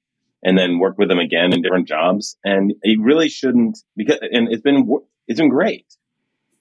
and 0.45 0.57
then 0.57 0.79
worked 0.79 0.99
with 0.99 1.09
them 1.09 1.19
again 1.19 1.53
in 1.53 1.63
different 1.63 1.89
jobs. 1.89 2.37
And 2.45 2.75
it 2.83 3.01
really 3.01 3.29
shouldn't 3.29 3.79
because, 3.97 4.19
and 4.21 4.53
it's 4.53 4.63
been, 4.63 4.89
it's 5.27 5.41
been 5.41 5.49
great. 5.49 5.87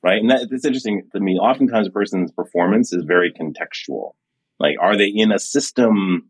Right. 0.02 0.20
And 0.20 0.32
that, 0.32 0.48
it's 0.52 0.66
interesting 0.66 1.04
to 1.14 1.20
me. 1.20 1.38
Oftentimes 1.38 1.88
a 1.88 1.92
person's 1.92 2.32
performance 2.32 2.92
is 2.92 3.04
very 3.06 3.32
contextual. 3.32 4.14
Like, 4.60 4.76
are 4.82 4.98
they 4.98 5.08
in 5.08 5.32
a 5.32 5.40
system 5.40 6.30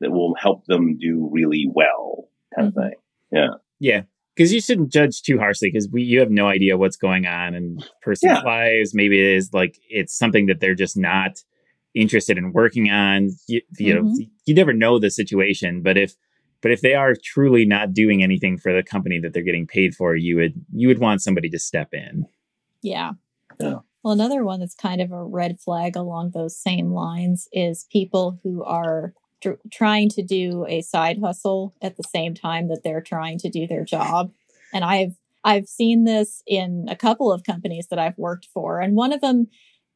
that 0.00 0.10
will 0.10 0.34
help 0.34 0.66
them 0.66 0.98
do 0.98 1.28
really 1.32 1.66
well 1.72 2.28
kind 2.54 2.68
of 2.68 2.74
mm-hmm. 2.74 2.88
thing? 2.88 2.98
Yeah. 3.32 3.48
yeah, 3.78 4.02
because 4.36 4.52
you 4.52 4.60
shouldn't 4.60 4.92
judge 4.92 5.22
too 5.22 5.38
harshly 5.38 5.68
because 5.70 5.88
we 5.90 6.02
you 6.02 6.20
have 6.20 6.30
no 6.30 6.46
idea 6.48 6.76
what's 6.76 6.96
going 6.96 7.26
on 7.26 7.54
in 7.54 7.78
person's 8.02 8.32
Yeah. 8.32 8.40
lives. 8.40 8.94
Maybe 8.94 9.18
it 9.18 9.36
is 9.36 9.52
like 9.52 9.78
it's 9.88 10.16
something 10.16 10.46
that 10.46 10.60
they're 10.60 10.74
just 10.74 10.96
not 10.96 11.42
interested 11.94 12.36
in 12.38 12.52
working 12.52 12.90
on. 12.90 13.30
You, 13.46 13.60
you 13.78 13.94
know, 13.94 14.02
mm-hmm. 14.02 14.22
you 14.46 14.54
never 14.54 14.72
know 14.72 14.98
the 14.98 15.10
situation, 15.10 15.82
but 15.82 15.96
if 15.96 16.14
but 16.60 16.70
if 16.72 16.80
they 16.80 16.94
are 16.94 17.14
truly 17.22 17.66
not 17.66 17.92
doing 17.92 18.22
anything 18.22 18.56
for 18.56 18.72
the 18.72 18.82
company 18.82 19.20
that 19.20 19.34
they're 19.34 19.42
getting 19.42 19.66
paid 19.66 19.94
for, 19.94 20.16
you 20.16 20.36
would 20.36 20.54
you 20.72 20.88
would 20.88 20.98
want 20.98 21.22
somebody 21.22 21.48
to 21.50 21.58
step 21.58 21.90
in. 21.92 22.26
yeah 22.82 23.12
Yeah. 23.60 23.76
well 24.02 24.12
another 24.12 24.44
one 24.44 24.60
that's 24.60 24.74
kind 24.74 25.00
of 25.00 25.12
a 25.12 25.22
red 25.24 25.58
flag 25.60 25.94
along 25.96 26.30
those 26.30 26.56
same 26.56 26.92
lines 26.92 27.48
is 27.52 27.86
people 27.92 28.38
who 28.42 28.64
are 28.64 29.12
tr- 29.44 29.68
trying 29.72 30.08
to 30.10 30.22
do 30.22 30.66
a 30.68 30.82
side 30.82 31.18
hustle 31.20 31.74
at 31.80 31.96
the 31.96 32.02
same 32.02 32.34
time 32.34 32.68
that 32.68 32.82
they're 32.82 33.00
trying 33.00 33.38
to 33.38 33.48
do 33.48 33.66
their 33.66 33.84
job. 33.84 34.32
And 34.72 34.84
i've 34.84 35.14
i've 35.44 35.68
seen 35.68 36.04
this 36.04 36.42
in 36.46 36.86
a 36.88 36.96
couple 36.96 37.30
of 37.30 37.44
companies 37.44 37.86
that 37.88 37.98
i've 37.98 38.18
worked 38.18 38.48
for 38.52 38.80
and 38.80 38.96
one 38.96 39.12
of 39.12 39.20
them 39.20 39.46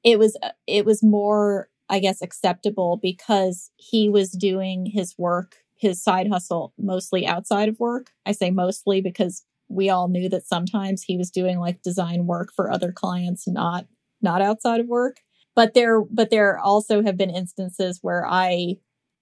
it 0.04 0.18
was 0.18 0.36
it 0.68 0.84
was 0.84 1.02
more 1.02 1.68
i 1.88 1.98
guess 1.98 2.22
acceptable 2.22 2.96
because 3.02 3.72
he 3.76 4.08
was 4.08 4.30
doing 4.30 4.86
his 4.86 5.16
work 5.18 5.56
his 5.78 6.02
side 6.02 6.28
hustle 6.28 6.74
mostly 6.76 7.26
outside 7.26 7.68
of 7.68 7.80
work. 7.80 8.10
I 8.26 8.32
say 8.32 8.50
mostly 8.50 9.00
because 9.00 9.44
we 9.68 9.88
all 9.88 10.08
knew 10.08 10.28
that 10.28 10.46
sometimes 10.46 11.02
he 11.02 11.16
was 11.16 11.30
doing 11.30 11.58
like 11.58 11.82
design 11.82 12.26
work 12.26 12.50
for 12.54 12.70
other 12.70 12.92
clients 12.92 13.46
not 13.46 13.86
not 14.20 14.42
outside 14.42 14.80
of 14.80 14.88
work. 14.88 15.20
But 15.54 15.74
there 15.74 16.02
but 16.02 16.30
there 16.30 16.58
also 16.58 17.02
have 17.02 17.16
been 17.16 17.30
instances 17.30 18.00
where 18.02 18.26
i 18.26 18.76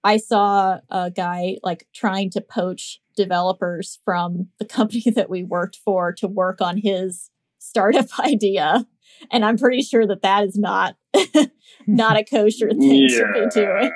i 0.06 0.16
saw 0.16 0.78
a 0.90 1.10
guy 1.10 1.56
like 1.62 1.86
trying 1.94 2.30
to 2.30 2.40
poach 2.40 3.00
developers 3.16 3.98
from 4.04 4.48
the 4.58 4.64
company 4.64 5.10
that 5.14 5.30
we 5.30 5.42
worked 5.42 5.78
for 5.84 6.12
to 6.12 6.28
work 6.28 6.60
on 6.60 6.76
his 6.76 7.30
startup 7.58 8.06
idea 8.20 8.86
and 9.30 9.44
i'm 9.44 9.58
pretty 9.58 9.82
sure 9.82 10.06
that 10.06 10.22
that 10.22 10.44
is 10.44 10.56
not 10.56 10.96
not 11.86 12.16
a 12.16 12.24
kosher 12.24 12.68
thing 12.70 13.08
to 13.08 13.32
be 13.32 13.46
doing 13.54 13.90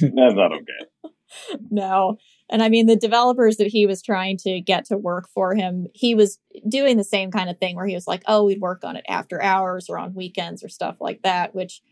That's 0.00 0.34
not 0.34 0.52
okay. 0.52 1.12
no. 1.70 2.16
And 2.50 2.62
I 2.62 2.68
mean, 2.68 2.86
the 2.86 2.96
developers 2.96 3.56
that 3.58 3.66
he 3.66 3.86
was 3.86 4.02
trying 4.02 4.38
to 4.38 4.60
get 4.60 4.86
to 4.86 4.96
work 4.96 5.28
for 5.34 5.54
him, 5.54 5.86
he 5.94 6.14
was 6.14 6.38
doing 6.68 6.96
the 6.96 7.04
same 7.04 7.30
kind 7.30 7.50
of 7.50 7.58
thing 7.58 7.76
where 7.76 7.86
he 7.86 7.94
was 7.94 8.06
like, 8.06 8.22
"Oh, 8.26 8.44
we'd 8.44 8.60
work 8.60 8.84
on 8.84 8.96
it 8.96 9.04
after 9.08 9.42
hours 9.42 9.88
or 9.88 9.98
on 9.98 10.14
weekends 10.14 10.64
or 10.64 10.68
stuff 10.68 11.00
like 11.00 11.22
that." 11.22 11.54
Which, 11.54 11.82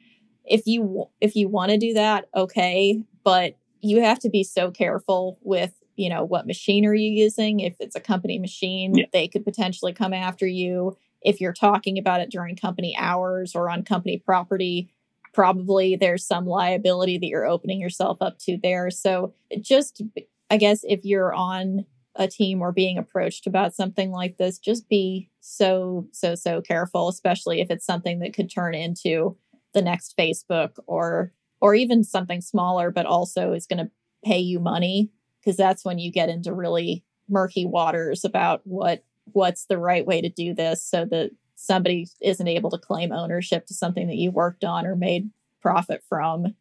if 0.44 0.66
you 0.66 1.06
if 1.20 1.36
you 1.36 1.48
want 1.48 1.72
to 1.72 1.78
do 1.78 1.94
that, 1.94 2.28
okay, 2.34 3.02
but 3.26 3.56
you 3.80 4.00
have 4.00 4.20
to 4.20 4.30
be 4.30 4.44
so 4.44 4.70
careful 4.70 5.38
with 5.42 5.74
you 5.96 6.08
know 6.08 6.24
what 6.24 6.46
machine 6.46 6.86
are 6.86 6.94
you 6.94 7.10
using. 7.10 7.60
If 7.60 7.74
it's 7.80 7.96
a 7.96 8.00
company 8.00 8.38
machine, 8.38 8.94
Yeah. 8.94 9.06
they 9.12 9.26
could 9.28 9.44
potentially 9.44 9.92
come 9.92 10.12
after 10.14 10.46
you. 10.46 10.96
If 11.22 11.40
you're 11.40 11.52
talking 11.52 11.98
about 11.98 12.20
it 12.20 12.30
during 12.30 12.54
company 12.54 12.94
hours 12.96 13.54
or 13.56 13.68
on 13.68 13.82
company 13.82 14.18
property, 14.18 14.90
probably 15.34 15.96
there's 15.96 16.24
some 16.24 16.46
liability 16.46 17.18
that 17.18 17.26
you're 17.26 17.46
opening 17.46 17.80
yourself 17.80 18.18
up 18.20 18.38
to 18.40 18.58
there. 18.62 18.90
So 18.90 19.34
just, 19.60 20.02
I 20.50 20.56
guess, 20.56 20.84
if 20.84 21.04
you're 21.04 21.34
on 21.34 21.84
a 22.14 22.28
team 22.28 22.62
or 22.62 22.72
being 22.72 22.96
approached 22.96 23.46
about 23.46 23.74
something 23.74 24.10
like 24.12 24.36
this, 24.36 24.58
just 24.58 24.88
be 24.88 25.28
so, 25.40 26.06
so, 26.12 26.34
so 26.34 26.60
careful, 26.62 27.08
especially 27.08 27.60
if 27.60 27.70
it's 27.70 27.84
something 27.84 28.20
that 28.20 28.34
could 28.34 28.50
turn 28.50 28.74
into 28.74 29.36
the 29.74 29.82
next 29.82 30.16
Facebook 30.16 30.78
or 30.86 31.32
or 31.60 31.74
even 31.74 32.04
something 32.04 32.40
smaller, 32.40 32.90
but 32.90 33.06
also 33.06 33.52
is 33.52 33.66
going 33.66 33.84
to 33.84 33.90
pay 34.24 34.38
you 34.38 34.58
money 34.60 35.10
because 35.40 35.56
that's 35.56 35.84
when 35.84 35.98
you 35.98 36.10
get 36.10 36.28
into 36.28 36.52
really 36.52 37.04
murky 37.28 37.64
waters 37.66 38.24
about 38.24 38.60
what 38.64 39.04
what's 39.32 39.66
the 39.66 39.78
right 39.78 40.06
way 40.06 40.20
to 40.20 40.28
do 40.28 40.54
this 40.54 40.82
so 40.84 41.04
that 41.04 41.30
somebody 41.56 42.06
isn't 42.20 42.46
able 42.48 42.70
to 42.70 42.78
claim 42.78 43.10
ownership 43.12 43.66
to 43.66 43.74
something 43.74 44.06
that 44.06 44.16
you 44.16 44.30
worked 44.30 44.62
on 44.64 44.86
or 44.86 44.94
made 44.94 45.30
profit 45.60 46.02
from 46.08 46.54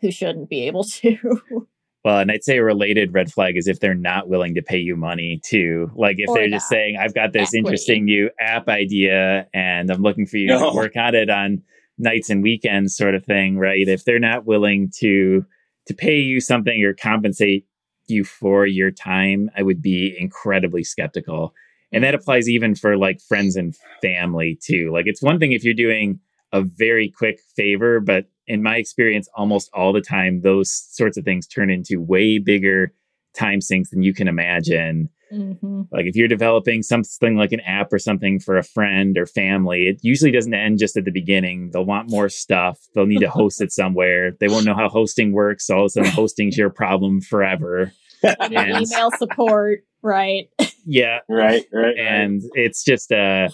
who 0.00 0.10
shouldn't 0.10 0.48
be 0.48 0.66
able 0.66 0.84
to. 0.84 1.40
Well, 2.04 2.18
and 2.18 2.32
I'd 2.32 2.42
say 2.42 2.56
a 2.58 2.64
related 2.64 3.14
red 3.14 3.30
flag 3.32 3.56
is 3.56 3.68
if 3.68 3.78
they're 3.78 3.94
not 3.94 4.28
willing 4.28 4.56
to 4.56 4.60
pay 4.62 4.78
you 4.78 4.96
money 4.96 5.40
too. 5.44 5.88
Like 5.94 6.16
if 6.18 6.30
Or 6.30 6.34
they're 6.34 6.48
just 6.48 6.68
saying, 6.68 6.96
I've 7.00 7.14
got 7.14 7.32
this 7.32 7.50
Equity. 7.54 7.58
interesting 7.58 8.04
new 8.06 8.28
app 8.40 8.68
idea 8.68 9.46
and 9.54 9.88
I'm 9.88 10.02
looking 10.02 10.26
for 10.26 10.36
you 10.36 10.48
No. 10.48 10.70
to 10.70 10.74
work 10.76 10.96
on 10.96 11.14
it 11.14 11.30
on 11.30 11.62
nights 12.02 12.28
and 12.28 12.42
weekends 12.42 12.96
sort 12.96 13.14
of 13.14 13.24
thing, 13.24 13.56
right? 13.58 13.88
If 13.88 14.04
they're 14.04 14.18
not 14.18 14.44
willing 14.44 14.90
to 14.98 15.44
to 15.86 15.94
pay 15.94 16.18
you 16.18 16.40
something 16.40 16.84
or 16.84 16.94
compensate 16.94 17.66
you 18.06 18.24
for 18.24 18.66
your 18.66 18.90
time, 18.90 19.50
I 19.56 19.62
would 19.62 19.82
be 19.82 20.14
incredibly 20.18 20.84
skeptical. 20.84 21.54
And 21.92 22.04
that 22.04 22.14
applies 22.14 22.48
even 22.48 22.74
for 22.74 22.96
like 22.96 23.20
friends 23.20 23.56
and 23.56 23.74
family 24.00 24.58
too. 24.62 24.90
Like 24.92 25.06
it's 25.06 25.22
one 25.22 25.38
thing 25.38 25.52
if 25.52 25.64
you're 25.64 25.74
doing 25.74 26.20
a 26.52 26.62
very 26.62 27.08
quick 27.08 27.40
favor, 27.56 28.00
but 28.00 28.26
in 28.46 28.62
my 28.62 28.76
experience, 28.76 29.28
almost 29.34 29.70
all 29.72 29.92
the 29.92 30.00
time, 30.00 30.42
those 30.42 30.70
sorts 30.70 31.16
of 31.16 31.24
things 31.24 31.46
turn 31.46 31.70
into 31.70 32.00
way 32.00 32.38
bigger 32.38 32.92
time 33.34 33.60
sinks 33.60 33.90
than 33.90 34.02
you 34.02 34.12
can 34.12 34.28
imagine. 34.28 35.08
Mhm. 35.32 35.88
Like 35.90 36.06
if 36.06 36.14
you're 36.16 36.28
developing 36.28 36.82
something 36.82 37.36
like 37.36 37.52
an 37.52 37.60
app 37.60 37.92
or 37.92 37.98
something 37.98 38.38
for 38.38 38.58
a 38.58 38.62
friend 38.62 39.16
or 39.16 39.24
family, 39.26 39.86
it 39.88 39.98
usually 40.02 40.30
doesn't 40.30 40.52
end 40.52 40.78
just 40.78 40.96
at 40.96 41.04
the 41.04 41.10
beginning. 41.10 41.70
They'll 41.72 41.84
want 41.86 42.10
more 42.10 42.28
stuff. 42.28 42.78
They'll 42.94 43.06
need 43.06 43.20
to 43.20 43.30
host 43.40 43.60
it 43.62 43.72
somewhere. 43.72 44.32
They 44.38 44.48
won't 44.48 44.66
know 44.66 44.74
how 44.74 44.88
hosting 44.88 45.32
works. 45.32 45.66
So 45.66 45.76
all 45.76 45.80
of 45.82 45.86
a 45.86 45.90
sudden, 45.90 46.10
hosting's 46.12 46.58
your 46.58 46.70
problem 46.70 47.20
forever. 47.20 47.92
You 48.22 48.30
And- 48.38 48.86
email 48.86 49.10
support, 49.16 49.84
right? 50.02 50.48
Yeah, 50.84 51.20
Right, 51.28 51.64
right, 51.72 51.82
right. 51.84 51.98
and 51.98 52.42
it's 52.54 52.84
just 52.84 53.10
uh 53.12 53.48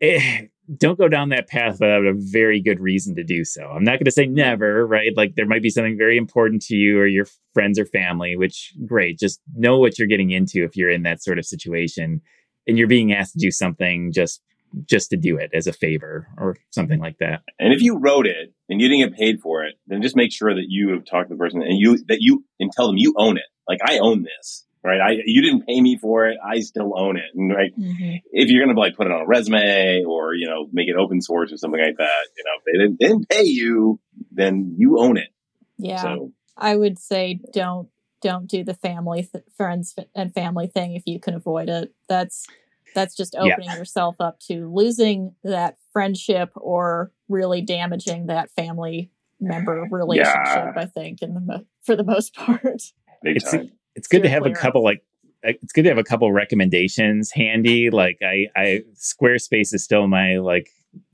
eh, 0.00 0.42
don't 0.76 0.98
go 0.98 1.08
down 1.08 1.28
that 1.28 1.48
path 1.48 1.74
without 1.80 2.06
a 2.06 2.14
very 2.14 2.60
good 2.60 2.80
reason 2.80 3.14
to 3.16 3.24
do 3.24 3.44
so. 3.44 3.62
I'm 3.62 3.84
not 3.84 3.92
going 3.92 4.04
to 4.06 4.10
say 4.10 4.26
never 4.26 4.86
right? 4.86 5.12
Like 5.16 5.34
there 5.34 5.46
might 5.46 5.62
be 5.62 5.70
something 5.70 5.98
very 5.98 6.16
important 6.16 6.62
to 6.62 6.74
you 6.74 6.98
or 6.98 7.06
your 7.06 7.26
friends 7.52 7.78
or 7.78 7.86
family 7.86 8.36
which 8.36 8.72
great 8.86 9.18
just 9.18 9.40
know 9.54 9.78
what 9.78 9.98
you're 9.98 10.08
getting 10.08 10.30
into 10.30 10.64
if 10.64 10.76
you're 10.76 10.90
in 10.90 11.02
that 11.02 11.22
sort 11.22 11.38
of 11.38 11.44
situation 11.44 12.20
and 12.66 12.78
you're 12.78 12.88
being 12.88 13.12
asked 13.12 13.34
to 13.34 13.38
do 13.38 13.50
something 13.50 14.12
just 14.12 14.40
just 14.86 15.10
to 15.10 15.16
do 15.16 15.36
it 15.36 15.50
as 15.54 15.66
a 15.66 15.72
favor 15.72 16.26
or 16.36 16.56
something 16.70 16.98
like 16.98 17.18
that. 17.18 17.42
And 17.58 17.72
if 17.72 17.80
you 17.80 17.98
wrote 17.98 18.26
it 18.26 18.52
and 18.68 18.80
you 18.80 18.88
didn't 18.88 19.10
get 19.10 19.18
paid 19.18 19.40
for 19.40 19.64
it, 19.64 19.74
then 19.86 20.02
just 20.02 20.16
make 20.16 20.32
sure 20.32 20.52
that 20.52 20.66
you 20.68 20.90
have 20.90 21.04
talked 21.04 21.28
to 21.28 21.34
the 21.34 21.38
person 21.38 21.62
and 21.62 21.78
you 21.78 21.98
that 22.08 22.18
you 22.20 22.44
and 22.58 22.72
tell 22.72 22.86
them 22.86 22.96
you 22.98 23.14
own 23.16 23.36
it. 23.36 23.44
Like 23.68 23.78
I 23.86 23.98
own 23.98 24.24
this, 24.24 24.66
right? 24.84 25.00
I 25.00 25.10
you 25.24 25.42
didn't 25.42 25.66
pay 25.66 25.80
me 25.80 25.96
for 25.96 26.26
it, 26.26 26.36
I 26.44 26.60
still 26.60 26.92
own 26.96 27.16
it. 27.16 27.24
And 27.34 27.50
right, 27.54 27.72
Mhm. 27.78 28.22
if 28.32 28.50
you're 28.50 28.64
gonna 28.66 28.78
like 28.78 28.96
put 28.96 29.06
it 29.06 29.12
on 29.12 29.22
a 29.22 29.26
resume 29.26 30.04
or 30.04 30.34
you 30.34 30.46
know 30.46 30.68
make 30.72 30.88
it 30.88 30.96
open 30.96 31.20
source 31.20 31.52
or 31.52 31.56
something 31.56 31.80
like 31.80 31.96
that, 31.96 32.28
you 32.36 32.44
know, 32.44 32.50
if 32.58 32.64
they 32.64 32.78
didn't, 32.78 33.00
they 33.00 33.06
didn't 33.08 33.28
pay 33.28 33.44
you, 33.44 33.98
then 34.30 34.74
you 34.78 34.98
own 34.98 35.16
it. 35.16 35.28
Yeah. 35.78 36.00
So 36.02 36.32
I 36.56 36.76
would 36.76 36.98
say 36.98 37.40
don't 37.52 37.88
don't 38.20 38.46
do 38.46 38.64
the 38.64 38.74
family 38.74 39.22
th- 39.30 39.44
friends 39.56 39.94
and 40.14 40.32
family 40.32 40.66
thing 40.66 40.94
if 40.94 41.02
you 41.06 41.18
can 41.20 41.34
avoid 41.34 41.68
it. 41.68 41.92
That's 42.08 42.46
that's 42.94 43.16
just 43.16 43.34
Yeah. 43.34 43.40
opening 43.54 43.70
yourself 43.70 44.16
up 44.20 44.38
to 44.48 44.72
losing 44.72 45.34
that 45.42 45.76
friendship 45.92 46.50
or 46.56 47.10
really 47.28 47.60
damaging 47.60 48.26
that 48.26 48.50
family 48.52 49.10
member 49.40 49.86
relationship. 49.90 50.34
Yeah. 50.46 50.72
I 50.76 50.86
think, 50.86 51.20
in 51.22 51.34
the 51.34 51.40
mo- 51.40 51.64
for 51.82 51.96
the 51.96 52.04
most 52.04 52.34
part. 52.36 52.62
big 53.22 53.36
It's- 53.36 53.50
time. 53.50 53.72
It's 53.94 54.08
good 54.08 54.22
to 54.22 54.28
Steer 54.28 54.40
have 54.40 54.46
a 54.46 54.54
couple 54.54 54.82
like 54.82 55.02
like, 55.44 55.58
it's 55.62 55.72
good 55.72 55.82
to 55.82 55.90
have 55.90 55.98
a 55.98 56.04
couple 56.04 56.32
recommendations 56.32 57.30
handy 57.30 57.90
like 57.90 58.18
i 58.22 58.46
i 58.56 58.82
squarespace 58.94 59.74
is 59.74 59.84
still 59.84 60.06
my 60.06 60.36
like 60.36 60.70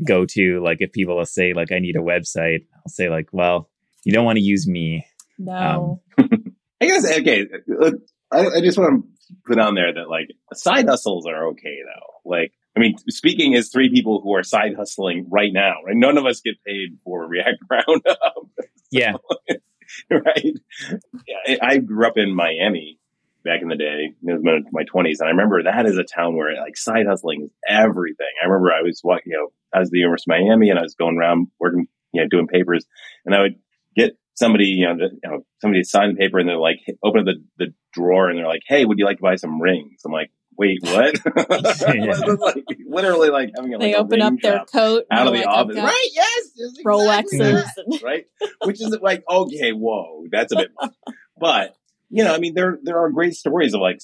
go 0.07 0.25
to 0.25 0.63
like 0.63 0.79
if 0.81 0.93
people 0.93 1.17
will 1.17 1.27
say 1.27 1.53
like 1.53 1.73
i 1.73 1.79
need 1.79 1.97
a 1.97 2.01
website 2.01 2.67
i'll 2.77 2.89
say 2.89 3.09
like 3.09 3.29
well 3.33 3.69
you 4.05 4.13
don't 4.13 4.25
want 4.25 4.37
to 4.37 4.43
use 4.43 4.69
me 4.69 5.05
No. 5.41 6.03
Um, 6.19 6.29
I 6.83 6.87
guess 6.87 7.19
okay. 7.19 7.47
look, 7.67 7.95
I, 8.31 8.47
I 8.47 8.61
just 8.61 8.79
want 8.79 9.05
to 9.05 9.37
put 9.47 9.59
on 9.59 9.75
there 9.75 9.93
that 9.95 10.09
like 10.09 10.29
side 10.53 10.87
hustles 10.87 11.27
are 11.27 11.49
okay 11.49 11.79
though. 11.85 12.31
Like, 12.31 12.53
I 12.77 12.81
mean, 12.81 12.97
speaking 13.09 13.55
as 13.55 13.71
three 13.71 13.91
people 13.91 14.21
who 14.21 14.35
are 14.35 14.43
side 14.43 14.75
hustling 14.77 15.27
right 15.31 15.53
now, 15.53 15.77
right? 15.85 15.97
None 15.97 16.19
of 16.19 16.27
us 16.27 16.41
get 16.41 16.63
paid 16.65 16.99
for 17.05 17.27
React 17.27 17.59
Roundup, 17.71 18.19
yeah 18.91 19.15
right? 20.11 21.59
I 21.63 21.79
grew 21.79 22.07
up 22.07 22.17
in 22.17 22.35
Miami 22.35 22.99
back 23.45 23.63
in 23.63 23.69
the 23.69 23.77
day, 23.77 24.13
it 24.23 24.43
was 24.43 24.65
my 24.73 24.85
twenties, 24.85 25.21
and 25.21 25.29
I 25.29 25.31
remember 25.31 25.63
that 25.63 25.87
is 25.87 25.97
a 25.97 26.05
town 26.05 26.37
where 26.37 26.55
like 26.61 26.77
side 26.77 27.07
hustling 27.09 27.45
is 27.45 27.51
everything. 27.69 28.27
I 28.43 28.47
remember 28.47 28.71
I 28.73 28.83
was 28.83 29.01
walking, 29.03 29.33
you 29.33 29.39
know, 29.39 29.49
I 29.75 29.81
was 29.81 29.91
the 29.91 29.99
University 29.99 30.33
of 30.33 30.47
Miami, 30.47 30.71
and 30.71 30.79
I 30.79 30.83
was 30.83 30.95
going 30.95 31.17
around 31.17 31.49
working, 31.59 31.87
you 32.13 32.21
know, 32.21 32.29
doing 32.29 32.49
papers, 32.49 32.85
and 33.25 33.35
I 33.35 33.41
would 33.41 33.55
get 33.97 34.17
somebody, 34.35 34.67
you 34.67 34.87
know, 34.87 34.97
the, 34.97 35.11
you 35.23 35.31
know 35.31 35.45
somebody 35.61 35.83
sign 35.85 36.11
the 36.11 36.19
paper, 36.19 36.39
and 36.39 36.49
they're 36.49 36.59
like, 36.59 36.81
open 37.03 37.25
the 37.25 37.43
the 37.59 37.73
drawer, 37.93 38.29
and 38.29 38.39
they're 38.39 38.47
like, 38.47 38.63
"Hey, 38.67 38.85
would 38.85 38.99
you 38.99 39.05
like 39.05 39.19
to 39.19 39.23
buy 39.23 39.37
some 39.37 39.61
rings?" 39.61 40.03
I'm 40.05 40.13
like, 40.13 40.31
"Wait, 40.61 40.79
what?" 40.83 41.19
like, 42.41 42.67
literally, 42.87 43.31
like 43.31 43.51
having 43.57 43.75
a, 43.75 43.79
they 43.79 43.87
like, 43.87 43.95
a 43.95 43.99
open 43.99 44.11
ring 44.11 44.23
up 44.23 44.35
their 44.43 44.65
coat 44.67 45.07
out 45.11 45.27
of 45.27 45.33
the 45.33 45.39
they're 45.39 45.47
like, 45.47 45.57
office, 45.57 45.77
right? 45.77 46.09
Yes, 46.13 46.51
it's 46.55 46.79
exactly 46.79 47.39
Rolexes. 47.39 47.65
that 47.65 48.01
right? 48.05 48.27
Which 48.65 48.83
is 48.83 48.97
like, 49.01 49.25
okay, 49.29 49.73
whoa, 49.73 50.27
that's 50.31 50.53
a 50.53 50.57
bit 50.57 50.71
much. 50.79 50.93
But, 51.39 51.75
you 52.11 52.25
know, 52.25 52.35
I 52.35 52.39
mean, 52.39 52.53
there, 52.53 52.79
there 52.83 52.99
are 52.99 53.09
great 53.09 53.35
stories 53.35 53.73
of 53.73 53.81
like, 53.81 54.03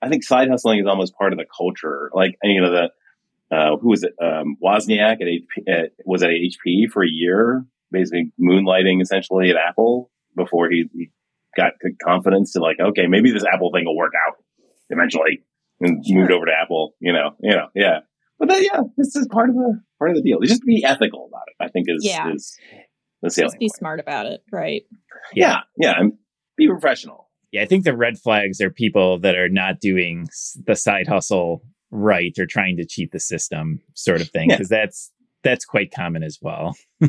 I 0.00 0.08
think 0.08 0.22
side 0.22 0.48
hustling 0.48 0.78
is 0.78 0.86
almost 0.86 1.16
part 1.16 1.32
of 1.32 1.38
the 1.40 1.46
culture. 1.56 2.10
Like, 2.14 2.38
you 2.44 2.60
know, 2.60 2.70
the, 2.70 3.56
uh, 3.56 3.76
who 3.78 3.88
was 3.88 4.04
it? 4.04 4.14
Um, 4.22 4.56
Wozniak 4.62 5.14
at, 5.14 5.26
HP, 5.26 5.68
at 5.68 5.92
was 6.04 6.22
at 6.22 6.30
HP 6.30 6.88
for 6.92 7.02
a 7.02 7.10
year, 7.10 7.64
basically 7.90 8.30
moonlighting 8.40 9.02
essentially 9.02 9.50
at 9.50 9.56
Apple 9.56 10.12
before 10.36 10.70
he, 10.70 10.88
he 10.94 11.10
got 11.56 11.72
the 11.80 11.92
confidence 12.00 12.52
to 12.52 12.60
like, 12.60 12.76
okay, 12.78 13.08
maybe 13.08 13.32
this 13.32 13.44
Apple 13.52 13.72
thing 13.74 13.86
will 13.86 13.96
work 13.96 14.12
out 14.28 14.36
eventually 14.90 15.42
and 15.80 16.04
Sure. 16.06 16.18
moved 16.20 16.32
over 16.32 16.46
to 16.46 16.52
Apple, 16.52 16.94
you 17.00 17.12
know, 17.12 17.30
you 17.40 17.54
know, 17.54 17.68
yeah. 17.74 18.00
But 18.38 18.48
then, 18.48 18.62
yeah, 18.62 18.80
this 18.96 19.16
is 19.16 19.26
part 19.28 19.48
of 19.48 19.56
the, 19.56 19.80
part 19.98 20.10
of 20.10 20.16
the 20.16 20.22
deal. 20.22 20.38
Just 20.42 20.62
be 20.64 20.84
ethical 20.84 21.26
about 21.28 21.44
it, 21.48 21.64
I 21.64 21.68
think 21.68 21.86
is, 21.88 22.04
Yeah. 22.04 22.32
is 22.32 22.56
the 23.22 23.30
sailing 23.30 23.48
just 23.50 23.58
be 23.58 23.64
point. 23.66 23.76
smart 23.76 24.00
about 24.00 24.26
it, 24.26 24.42
right? 24.52 24.82
Yeah, 25.34 25.58
yeah, 25.76 25.94
and 25.98 26.12
be 26.56 26.68
professional. 26.68 27.28
yeah 27.52 27.62
i 27.62 27.66
think 27.66 27.84
the 27.84 27.96
red 27.96 28.18
flags 28.18 28.60
are 28.60 28.70
people 28.70 29.18
that 29.20 29.34
are 29.36 29.48
not 29.48 29.80
doing 29.80 30.26
the 30.66 30.74
side 30.74 31.06
hustle 31.08 31.62
right 31.90 32.32
or 32.38 32.46
trying 32.46 32.76
to 32.76 32.84
cheat 32.84 33.10
the 33.12 33.20
system 33.20 33.80
sort 33.94 34.20
of 34.20 34.28
thing 34.30 34.50
Yeah. 34.50 34.56
because 34.56 34.68
that's 34.68 35.12
that's 35.44 35.64
quite 35.64 35.92
common 35.94 36.22
as 36.24 36.38
well 36.42 36.76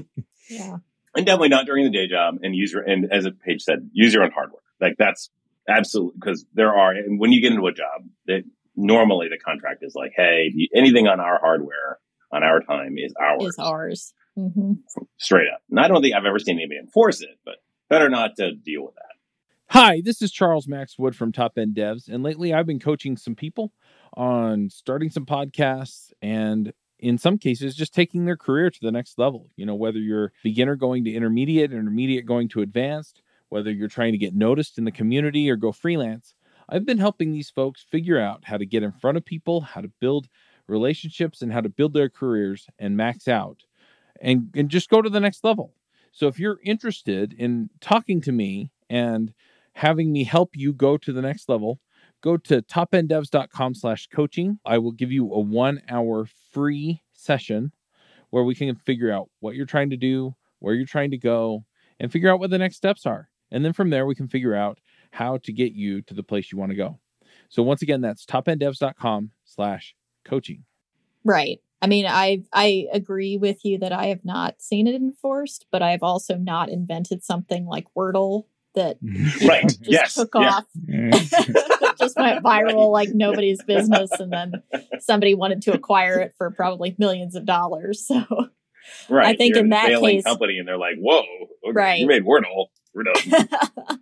Yeah. 0.50 0.78
And 1.16 1.26
definitely 1.26 1.50
not 1.50 1.66
during 1.66 1.84
the 1.86 1.92
day 1.92 2.08
job 2.08 2.36
and 2.44 2.56
use 2.56 2.72
your, 2.74 2.84
and 2.84 3.12
as 3.12 3.28
Paige 3.46 3.62
said, 3.64 3.90
use 3.92 4.14
your 4.14 4.24
own 4.24 4.32
hardware. 4.32 4.62
Like 4.80 4.96
that's 4.98 5.30
absolutely, 5.68 6.14
because 6.20 6.46
there 6.54 6.74
are, 6.74 6.92
and 6.92 7.20
when 7.20 7.32
you 7.32 7.42
get 7.42 7.52
into 7.52 7.66
a 7.68 7.74
job, 7.74 8.04
that 8.28 8.44
normally 8.80 9.28
the 9.30 9.38
contract 9.38 9.84
is 9.84 9.94
like, 9.96 10.14
hey, 10.16 10.52
you- 10.54 10.70
anything 10.74 11.08
on 11.08 11.20
our 11.20 11.40
hardware 11.40 12.00
on 12.32 12.44
our 12.44 12.62
time 12.62 12.96
is 12.98 13.14
ours. 13.20 13.44
Is 13.48 13.56
ours. 13.60 14.14
hmm 14.36 14.74
Straight 15.18 15.48
up. 15.54 15.62
And 15.70 15.80
I 15.80 15.88
don't 15.88 16.02
think 16.02 16.16
I've 16.16 16.26
ever 16.26 16.40
seen 16.40 16.58
anybody 16.58 16.80
enforce 16.80 17.22
it, 17.22 17.38
but 17.46 17.56
better 17.90 18.10
not 18.10 18.36
to 18.38 18.54
deal 18.54 18.86
with 18.86 18.96
that. 18.96 19.04
Hi, 19.72 20.02
this 20.04 20.22
is 20.22 20.32
Charles 20.32 20.68
Max 20.68 20.98
Wood 20.98 21.16
from 21.16 21.32
Top 21.32 21.58
End 21.58 21.76
Devs, 21.76 22.08
and 22.08 22.24
lately 22.24 22.54
I've 22.54 22.66
been 22.66 22.80
coaching 22.80 23.18
some 23.18 23.36
people 23.36 23.72
on 24.16 24.70
starting 24.70 25.12
some 25.12 25.26
podcasts 25.28 26.12
and 26.24 26.74
in 26.98 27.18
some 27.20 27.38
cases 27.38 27.76
just 27.76 27.94
taking 27.94 28.26
their 28.26 28.36
career 28.38 28.70
to 28.72 28.80
the 28.82 28.92
next 28.92 29.20
level. 29.20 29.50
You 29.56 29.66
know, 29.68 29.76
whether 29.76 30.00
you're 30.00 30.32
beginner 30.44 30.76
going 30.76 31.04
to 31.06 31.14
intermediate, 31.14 31.72
intermediate 31.72 32.26
going 32.26 32.50
to 32.50 32.62
advanced, 32.62 33.22
whether 33.50 33.72
you're 33.72 33.88
trying 33.88 34.12
to 34.14 34.18
get 34.18 34.34
noticed 34.36 34.78
in 34.78 34.86
the 34.86 34.92
community 34.92 35.50
or 35.50 35.56
go 35.56 35.72
freelance, 35.72 36.34
I've 36.70 36.86
been 36.86 37.00
helping 37.00 37.32
these 37.32 37.50
folks 37.50 37.86
figure 37.90 38.20
out 38.20 38.46
how 38.46 38.58
to 38.58 38.66
get 38.66 38.84
in 38.84 38.92
front 38.92 39.18
of 39.18 39.26
people, 39.26 39.62
how 39.62 39.82
to 39.82 39.92
build 40.00 40.28
relationships 40.68 41.42
and 41.42 41.52
how 41.52 41.62
to 41.62 41.70
build 41.70 41.94
their 41.94 42.10
careers 42.10 42.68
and 42.78 42.96
max 42.96 43.28
out 43.28 43.64
and 44.22 44.50
and 44.56 44.70
just 44.70 44.90
go 44.90 45.02
to 45.02 45.10
the 45.10 45.20
next 45.20 45.44
level. 45.44 45.74
So 46.12 46.28
if 46.28 46.40
you're 46.40 46.60
interested 46.64 47.34
in 47.34 47.70
talking 47.82 48.22
to 48.22 48.32
me 48.32 48.72
and 48.90 49.34
having 49.74 50.12
me 50.12 50.24
help 50.24 50.56
you 50.56 50.74
go 50.74 50.98
to 50.98 51.14
the 51.14 51.22
next 51.22 51.50
level, 51.50 51.80
go 52.22 52.38
to 52.38 52.62
topenddevs.com 52.62 53.76
slash 53.76 54.08
coaching. 54.08 54.60
I 54.66 54.78
will 54.78 54.92
give 54.92 55.12
you 55.12 55.32
a 55.32 55.40
one 55.40 55.82
hour 55.90 56.28
free 56.52 57.02
session 57.14 57.72
where 58.32 58.44
we 58.44 58.56
can 58.56 58.76
figure 58.76 59.12
out 59.12 59.30
what 59.40 59.56
you're 59.56 59.66
trying 59.66 59.90
to 59.92 59.98
do, 59.98 60.36
where 60.60 60.74
you're 60.74 60.86
trying 60.86 61.12
to 61.12 61.18
go, 61.18 61.64
and 62.00 62.12
figure 62.12 62.32
out 62.32 62.40
what 62.40 62.50
the 62.50 62.58
next 62.58 62.76
steps 62.76 63.06
are. 63.06 63.30
And 63.52 63.66
then 63.66 63.74
from 63.74 63.90
there, 63.90 64.06
we 64.06 64.16
can 64.16 64.28
figure 64.28 64.56
out 64.56 64.80
how 65.12 65.38
to 65.38 65.52
get 65.54 65.74
you 65.74 66.02
to 66.04 66.14
the 66.14 66.24
place 66.24 66.52
you 66.52 66.58
want 66.58 66.72
to 66.72 66.76
go. 66.78 67.00
So 67.50 67.64
once 67.64 67.82
again, 67.82 68.02
that's 68.02 68.26
topenddevs.com 68.26 69.32
slash 69.46 69.96
coaching. 70.26 70.66
Right. 71.24 71.60
I 71.82 71.88
mean, 71.88 72.06
I 72.08 72.44
I 72.54 72.88
agree 72.92 73.38
with 73.38 73.64
you 73.64 73.78
that 73.80 73.92
I 73.94 74.08
have 74.08 74.26
not 74.26 74.62
seen 74.62 74.86
it 74.88 74.96
enforced, 74.96 75.66
but 75.72 75.82
I've 75.82 76.04
also 76.04 76.36
not 76.36 76.70
invented 76.70 77.24
something 77.24 77.66
like 77.66 77.86
Wordle 77.98 78.46
that 78.76 78.98
right. 79.48 79.64
know, 79.64 79.68
just 79.68 79.90
yes. 79.90 80.14
took 80.14 80.36
yeah. 80.36 80.60
off, 80.60 80.66
just 82.00 82.18
went 82.18 82.44
viral 82.44 82.92
like 82.92 83.10
nobody's 83.14 83.64
business, 83.64 84.12
and 84.20 84.32
then 84.32 84.52
somebody 85.00 85.34
wanted 85.36 85.62
to 85.64 85.74
acquire 85.74 86.20
it 86.20 86.34
for 86.38 86.52
probably 86.52 86.96
millions 87.00 87.36
of 87.36 87.46
dollars. 87.46 88.06
So 88.06 88.24
Right. 89.08 89.28
I 89.28 89.36
think 89.36 89.56
You're 89.56 89.66
in 89.66 89.70
that 89.70 90.00
case- 90.02 90.24
company, 90.24 90.58
and 90.58 90.68
they're 90.68 90.78
like, 90.78 90.96
"Whoa, 90.98 91.20
okay, 91.20 91.72
Right. 91.74 92.00
You 92.00 92.08
made 92.08 92.24
Wordle. 92.24 92.68
We're 92.94 93.04
done." 93.04 94.00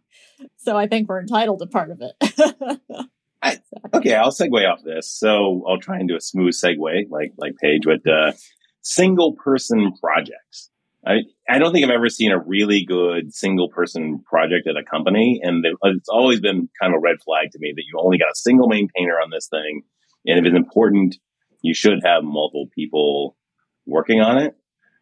So 0.58 0.78
I 0.78 0.88
think 0.88 1.10
we're 1.10 1.22
entitled 1.22 1.60
to 1.60 1.68
part 1.68 1.92
of 1.92 2.02
it. 2.02 2.80
Okay, 3.94 4.14
I'll 4.14 4.32
segue 4.32 4.70
off 4.70 4.84
this. 4.84 5.10
So 5.10 5.64
I'll 5.68 5.80
try 5.80 5.98
and 6.00 6.10
do 6.10 6.16
a 6.16 6.22
smooth 6.22 6.54
segue, 6.54 7.10
like 7.10 7.34
like 7.38 7.56
Paige, 7.62 7.86
with 7.86 8.06
uh, 8.08 8.34
single 8.82 9.34
person 9.34 9.94
projects. 10.02 10.70
I 11.06 11.20
I 11.50 11.60
don't 11.60 11.72
think 11.72 11.86
I've 11.86 11.92
ever 11.92 12.10
seen 12.10 12.32
a 12.32 12.40
really 12.40 12.84
good 12.86 13.34
single 13.34 13.70
person 13.70 14.24
project 14.26 14.68
at 14.68 14.76
a 14.76 14.84
company, 14.84 15.40
and 15.44 15.66
it's 15.84 16.10
always 16.10 16.42
been 16.42 16.70
kind 16.82 16.94
of 16.94 16.98
a 16.98 17.02
red 17.02 17.18
flag 17.24 17.52
to 17.52 17.60
me 17.60 17.74
that 17.76 17.84
you 17.88 18.00
only 18.00 18.18
got 18.18 18.32
a 18.32 18.36
single 18.36 18.68
maintainer 18.68 19.14
on 19.14 19.30
this 19.32 19.48
thing, 19.48 19.84
and 20.26 20.40
if 20.40 20.46
it's 20.46 20.58
important, 20.58 21.16
you 21.62 21.74
should 21.74 22.00
have 22.04 22.24
multiple 22.24 22.68
people 22.76 23.38
working 23.86 24.20
on 24.20 24.38
it, 24.42 24.56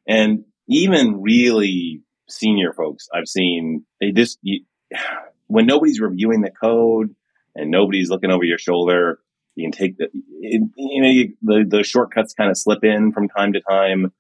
and 0.08 0.46
even 0.68 1.22
really 1.22 2.02
senior 2.28 2.74
folks 2.74 3.08
I've 3.14 3.28
seen 3.28 3.86
they 4.02 4.12
just 4.12 4.40
you, 4.42 4.64
when 5.48 5.66
nobody's 5.66 6.00
reviewing 6.00 6.42
the 6.42 6.52
code 6.52 7.16
and 7.56 7.72
nobody's 7.72 8.10
looking 8.10 8.32
over 8.32 8.44
your 8.44 8.58
shoulder. 8.58 9.20
You 9.56 9.66
can 9.66 9.72
take 9.72 9.98
the, 9.98 10.10
it, 10.42 10.62
you 10.76 11.02
know, 11.02 11.08
you, 11.08 11.34
the, 11.42 11.66
the 11.66 11.84
shortcuts 11.84 12.34
kind 12.34 12.52
of 12.52 12.58
slip 12.58 12.84
in 12.84 13.14
from 13.14 13.30
time 13.30 13.54
to 13.54 13.62
time 13.62 14.12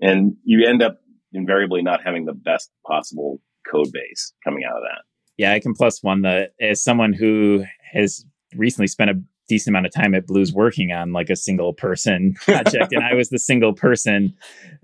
and 0.00 0.36
you 0.44 0.66
end 0.66 0.82
up 0.82 1.00
invariably 1.32 1.82
not 1.82 2.00
having 2.02 2.24
the 2.24 2.32
best 2.32 2.70
possible 2.86 3.40
code 3.70 3.92
base 3.92 4.32
coming 4.44 4.64
out 4.64 4.76
of 4.76 4.82
that. 4.82 5.02
Yeah, 5.36 5.52
I 5.52 5.60
can 5.60 5.74
plus 5.74 6.02
one 6.02 6.22
that 6.22 6.52
as 6.60 6.82
someone 6.82 7.12
who 7.12 7.64
has 7.92 8.24
recently 8.56 8.86
spent 8.86 9.10
a 9.10 9.22
decent 9.48 9.72
amount 9.72 9.86
of 9.86 9.92
time 9.92 10.14
at 10.14 10.26
Blues 10.26 10.52
working 10.52 10.92
on 10.92 11.12
like 11.12 11.30
a 11.30 11.36
single 11.36 11.72
person 11.72 12.34
project, 12.40 12.92
and 12.92 13.04
I 13.04 13.14
was 13.14 13.30
the 13.30 13.38
single 13.38 13.72
person. 13.72 14.34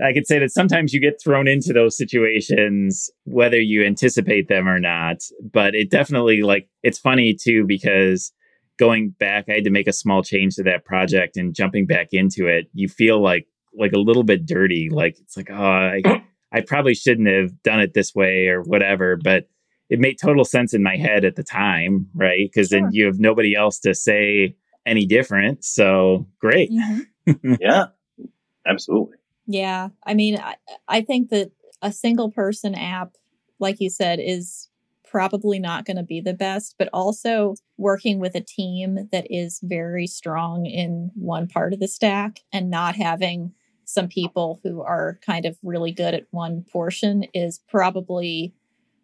I 0.04 0.12
could 0.12 0.26
say 0.26 0.38
that 0.38 0.50
sometimes 0.50 0.92
you 0.92 1.00
get 1.00 1.20
thrown 1.22 1.46
into 1.46 1.72
those 1.72 1.96
situations, 1.96 3.10
whether 3.24 3.60
you 3.60 3.84
anticipate 3.84 4.48
them 4.48 4.68
or 4.68 4.80
not. 4.80 5.18
But 5.52 5.74
it 5.74 5.90
definitely 5.90 6.42
like 6.42 6.68
it's 6.82 6.98
funny 6.98 7.34
too 7.34 7.64
because 7.66 8.32
going 8.78 9.10
back, 9.10 9.46
I 9.48 9.54
had 9.54 9.64
to 9.64 9.70
make 9.70 9.86
a 9.86 9.92
small 9.92 10.22
change 10.22 10.56
to 10.56 10.62
that 10.64 10.84
project 10.84 11.36
and 11.36 11.54
jumping 11.54 11.86
back 11.86 12.08
into 12.12 12.46
it, 12.46 12.66
you 12.72 12.88
feel 12.88 13.22
like 13.22 13.46
like 13.76 13.92
a 13.92 13.98
little 13.98 14.22
bit 14.22 14.46
dirty. 14.46 14.88
Like 14.90 15.16
it's 15.20 15.36
like, 15.36 15.50
oh, 15.50 15.54
I, 15.54 16.02
I 16.52 16.60
probably 16.60 16.94
shouldn't 16.94 17.28
have 17.28 17.62
done 17.62 17.80
it 17.80 17.94
this 17.94 18.14
way 18.14 18.48
or 18.48 18.62
whatever. 18.62 19.16
But 19.16 19.48
it 19.90 19.98
made 20.00 20.16
total 20.20 20.44
sense 20.44 20.72
in 20.74 20.82
my 20.82 20.96
head 20.96 21.24
at 21.24 21.36
the 21.36 21.42
time, 21.42 22.08
right? 22.14 22.50
Because 22.52 22.68
Sure. 22.68 22.80
then 22.80 22.90
you 22.92 23.06
have 23.06 23.18
nobody 23.18 23.54
else 23.54 23.78
to 23.80 23.94
say 23.94 24.56
any 24.86 25.06
different. 25.06 25.64
So 25.64 26.26
great. 26.40 26.70
Mm-hmm. 26.70 27.54
yeah, 27.60 27.86
absolutely. 28.66 29.16
Yeah. 29.46 29.88
I 30.06 30.14
mean, 30.14 30.38
I, 30.38 30.56
I 30.88 31.00
think 31.02 31.30
that 31.30 31.50
a 31.82 31.92
single 31.92 32.30
person 32.30 32.74
app, 32.74 33.16
like 33.58 33.80
you 33.80 33.90
said, 33.90 34.18
is 34.22 34.68
probably 35.04 35.58
not 35.58 35.84
going 35.84 35.96
to 35.96 36.02
be 36.02 36.20
the 36.20 36.34
best, 36.34 36.74
but 36.78 36.88
also 36.92 37.54
working 37.76 38.18
with 38.18 38.34
a 38.34 38.40
team 38.40 39.08
that 39.12 39.26
is 39.30 39.60
very 39.62 40.06
strong 40.06 40.66
in 40.66 41.10
one 41.14 41.46
part 41.46 41.72
of 41.72 41.78
the 41.80 41.86
stack 41.86 42.40
and 42.52 42.68
not 42.70 42.96
having 42.96 43.52
some 43.84 44.08
people 44.08 44.60
who 44.64 44.80
are 44.80 45.20
kind 45.24 45.44
of 45.44 45.56
really 45.62 45.92
good 45.92 46.14
at 46.14 46.26
one 46.30 46.64
portion 46.72 47.24
is 47.34 47.60
probably 47.68 48.54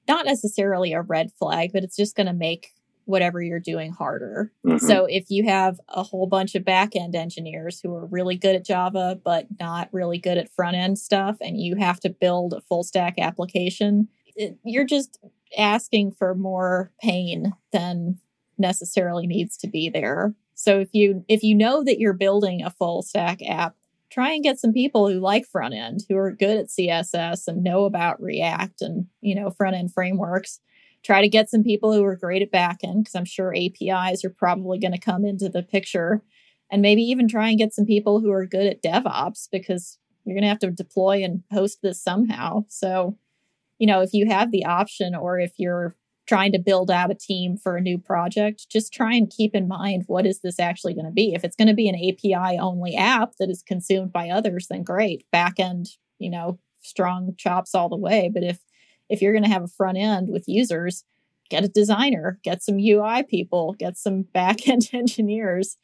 not 0.08 0.26
necessarily 0.26 0.92
a 0.92 1.02
red 1.02 1.32
flag, 1.38 1.70
but 1.72 1.84
it's 1.84 1.96
just 1.96 2.16
going 2.16 2.26
to 2.26 2.32
make 2.32 2.72
whatever 3.06 3.42
you're 3.42 3.58
doing 3.58 3.90
harder. 3.90 4.52
Mhm. 4.64 4.80
So 4.80 5.04
if 5.06 5.30
you 5.30 5.44
have 5.44 5.80
a 5.88 6.02
whole 6.02 6.26
bunch 6.26 6.54
of 6.54 6.64
back 6.64 6.94
end 6.94 7.16
engineers 7.16 7.80
who 7.80 7.92
are 7.94 8.06
really 8.06 8.36
good 8.36 8.54
at 8.54 8.64
Java, 8.64 9.18
but 9.24 9.46
not 9.58 9.88
really 9.92 10.18
good 10.18 10.38
at 10.38 10.48
front 10.50 10.76
end 10.76 10.98
stuff, 10.98 11.36
and 11.40 11.60
you 11.60 11.74
have 11.76 11.98
to 12.00 12.10
build 12.10 12.52
a 12.52 12.60
full 12.60 12.84
stack 12.84 13.18
application, 13.18 14.08
it, 14.36 14.56
you're 14.64 14.84
just 14.84 15.18
asking 15.58 16.12
for 16.12 16.34
more 16.34 16.92
pain 17.02 17.52
than 17.72 18.18
necessarily 18.58 19.26
needs 19.26 19.56
to 19.56 19.66
be 19.66 19.88
there. 19.88 20.34
So 20.54 20.78
if 20.78 20.90
you 20.92 21.24
if 21.26 21.42
you 21.42 21.54
know 21.54 21.82
that 21.82 21.98
you're 21.98 22.12
building 22.12 22.62
a 22.62 22.70
full 22.70 23.02
stack 23.02 23.40
app, 23.44 23.74
try 24.11 24.33
and 24.33 24.42
get 24.42 24.59
some 24.59 24.73
people 24.73 25.09
who 25.09 25.20
like 25.20 25.46
front 25.46 25.75
end, 25.75 26.05
who 26.09 26.16
are 26.16 26.33
good 26.33 26.57
at 26.57 26.66
CSS 26.66 27.46
and 27.46 27.62
know 27.62 27.85
about 27.85 28.20
React 28.20 28.83
and 28.83 29.07
you 29.20 29.35
know 29.35 29.51
front 29.51 29.77
end 29.77 29.92
frameworks 29.92 30.61
try 31.03 31.20
to 31.20 31.29
get 31.29 31.49
some 31.49 31.62
people 31.62 31.92
who 31.92 32.05
are 32.05 32.16
great 32.16 32.42
at 32.42 32.53
backend 32.53 33.01
because 33.01 33.14
I'm 33.14 33.25
sure 33.25 33.55
APIs 33.55 34.25
are 34.25 34.31
probably 34.31 34.79
going 34.79 34.92
to 34.92 34.99
come 34.99 35.25
into 35.25 35.49
the 35.49 35.62
picture. 35.62 36.23
And 36.73 36.83
maybe 36.83 37.03
even 37.03 37.27
try 37.27 37.49
and 37.49 37.59
get 37.59 37.75
some 37.75 37.85
people 37.85 38.20
who 38.20 38.31
are 38.31 38.46
good 38.46 38.66
at 38.66 38.83
DevOps 38.83 39.49
because 39.51 39.99
you're 40.25 40.37
going 40.37 40.42
to 40.42 40.49
have 40.49 40.61
to 40.61 40.70
deploy 40.70 41.25
and 41.25 41.42
host 41.51 41.81
this 41.83 42.01
somehow. 42.01 42.64
So, 42.68 43.18
you 43.79 43.88
know, 43.88 44.03
if 44.03 44.12
you 44.12 44.27
have 44.27 44.53
the 44.53 44.66
option 44.66 45.16
or 45.16 45.40
if 45.40 45.53
you're 45.57 45.96
trying 46.30 46.52
to 46.52 46.60
build 46.60 46.92
out 46.92 47.10
a 47.10 47.14
team 47.16 47.56
for 47.56 47.76
a 47.76 47.80
new 47.80 47.98
project, 47.98 48.70
just 48.70 48.92
try 48.92 49.14
and 49.14 49.32
keep 49.36 49.52
in 49.52 49.66
mind 49.66 50.04
what 50.06 50.24
is 50.24 50.42
this 50.42 50.60
actually 50.60 50.94
going 50.94 51.04
to 51.04 51.10
be? 51.10 51.34
If 51.34 51.42
it's 51.42 51.56
going 51.56 51.66
to 51.66 51.74
be 51.74 51.88
an 51.88 51.96
API 51.96 52.56
only 52.56 52.94
app 52.94 53.34
that 53.40 53.50
is 53.50 53.64
consumed 53.64 54.12
by 54.12 54.28
others, 54.28 54.68
then 54.70 54.84
great. 54.84 55.26
Backend, 55.34 55.88
you 56.20 56.30
know, 56.30 56.60
strong 56.82 57.34
chops 57.36 57.74
all 57.74 57.88
the 57.88 57.96
way. 57.96 58.30
But 58.32 58.44
if 58.44 58.60
if 59.08 59.20
you're 59.20 59.32
going 59.32 59.42
to 59.42 59.50
have 59.50 59.64
a 59.64 59.66
front 59.76 59.98
end 59.98 60.28
with 60.28 60.46
users, 60.46 61.02
get 61.48 61.64
a 61.64 61.68
designer, 61.68 62.38
get 62.44 62.62
some 62.62 62.78
UI 62.78 63.24
people, 63.24 63.74
get 63.76 63.98
some 63.98 64.22
back 64.32 64.68
end 64.68 64.88
engineers. 64.92 65.78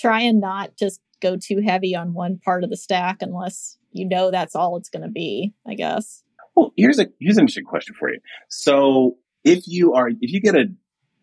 Try 0.00 0.22
and 0.22 0.40
not 0.40 0.76
just 0.76 1.00
go 1.20 1.36
too 1.36 1.60
heavy 1.64 1.94
on 1.94 2.12
one 2.12 2.40
part 2.44 2.64
of 2.64 2.70
the 2.70 2.76
stack 2.76 3.18
unless 3.20 3.78
you 3.92 4.08
know 4.08 4.32
that's 4.32 4.56
all 4.56 4.76
it's 4.76 4.88
going 4.88 5.04
to 5.04 5.12
be, 5.12 5.54
I 5.64 5.74
guess. 5.74 6.24
Well, 6.56 6.72
here's 6.76 6.98
a 6.98 7.06
here's 7.20 7.36
an 7.36 7.42
interesting 7.42 7.66
question 7.66 7.94
for 7.96 8.10
you. 8.10 8.18
So 8.48 9.16
if 9.44 9.64
you 9.66 9.94
are 9.94 10.08
if 10.08 10.16
you 10.20 10.40
get 10.40 10.54
a 10.54 10.66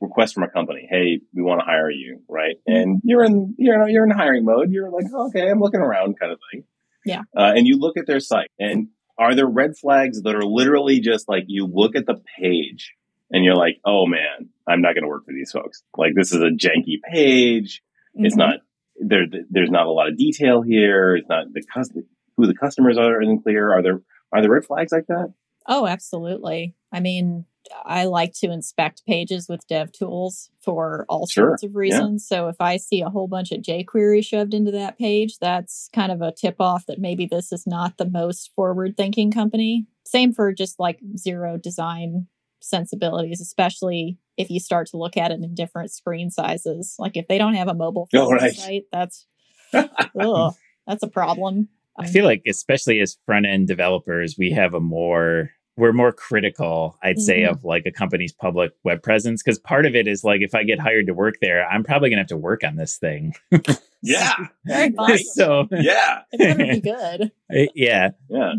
request 0.02 0.34
from 0.34 0.44
a 0.44 0.50
company, 0.50 0.88
hey, 0.90 1.20
we 1.34 1.42
want 1.42 1.60
to 1.62 1.66
hire 1.66 1.90
you, 1.92 2.22
right? 2.30 2.56
And 2.66 3.02
you're 3.04 3.24
in 3.24 3.56
you 3.58 3.76
know 3.78 3.86
you're 3.86 4.04
in 4.06 4.12
hiring 4.12 4.46
mode. 4.46 4.72
You're 4.72 4.90
like, 4.90 5.06
okay, 5.14 5.50
I'm 5.50 5.60
looking 5.60 5.82
around, 5.82 6.20
kind 6.20 6.32
of 6.32 6.40
thing. 6.52 6.64
Yeah. 7.06 7.22
Uh, 7.36 7.54
and 7.56 7.66
you 7.68 7.78
look 7.78 7.98
at 7.98 8.08
their 8.08 8.20
site, 8.20 8.52
and 8.60 8.90
are 9.18 9.36
there 9.36 9.48
red 9.48 9.78
flags 9.78 10.22
that 10.22 10.36
are 10.36 10.44
literally 10.46 11.00
just 11.00 11.28
like 11.28 11.44
you 11.48 11.66
look 11.66 11.96
at 11.96 12.06
the 12.06 12.22
page 12.40 12.94
and 13.32 13.44
you're 13.44 13.56
like, 13.56 13.80
oh 13.86 14.06
man, 14.06 14.50
I'm 14.68 14.82
not 14.82 14.94
going 14.96 15.04
to 15.04 15.08
work 15.10 15.26
for 15.26 15.34
these 15.34 15.52
folks. 15.52 15.84
Like 15.98 16.14
this 16.16 16.32
is 16.34 16.42
a 16.42 16.50
janky 16.56 17.02
page. 17.12 17.82
It's 18.16 18.36
Mhm. 18.36 18.40
not 18.40 18.56
there. 19.00 19.26
There's 19.50 19.70
not 19.70 19.86
a 19.88 19.92
lot 19.92 20.08
of 20.10 20.18
detail 20.18 20.62
here. 20.62 21.16
It's 21.16 21.28
not 21.30 21.52
the 21.54 21.62
cus- 21.74 21.92
who 22.38 22.48
the 22.48 22.54
customers 22.56 22.98
are 22.98 23.22
isn't 23.22 23.44
clear. 23.44 23.72
Are 23.74 23.82
there 23.84 24.02
are 24.32 24.42
there 24.42 24.52
red 24.52 24.66
flags 24.66 24.92
like 24.92 25.08
that? 25.08 25.34
Oh, 25.68 25.86
absolutely. 25.86 26.76
I 26.92 27.00
mean, 27.02 27.46
I 27.86 28.06
like 28.06 28.34
to 28.36 28.52
inspect 28.52 29.06
pages 29.06 29.48
with 29.48 29.68
dev 29.68 29.92
tools 29.92 30.50
for 30.62 31.06
all 31.10 31.28
Sure, 31.28 31.50
sorts 31.50 31.64
of 31.64 31.76
reasons. 31.76 32.28
So 32.28 32.48
if 32.48 32.58
I 32.60 32.78
see 32.78 33.02
a 33.02 33.10
whole 33.10 33.28
bunch 33.28 33.52
of 33.52 33.62
jQuery 33.62 34.26
shoved 34.26 34.54
into 34.54 34.72
that 34.72 34.98
page, 34.98 35.38
that's 35.40 35.90
kind 35.94 36.12
of 36.12 36.22
a 36.22 36.32
tip 36.32 36.56
off 36.60 36.86
that 36.88 37.00
maybe 37.00 37.26
this 37.26 37.52
is 37.52 37.66
not 37.68 37.98
the 37.98 38.10
most 38.10 38.52
forward 38.56 38.98
thinking 38.98 39.32
company. 39.32 39.86
Same 40.06 40.34
for 40.34 40.54
just 40.54 40.80
like 40.80 41.00
zero 41.18 41.58
design 41.58 42.28
sensibilities, 42.62 43.42
especially 43.42 44.18
if 44.38 44.50
you 44.50 44.60
start 44.60 44.88
to 44.88 44.98
look 44.98 45.18
at 45.18 45.32
it 45.32 45.42
in 45.42 45.54
different 45.56 45.92
screen 45.92 46.30
sizes. 46.30 46.96
Like 47.00 47.18
if 47.18 47.28
they 47.28 47.38
don't 47.38 47.56
have 47.56 47.68
a 47.68 47.74
mobile 47.74 48.08
Oh, 48.14 48.32
right. 48.32 48.56
site, 48.56 48.86
that's 48.92 49.26
ugh, 49.74 50.54
that's 50.88 51.04
a 51.04 51.08
problem. 51.08 51.70
I 51.98 52.06
um, 52.06 52.12
feel 52.12 52.26
like, 52.26 52.44
especially 52.48 53.00
as 53.02 53.18
front 53.26 53.46
end 53.46 53.68
developers, 53.68 54.36
we 54.38 54.52
have 54.52 54.74
a 54.74 54.80
more 54.80 55.52
we're 55.80 55.94
more 55.94 56.12
critical, 56.12 56.98
I'd 57.02 57.20
say, 57.20 57.42
Mhm. 57.42 57.52
of 57.52 57.64
like 57.64 57.86
a 57.86 57.92
company's 57.92 58.34
public 58.34 58.72
web 58.84 59.02
presence 59.02 59.42
because 59.42 59.58
part 59.60 59.86
of 59.86 59.96
it 59.96 60.08
is 60.08 60.24
like 60.24 60.42
if 60.42 60.54
I 60.54 60.64
get 60.64 60.80
hired 60.80 61.08
to 61.08 61.14
work 61.14 61.36
there, 61.42 61.66
I'm 61.68 61.84
probably 61.84 62.10
gonna 62.10 62.22
have 62.22 62.28
to 62.28 62.38
work 62.38 62.64
on 62.64 62.76
this 62.76 62.98
thing. 62.98 63.34
Yeah, 64.02 64.34
Very 64.64 64.92
fun. 64.94 65.18
so 65.34 65.68
yeah, 65.72 66.22
It 66.32 66.38
better 66.58 66.74
be 66.74 66.80
good. 67.60 67.72
yeah, 67.76 68.12
yeah. 68.30 68.54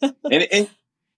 and, 0.00 0.46
and 0.52 0.70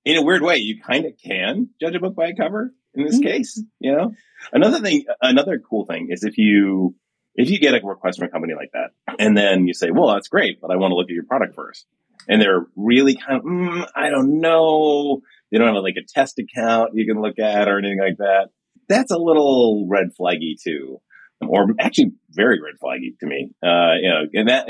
in 0.05 0.17
a 0.17 0.23
weird 0.23 0.43
way, 0.43 0.59
you 0.59 0.81
kind 0.81 1.05
of 1.05 1.15
can 1.19 1.71
judge 1.81 1.97
a 1.97 1.99
book 2.01 2.15
by 2.15 2.29
a 2.29 2.35
cover 2.37 2.73
in 2.95 3.05
this 3.07 3.19
Mhm. 3.19 3.25
case. 3.25 3.61
You 3.81 3.93
know, 3.93 4.15
another 4.53 4.79
thing, 4.79 5.05
another 5.21 5.59
cool 5.59 5.85
thing 5.85 6.09
is 6.11 6.23
if 6.23 6.39
you 6.39 6.95
if 7.37 7.49
you 7.51 7.59
get 7.59 7.75
a 7.75 7.81
request 7.85 8.19
from 8.19 8.29
a 8.29 8.31
company 8.31 8.55
like 8.55 8.71
that, 8.73 8.91
and 9.19 9.37
then 9.37 9.67
you 9.67 9.73
say, 9.75 9.91
"Well, 9.91 10.09
that's 10.15 10.29
great, 10.29 10.61
but 10.61 10.71
I 10.71 10.77
want 10.77 10.91
to 10.93 10.97
look 10.97 11.07
at 11.09 11.15
your 11.15 11.25
product 11.25 11.55
first. 11.55 11.87
And 12.29 12.41
they're 12.41 12.67
really 12.77 13.17
kind 13.17 13.39
of, 13.39 13.45
mm, 13.45 13.87
I 13.95 14.11
don't 14.11 14.41
know. 14.41 15.21
They 15.51 15.59
don't 15.59 15.75
have 15.75 15.83
like 15.83 15.97
a 15.99 16.07
test 16.07 16.39
account 16.39 16.91
you 16.95 17.07
can 17.07 17.21
look 17.21 17.39
at 17.39 17.69
or 17.69 17.79
anything 17.79 17.99
like 17.99 18.19
that. 18.19 18.51
That's 18.89 19.11
a 19.11 19.19
little 19.19 19.87
red 19.89 20.11
flaggy 20.19 20.55
too. 20.63 21.01
or 21.47 21.67
actually 21.79 22.13
very 22.31 22.61
red 22.61 22.75
flaggy 22.83 23.19
to 23.19 23.27
me. 23.27 23.53
Uh, 23.63 23.95
you 24.01 24.11
know, 24.11 24.23
and 24.35 24.49
that 24.49 24.69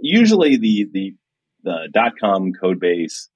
usually 0.00 0.56
the 0.56 0.86
the 0.92 1.14
the 1.62 1.88
dot 1.92 2.12
com 2.20 2.52
code 2.52 2.80
base, 2.80 3.28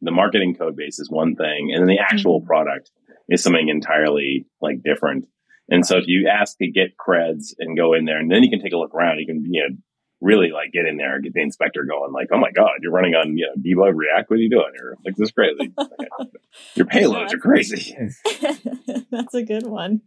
the 0.00 0.10
marketing 0.10 0.54
code 0.54 0.76
base 0.76 0.98
is 0.98 1.10
one 1.10 1.34
thing, 1.34 1.72
and 1.72 1.80
then 1.80 1.88
the 1.88 2.00
actual 2.00 2.40
mm-hmm. 2.40 2.46
product 2.46 2.90
is 3.28 3.42
something 3.42 3.68
entirely 3.68 4.46
like 4.60 4.82
different. 4.82 5.26
And 5.68 5.86
so 5.86 5.96
if 5.96 6.04
you 6.06 6.28
ask 6.28 6.58
to 6.58 6.70
get 6.70 6.96
creds 6.96 7.54
and 7.58 7.76
go 7.76 7.94
in 7.94 8.04
there, 8.04 8.18
and 8.18 8.30
then 8.30 8.42
you 8.42 8.50
can 8.50 8.60
take 8.60 8.72
a 8.72 8.78
look 8.78 8.94
around, 8.94 9.18
you 9.18 9.26
can 9.26 9.44
you 9.48 9.62
know 9.62 9.76
really 10.22 10.50
like 10.50 10.72
get 10.72 10.86
in 10.86 10.96
there 10.96 11.16
and 11.16 11.24
get 11.24 11.34
the 11.34 11.42
inspector 11.42 11.84
going 11.84 12.12
like, 12.12 12.28
oh 12.32 12.38
my 12.38 12.52
God, 12.52 12.70
you're 12.80 12.92
running 12.92 13.14
on, 13.14 13.36
you 13.36 13.46
know, 13.46 13.60
debug 13.60 13.94
React. 13.94 14.30
What 14.30 14.36
are 14.36 14.42
you 14.42 14.48
doing 14.48 14.72
here? 14.74 14.96
Like, 15.04 15.16
this 15.16 15.28
is 15.28 15.32
crazy. 15.32 15.74
Your 16.74 16.86
payloads 16.86 17.34
are 17.34 17.38
crazy. 17.38 17.96
That's 19.10 19.34
a 19.34 19.42
good 19.42 19.66
one. 19.66 20.02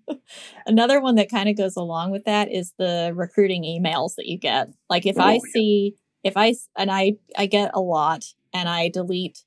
Another 0.65 1.01
one 1.01 1.15
that 1.15 1.29
kind 1.29 1.49
of 1.49 1.57
goes 1.57 1.75
along 1.75 2.11
with 2.11 2.23
that 2.25 2.51
is 2.51 2.73
the 2.77 3.11
recruiting 3.13 3.63
emails 3.63 4.15
that 4.15 4.25
you 4.25 4.37
get. 4.37 4.69
Like 4.89 5.05
if 5.05 5.19
oh, 5.19 5.23
I 5.23 5.33
yeah. 5.33 5.39
see, 5.51 5.95
if 6.23 6.37
I, 6.37 6.55
and 6.77 6.89
I, 6.89 7.17
I 7.37 7.45
get 7.45 7.71
a 7.73 7.81
lot 7.81 8.25
and 8.53 8.69
I 8.69 8.89
delete 8.89 9.43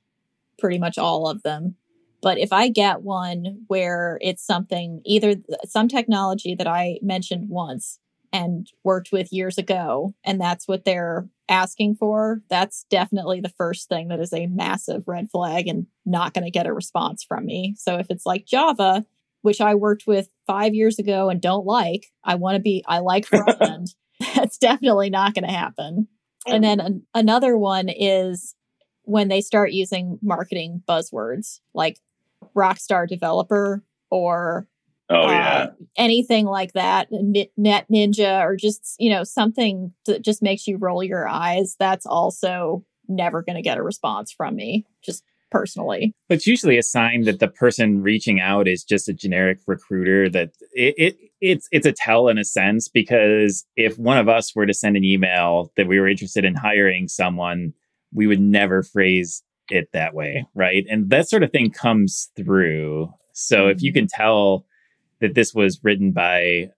pretty 0.58 0.78
much 0.78 0.98
all 0.98 1.28
of 1.28 1.42
them. 1.42 1.76
But 2.20 2.38
if 2.38 2.52
I 2.52 2.68
get 2.68 3.02
one 3.02 3.64
where 3.68 4.18
it's 4.20 4.44
something, 4.44 5.00
either 5.04 5.36
some 5.64 5.88
technology 5.88 6.54
that 6.56 6.66
I 6.66 6.98
mentioned 7.00 7.48
once 7.48 8.00
and 8.32 8.70
worked 8.84 9.10
with 9.12 9.32
years 9.32 9.58
ago 9.58 10.14
and 10.24 10.40
that's 10.40 10.68
what 10.68 10.84
they're 10.84 11.26
asking 11.48 11.94
for 11.94 12.42
that's 12.50 12.84
definitely 12.90 13.40
the 13.40 13.48
first 13.48 13.88
thing 13.88 14.08
that 14.08 14.20
is 14.20 14.32
a 14.32 14.46
massive 14.46 15.04
red 15.06 15.30
flag 15.30 15.66
and 15.66 15.86
not 16.04 16.34
going 16.34 16.44
to 16.44 16.50
get 16.50 16.66
a 16.66 16.72
response 16.72 17.24
from 17.24 17.46
me. 17.46 17.74
So 17.78 17.98
if 17.98 18.06
it's 18.10 18.26
like 18.26 18.46
java 18.46 19.04
which 19.42 19.60
i 19.60 19.74
worked 19.74 20.04
with 20.06 20.28
five 20.46 20.74
years 20.74 20.98
ago 20.98 21.30
and 21.30 21.40
don't 21.40 21.64
like 21.64 22.06
i 22.24 22.34
want 22.34 22.56
to 22.56 22.60
be 22.60 22.84
i 22.88 22.98
like 22.98 23.24
front 23.26 23.56
end 23.60 23.94
that's 24.34 24.58
definitely 24.58 25.10
not 25.10 25.34
going 25.34 25.44
to 25.44 25.52
happen. 25.52 26.08
And 26.46 26.64
then 26.64 26.80
an- 26.80 27.02
another 27.14 27.56
one 27.56 27.88
is 27.88 28.54
when 29.02 29.28
they 29.28 29.40
start 29.40 29.72
using 29.72 30.18
marketing 30.22 30.82
buzzwords 30.88 31.60
like 31.74 31.98
rockstar 32.54 33.06
developer 33.06 33.82
or 34.10 34.66
Oh 35.10 35.22
uh, 35.22 35.30
yeah. 35.30 35.66
Anything 35.96 36.46
like 36.46 36.72
that, 36.74 37.08
Net 37.10 37.86
Ninja, 37.90 38.42
or 38.44 38.56
just 38.56 38.94
you 38.98 39.10
know 39.10 39.24
something 39.24 39.92
that 40.06 40.22
just 40.22 40.42
makes 40.42 40.66
you 40.66 40.76
roll 40.76 41.02
your 41.02 41.26
eyes. 41.26 41.76
That's 41.78 42.06
also 42.06 42.84
never 43.08 43.42
going 43.42 43.56
to 43.56 43.62
get 43.62 43.78
a 43.78 43.82
response 43.82 44.30
from 44.32 44.54
me, 44.54 44.84
just 45.02 45.24
personally. 45.50 46.14
It's 46.28 46.46
usually 46.46 46.76
a 46.76 46.82
sign 46.82 47.22
that 47.22 47.38
the 47.38 47.48
person 47.48 48.02
reaching 48.02 48.38
out 48.38 48.68
is 48.68 48.84
just 48.84 49.08
a 49.08 49.14
generic 49.14 49.60
recruiter. 49.66 50.28
That 50.28 50.50
it, 50.72 50.94
it 50.98 51.16
it's 51.40 51.68
it's 51.72 51.86
a 51.86 51.92
tell 51.92 52.28
in 52.28 52.38
a 52.38 52.44
sense 52.44 52.88
because 52.88 53.64
if 53.76 53.98
one 53.98 54.18
of 54.18 54.28
us 54.28 54.54
were 54.54 54.66
to 54.66 54.74
send 54.74 54.96
an 54.96 55.04
email 55.04 55.72
that 55.76 55.88
we 55.88 55.98
were 55.98 56.08
interested 56.08 56.44
in 56.44 56.54
hiring 56.54 57.08
someone, 57.08 57.72
we 58.12 58.26
would 58.26 58.40
never 58.40 58.82
phrase 58.82 59.42
it 59.70 59.88
that 59.92 60.14
way, 60.14 60.46
right? 60.54 60.84
And 60.88 61.10
that 61.10 61.28
sort 61.28 61.42
of 61.42 61.50
thing 61.50 61.70
comes 61.70 62.30
through. 62.36 63.12
So 63.32 63.58
mm-hmm. 63.58 63.70
if 63.70 63.82
you 63.82 63.90
mm-hmm. 63.90 64.00
can 64.00 64.08
tell 64.08 64.66
that 65.20 65.34
this 65.34 65.54
was 65.54 65.80
written 65.82 66.12
by 66.12 66.70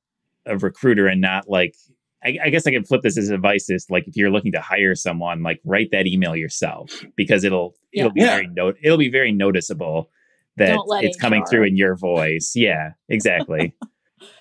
a 0.47 0.57
recruiter 0.59 1.07
and 1.07 1.21
not 1.21 1.49
like 1.49 1.75
I, 2.23 2.39
I, 2.45 2.51
guess 2.51 2.67
I 2.67 2.71
can 2.71 2.85
flip 2.85 3.03
this 3.03 3.17
as 3.17 3.31
advice 3.31 3.71
is 3.71 3.87
like 3.89 4.07
if 4.07 4.17
you're 4.17 4.31
looking 4.31 4.53
to 4.53 4.61
hire 4.61 4.95
someone, 4.95 5.43
like 5.43 5.61
write 5.65 5.89
that 5.93 6.07
email 6.07 6.37
yourself 6.37 7.05
because 7.17 7.45
it'll 7.45 7.75
yeah. 7.93 8.03
it'll 8.03 8.13
be 8.13 8.21
yeah. 8.21 8.35
very 8.35 8.49
no, 8.49 8.73
it'll 8.83 8.99
be 8.99 9.11
very 9.11 9.33
noticeable 9.33 10.11
that 10.57 10.79
it's 11.03 11.17
HR. 11.17 11.21
coming 11.21 11.45
through 11.47 11.65
in 11.65 11.77
your 11.77 11.97
voice. 11.97 12.53
Yeah, 12.55 12.93
exactly. 13.09 13.75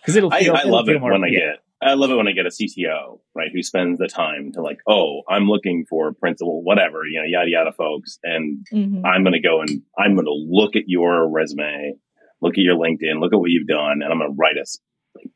Because 0.02 0.18
it'll. 0.18 0.30
Feel, 0.30 0.56
I, 0.56 0.58
I 0.58 0.60
it'll 0.60 0.74
love 0.74 0.90
it 0.90 1.02
when 1.02 1.24
I 1.24 1.30
get. 1.30 1.64
I 1.82 1.94
love 1.94 2.12
it 2.12 2.16
when 2.16 2.28
I 2.28 2.34
get 2.34 2.46
a 2.46 2.50
CTO 2.50 3.20
right 3.34 3.50
who 3.54 3.64
spends 3.64 4.00
the 4.00 4.08
time 4.08 4.52
to 4.54 4.62
like, 4.62 4.80
oh, 4.88 5.22
I'm 5.30 5.48
looking 5.48 5.86
for 5.90 6.12
principal, 6.14 6.62
whatever, 6.62 7.06
you 7.10 7.20
know, 7.22 7.26
yada 7.26 7.50
yada, 7.50 7.72
folks, 7.72 8.20
and 8.24 8.66
mm-hmm. 8.74 9.06
I'm 9.06 9.24
going 9.24 9.34
to 9.34 9.40
go 9.40 9.62
and 9.62 9.82
I'm 9.98 10.16
going 10.16 10.26
to 10.26 10.34
look 10.34 10.76
at 10.76 10.84
your 10.88 11.30
resume 11.30 11.94
look 12.41 12.54
at 12.54 12.62
your 12.62 12.75
LinkedIn, 12.75 13.19
look 13.19 13.34
at 13.34 13.39
what 13.39 13.49
you've 13.49 13.67
done, 13.67 14.02
and 14.02 14.12
I'm 14.12 14.19
going 14.19 14.32
to 14.32 14.38
write 14.38 14.58
us. 14.62 14.80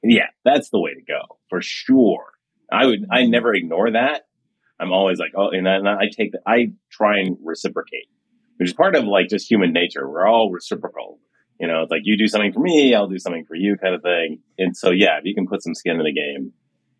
Yeah, 0.03 0.27
that's 0.45 0.69
the 0.69 0.79
way 0.79 0.93
to 0.93 1.01
go 1.01 1.39
for 1.49 1.61
sure. 1.61 2.25
I 2.71 2.85
would, 2.85 3.05
I 3.11 3.21
mm-hmm. 3.21 3.31
never 3.31 3.53
ignore 3.53 3.91
that. 3.91 4.23
I'm 4.79 4.91
always 4.91 5.19
like, 5.19 5.31
oh, 5.35 5.49
and, 5.49 5.65
then 5.65 5.87
I 5.87 6.05
take, 6.15 6.31
the, 6.31 6.39
I 6.45 6.71
try 6.91 7.19
and 7.19 7.37
reciprocate, 7.43 8.07
which 8.57 8.69
is 8.69 8.73
part 8.73 8.95
of 8.95 9.05
like 9.05 9.29
just 9.29 9.49
human 9.49 9.71
nature. 9.71 10.07
We're 10.09 10.27
all 10.27 10.51
reciprocal. 10.51 11.19
You 11.59 11.67
know, 11.67 11.83
it's 11.83 11.91
like 11.91 12.01
you 12.03 12.17
do 12.17 12.27
something 12.27 12.51
for 12.51 12.59
me, 12.59 12.93
I'll 12.95 13.07
do 13.07 13.19
something 13.19 13.45
for 13.45 13.55
you 13.55 13.77
kind 13.77 13.95
of 13.95 14.01
thing. 14.01 14.39
And 14.57 14.75
so, 14.75 14.91
yeah, 14.91 15.17
if 15.19 15.25
you 15.25 15.35
can 15.35 15.47
put 15.47 15.63
some 15.63 15.75
skin 15.75 15.97
in 15.97 16.03
the 16.03 16.13
game 16.13 16.53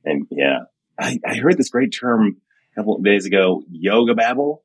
and 0.05 0.27
yeah, 0.29 0.59
I, 0.99 1.19
I 1.25 1.35
heard 1.35 1.57
this 1.57 1.69
great 1.69 1.89
term 1.89 2.37
a 2.71 2.79
couple 2.79 2.95
of 2.95 3.03
days 3.03 3.25
ago, 3.25 3.63
yoga 3.69 4.13
babble. 4.13 4.63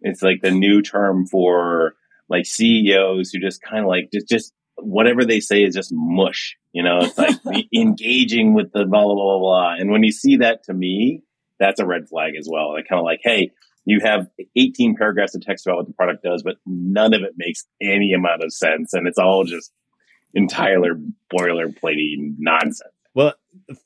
It's 0.00 0.22
like 0.22 0.40
the 0.42 0.50
new 0.50 0.82
term 0.82 1.26
for 1.26 1.94
like 2.28 2.46
CEOs 2.46 3.30
who 3.30 3.40
just 3.40 3.62
kind 3.62 3.84
of 3.84 3.88
like 3.88 4.10
just, 4.12 4.28
just 4.28 4.52
whatever 4.78 5.24
they 5.24 5.40
say 5.40 5.62
is 5.62 5.74
just 5.74 5.90
mush. 5.92 6.56
You 6.72 6.82
know, 6.82 6.98
it's 7.02 7.18
like 7.18 7.36
engaging 7.74 8.54
with 8.54 8.72
the 8.72 8.84
blah, 8.84 9.04
blah, 9.04 9.14
blah, 9.14 9.38
blah. 9.38 9.74
And 9.78 9.90
when 9.90 10.02
you 10.02 10.12
see 10.12 10.36
that 10.38 10.64
to 10.64 10.74
me, 10.74 11.22
that's 11.58 11.80
a 11.80 11.86
red 11.86 12.08
flag 12.08 12.34
as 12.38 12.48
well. 12.50 12.72
Like 12.72 12.88
kind 12.88 13.00
of 13.00 13.04
like, 13.04 13.20
hey, 13.22 13.50
you 13.84 14.00
have 14.02 14.28
18 14.56 14.96
paragraphs 14.96 15.34
of 15.34 15.42
text 15.42 15.66
about 15.66 15.78
what 15.78 15.86
the 15.86 15.94
product 15.94 16.22
does, 16.22 16.42
but 16.42 16.56
none 16.66 17.14
of 17.14 17.22
it 17.22 17.34
makes 17.36 17.66
any 17.82 18.12
amount 18.12 18.44
of 18.44 18.52
sense. 18.52 18.92
And 18.92 19.06
it's 19.06 19.18
all 19.18 19.44
just 19.44 19.72
entire 20.34 20.94
boilerplatey 21.32 22.34
nonsense. 22.38 22.92
Well, 23.14 23.34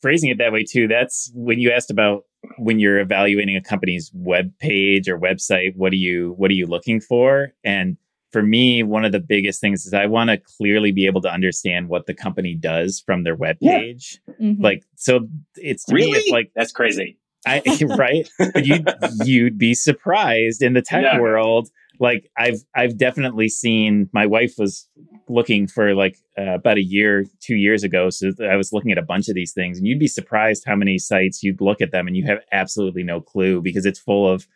phrasing 0.01 0.31
it 0.31 0.39
that 0.39 0.53
way 0.53 0.65
too, 0.65 0.89
that's 0.89 1.31
when 1.35 1.59
you 1.59 1.71
asked 1.71 1.91
about 1.91 2.25
when 2.59 2.81
you're 2.81 2.99
evaluating 2.99 3.57
a 3.57 3.63
company's 3.63 4.11
web 4.13 4.53
page 4.59 5.09
or 5.09 5.19
website, 5.19 5.77
what 5.77 5.93
are 5.93 5.97
you 5.97 6.35
what 6.37 6.51
are 6.51 6.55
you 6.55 6.67
looking 6.67 7.01
for? 7.01 7.53
And 7.65 7.97
for 8.33 8.43
me, 8.43 8.83
one 8.83 9.05
of 9.05 9.13
the 9.13 9.21
biggest 9.21 9.61
things 9.61 9.85
is 9.85 9.93
I 9.93 10.07
want 10.07 10.31
to 10.31 10.39
clearly 10.39 10.91
be 10.91 11.07
able 11.07 11.21
to 11.23 11.33
understand 11.33 11.89
what 11.89 12.07
the 12.07 12.15
company 12.15 12.55
does 12.55 13.03
from 13.05 13.25
their 13.25 13.37
webpage. 13.37 14.19
Yeah. 14.27 14.35
Mm-hmm. 14.41 14.63
Like, 14.63 14.85
so 14.97 15.29
it's 15.57 15.85
really 15.93 16.25
me, 16.25 16.33
like 16.33 16.51
that's 16.57 16.73
crazy, 16.73 17.19
I, 17.47 17.63
right? 17.99 18.29
But 18.39 18.67
you 18.67 18.85
you'd 19.25 19.59
be 19.59 19.75
surprised 19.75 20.63
in 20.63 20.73
the 20.73 20.83
tech 20.83 21.05
yeah. 21.05 21.21
world. 21.21 21.69
Like, 22.01 22.31
I've 22.37 22.65
I've 22.75 22.97
definitely 22.97 23.49
seen. 23.49 24.09
My 24.13 24.27
wife 24.27 24.55
was 24.59 24.89
looking 25.29 25.67
for 25.67 25.95
like 25.95 26.17
uh, 26.39 26.55
about 26.55 26.79
a 26.79 26.83
year, 26.83 27.27
two 27.41 27.55
years 27.55 27.85
ago. 27.85 28.11
So 28.11 28.33
I 28.43 28.57
was 28.57 28.73
looking 28.73 28.91
at 28.93 28.99
a 28.99 29.03
bunch 29.03 29.29
of 29.29 29.35
these 29.35 29.53
things, 29.53 29.77
and 29.79 29.87
you'd 29.87 29.99
be 29.99 30.09
surprised 30.09 30.65
how 30.67 30.75
many 30.75 30.99
sites 30.99 31.43
you'd 31.43 31.61
look 31.61 31.81
at 31.81 31.93
them 31.93 32.07
and 32.07 32.17
you 32.17 32.25
have 32.27 32.39
absolutely 32.51 33.03
no 33.03 33.21
clue 33.21 33.61
because 33.61 33.85
it's 33.85 33.99
full 33.99 34.29
of 34.29 34.47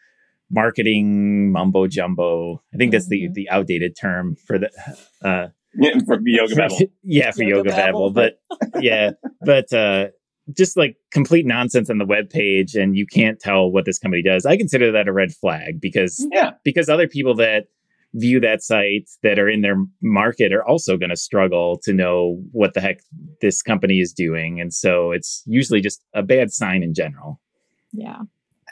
marketing 0.50 1.52
mumbo 1.52 1.86
jumbo. 1.86 2.62
I 2.72 2.76
think 2.76 2.92
that's 2.92 3.06
mm-hmm. 3.06 3.32
the 3.32 3.44
the 3.44 3.50
outdated 3.50 3.96
term 4.00 4.36
for 4.46 4.58
the 4.58 4.70
uh 5.24 5.48
yeah, 5.74 5.98
for 6.06 6.18
yoga 6.24 6.54
babble. 6.54 6.78
yeah, 7.02 7.30
for 7.32 7.42
yoga, 7.42 7.70
yoga 7.70 7.70
babble. 7.70 8.10
babble. 8.10 8.32
But 8.70 8.80
yeah, 8.82 9.12
but 9.42 9.72
uh 9.72 10.08
just 10.56 10.76
like 10.76 10.96
complete 11.10 11.44
nonsense 11.44 11.90
on 11.90 11.98
the 11.98 12.06
web 12.06 12.30
page 12.30 12.74
and 12.74 12.96
you 12.96 13.06
can't 13.06 13.40
tell 13.40 13.70
what 13.70 13.84
this 13.84 13.98
company 13.98 14.22
does. 14.22 14.46
I 14.46 14.56
consider 14.56 14.92
that 14.92 15.08
a 15.08 15.12
red 15.12 15.32
flag 15.32 15.80
because 15.80 16.26
yeah. 16.32 16.52
because 16.64 16.88
other 16.88 17.08
people 17.08 17.34
that 17.36 17.64
view 18.14 18.40
that 18.40 18.62
site 18.62 19.10
that 19.22 19.38
are 19.38 19.48
in 19.48 19.60
their 19.60 19.76
market 20.00 20.52
are 20.52 20.64
also 20.64 20.96
going 20.96 21.10
to 21.10 21.16
struggle 21.16 21.78
to 21.82 21.92
know 21.92 22.40
what 22.52 22.72
the 22.74 22.80
heck 22.80 23.00
this 23.42 23.60
company 23.60 24.00
is 24.00 24.12
doing 24.12 24.60
and 24.60 24.72
so 24.72 25.10
it's 25.10 25.42
usually 25.46 25.80
just 25.80 26.02
a 26.14 26.22
bad 26.22 26.52
sign 26.52 26.82
in 26.82 26.94
general. 26.94 27.40
Yeah. 27.92 28.22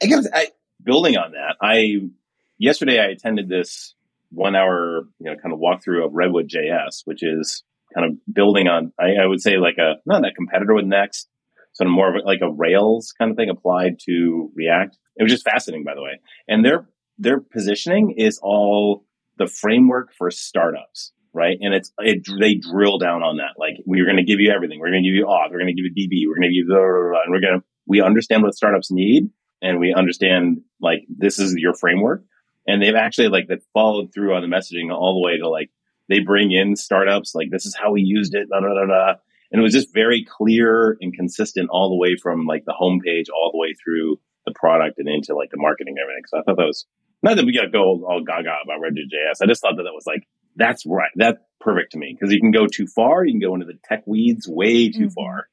I 0.03 0.07
guess 0.07 0.27
I 0.33 0.49
building 0.85 1.17
on 1.17 1.33
that, 1.33 1.57
I 1.61 2.11
yesterday 2.59 2.99
I 3.01 3.07
attended 3.07 3.49
this 3.49 3.95
one 4.31 4.57
hour, 4.57 5.03
you 5.19 5.31
know, 5.31 5.37
kind 5.41 5.53
of 5.53 5.61
walkthrough 5.61 6.05
of 6.05 6.13
Redwood 6.13 6.49
JS, 6.49 7.03
which 7.05 7.23
is 7.23 7.63
kind 7.95 8.11
of 8.11 8.19
building 8.33 8.67
on, 8.67 8.93
I, 8.99 9.23
I 9.23 9.27
would 9.27 9.41
say 9.41 9.57
like 9.57 9.77
a, 9.79 9.95
not 10.07 10.23
that 10.23 10.35
competitor 10.37 10.75
with 10.75 10.87
Next, 10.87 11.29
sort 11.73 11.87
of 11.87 11.93
more 11.93 12.17
of 12.17 12.25
like 12.25 12.41
a 12.43 12.51
Rails 12.51 13.13
kind 13.17 13.31
of 13.31 13.37
thing 13.37 13.51
applied 13.51 13.99
to 14.07 14.51
React. 14.55 14.97
It 15.17 15.23
was 15.23 15.33
just 15.33 15.45
fascinating, 15.45 15.85
by 15.85 15.95
the 15.95 16.03
way. 16.03 16.21
And 16.49 16.65
their, 16.65 16.89
their 17.19 17.41
positioning 17.41 18.15
is 18.17 18.41
all 18.43 19.05
the 19.39 19.47
framework 19.47 20.13
for 20.17 20.31
startups, 20.31 21.13
right? 21.33 21.57
And 21.61 21.75
it's, 21.75 21.93
it, 21.99 22.27
they 22.41 22.55
drill 22.55 22.99
down 22.99 23.23
on 23.23 23.37
that. 23.37 23.59
Like, 23.59 23.75
we're 23.87 24.05
going 24.05 24.17
to 24.17 24.25
give 24.25 24.41
you 24.41 24.53
everything. 24.53 24.81
We're 24.81 24.91
going 24.91 25.03
to 25.03 25.09
give 25.09 25.15
you 25.15 25.27
auth. 25.27 25.51
We're 25.51 25.59
going 25.59 25.75
to 25.75 25.81
give 25.81 25.91
you 25.93 25.95
DB. 25.95 26.29
We're 26.29 26.37
going 26.37 26.49
to 26.51 26.55
give 26.55 26.55
you, 26.55 26.67
blah, 26.67 26.79
blah, 26.79 27.11
blah, 27.11 27.23
and 27.25 27.33
we're 27.33 27.41
going 27.41 27.61
to, 27.61 27.67
we 27.87 28.01
understand 28.01 28.43
what 28.43 28.55
startups 28.55 28.91
need 28.91 29.31
and 29.65 29.81
we 29.81 29.95
understand 29.95 30.61
like 30.81 31.01
this 31.09 31.39
is 31.39 31.55
your 31.57 31.75
framework. 31.75 32.23
And 32.67 32.83
they've 32.83 32.95
actually 32.95 33.29
like 33.29 33.49
that 33.49 33.63
followed 33.73 34.13
through 34.13 34.35
on 34.35 34.43
the 34.43 34.55
messaging 34.55 34.93
all 34.93 35.15
the 35.15 35.27
way 35.27 35.39
to 35.39 35.49
like 35.49 35.71
they 36.09 36.21
bring 36.21 36.53
in 36.53 36.77
startups 36.77 37.35
like 37.35 37.49
this 37.51 37.67
is 37.67 37.75
how 37.75 37.93
we 37.93 38.03
used 38.03 38.35
it, 38.35 38.49
da, 38.51 38.61
da, 38.61 38.69
da, 38.69 38.87
da. 38.87 39.15
and 39.51 39.61
it 39.61 39.63
was 39.63 39.73
just 39.73 39.93
very 39.93 40.25
clear 40.25 40.97
and 41.01 41.15
consistent 41.15 41.71
all 41.71 41.89
the 41.89 41.97
way 41.97 42.17
from 42.23 42.47
like 42.47 42.65
the 42.67 42.75
homepage 42.79 43.33
all 43.35 43.51
the 43.53 43.59
way 43.59 43.75
through 43.83 44.21
the 44.47 44.53
product 44.55 44.99
and 44.99 45.09
into 45.09 45.35
like 45.35 45.51
the 45.51 45.57
marketing 45.57 45.95
and 45.97 46.05
everything. 46.05 46.25
So 46.29 46.39
I 46.39 46.43
thought 46.43 46.57
that 46.57 46.67
was 46.67 46.87
not 47.23 47.37
that 47.37 47.47
we 47.47 47.55
got 47.55 47.63
to 47.63 47.71
go 47.71 48.05
all 48.05 48.23
gaga 48.27 48.57
about 48.63 48.81
Redwood.js. 48.81 49.43
I 49.43 49.47
just 49.47 49.63
thought 49.63 49.77
that 49.77 49.85
that 49.85 49.95
was 49.95 50.07
like 50.07 50.29
that's 50.57 50.85
right, 50.87 51.11
that's 51.17 51.39
perfect 51.61 51.93
to 51.93 51.99
me 51.99 52.15
because 52.15 52.33
you 52.33 52.41
can 52.41 52.53
go 52.53 52.67
too 52.67 52.87
far, 52.87 53.25
you 53.25 53.33
can 53.33 53.41
go 53.41 53.55
into 53.55 53.67
the 53.67 53.79
tech 53.89 54.05
weeds 54.07 54.47
way 54.47 54.91
too 54.91 55.07
mm-hmm. 55.07 55.09
far, 55.09 55.49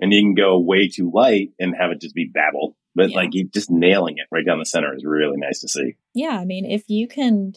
and 0.00 0.12
you 0.12 0.20
can 0.20 0.34
go 0.34 0.58
way 0.58 0.88
too 0.88 1.10
light 1.14 1.50
and 1.58 1.74
have 1.78 1.90
it 1.90 2.00
just 2.00 2.14
be 2.14 2.30
babble. 2.32 2.76
But 2.94 3.10
Yeah. 3.10 3.16
like 3.16 3.34
you 3.34 3.48
just 3.48 3.70
nailing 3.70 4.18
it 4.18 4.26
right 4.30 4.44
down 4.44 4.58
the 4.58 4.66
center 4.66 4.94
is 4.94 5.04
really 5.04 5.36
nice 5.38 5.60
to 5.60 5.68
see. 5.68 5.96
Yeah, 6.14 6.38
I 6.38 6.44
mean, 6.44 6.64
if 6.64 6.84
you 6.88 7.08
can 7.08 7.54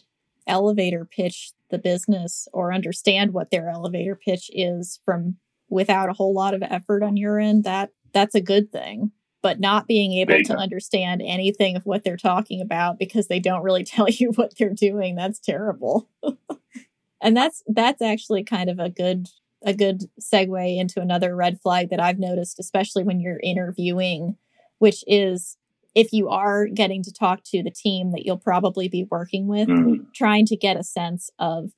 elevator 0.48 1.06
pitch 1.06 1.52
the 1.70 1.78
business 1.78 2.48
or 2.54 2.74
understand 2.74 3.34
what 3.34 3.52
their 3.52 3.70
elevator 3.70 4.16
pitch 4.16 4.50
is 4.54 5.00
from 5.04 5.38
without 5.70 6.10
a 6.10 6.14
whole 6.14 6.34
lot 6.34 6.54
of 6.54 6.64
effort 6.64 7.04
on 7.04 7.18
your 7.18 7.40
end, 7.40 7.64
that 7.64 7.90
that's 8.14 8.36
a 8.36 8.42
good 8.42 8.72
thing. 8.72 9.12
But 9.42 9.60
not 9.60 9.86
being 9.88 10.14
able 10.14 10.42
to 10.44 10.56
understand 10.58 11.22
anything 11.24 11.76
of 11.76 11.86
what 11.86 12.04
they're 12.04 12.18
talking 12.18 12.62
about 12.62 12.98
because 12.98 13.28
they 13.28 13.40
don't 13.40 13.62
really 13.64 13.84
tell 13.96 14.10
you 14.10 14.32
what 14.32 14.58
they're 14.58 14.74
doing, 14.74 15.16
that's 15.16 15.40
terrible. 15.40 16.10
and 17.22 17.36
that's 17.36 17.62
that's 17.68 18.02
actually 18.02 18.44
kind 18.44 18.70
of 18.70 18.80
a 18.80 18.90
good 18.90 19.28
a 19.64 19.74
good 19.74 20.04
segue 20.22 20.78
into 20.80 21.02
another 21.02 21.36
red 21.36 21.60
flag 21.62 21.90
that 21.90 22.00
I've 22.00 22.20
noticed, 22.20 22.60
especially 22.60 23.04
when 23.04 23.20
you're 23.20 23.40
interviewing, 23.42 24.38
which 24.80 25.03
is 25.07 25.57
if 25.95 26.11
you 26.11 26.28
are 26.30 26.67
getting 26.67 27.01
to 27.03 27.13
talk 27.13 27.41
to 27.45 27.63
the 27.63 27.71
team 27.71 28.11
that 28.11 28.26
you'll 28.26 28.38
probably 28.38 28.88
be 28.89 29.05
working 29.09 29.47
with, 29.47 29.67
Mhm. 29.69 30.11
trying 30.13 30.45
to 30.47 30.57
get 30.57 30.76
a 30.78 30.84
sense 30.84 31.30
of 31.39 31.71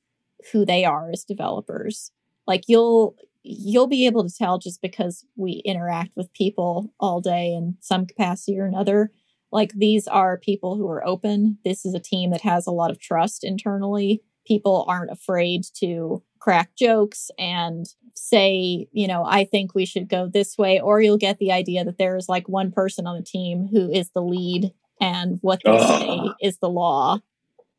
who 0.52 0.64
they 0.64 0.84
are 0.84 1.10
as 1.10 1.24
developers. 1.24 2.10
Like 2.46 2.64
you'll 2.68 3.14
you'll 3.44 3.86
be 3.86 4.04
able 4.06 4.24
to 4.28 4.34
tell 4.34 4.58
just 4.58 4.82
because 4.82 5.24
we 5.36 5.62
interact 5.64 6.10
with 6.16 6.32
people 6.34 6.92
all 7.00 7.20
day 7.20 7.54
in 7.54 7.76
some 7.80 8.04
capacity 8.04 8.58
or 8.58 8.66
another. 8.66 9.10
Like 9.52 9.72
these 9.72 10.06
are 10.06 10.36
people 10.38 10.76
who 10.76 10.86
are 10.90 11.06
open. 11.06 11.58
This 11.64 11.86
is 11.86 11.94
a 11.94 12.00
team 12.00 12.30
that 12.30 12.42
has 12.42 12.66
a 12.66 12.70
lot 12.72 12.90
of 12.90 12.98
trust 12.98 13.44
internally. 13.44 14.22
People 14.48 14.86
aren't 14.88 15.10
afraid 15.10 15.64
to 15.74 16.22
crack 16.40 16.74
jokes 16.74 17.30
and 17.38 17.86
say, 18.14 18.88
you 18.92 19.06
know, 19.06 19.24
I 19.24 19.44
think 19.44 19.74
we 19.74 19.84
should 19.84 20.08
go 20.08 20.26
this 20.26 20.56
way, 20.56 20.80
or 20.80 21.00
you'll 21.02 21.18
get 21.18 21.38
the 21.38 21.52
idea 21.52 21.84
that 21.84 21.98
there 21.98 22.16
is 22.16 22.28
like 22.28 22.48
one 22.48 22.72
person 22.72 23.06
on 23.06 23.16
the 23.16 23.22
team 23.22 23.68
who 23.70 23.90
is 23.90 24.10
the 24.10 24.22
lead 24.22 24.72
and 25.00 25.38
what 25.42 25.60
they 25.64 25.78
say 25.78 26.32
is 26.40 26.58
the 26.58 26.70
law. 26.70 27.18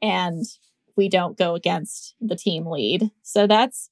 And 0.02 0.46
we 0.96 1.10
don't 1.10 1.38
go 1.38 1.56
against 1.56 2.16
the 2.22 2.36
team 2.36 2.68
lead. 2.68 3.10
So 3.24 3.48
that's 3.48 3.90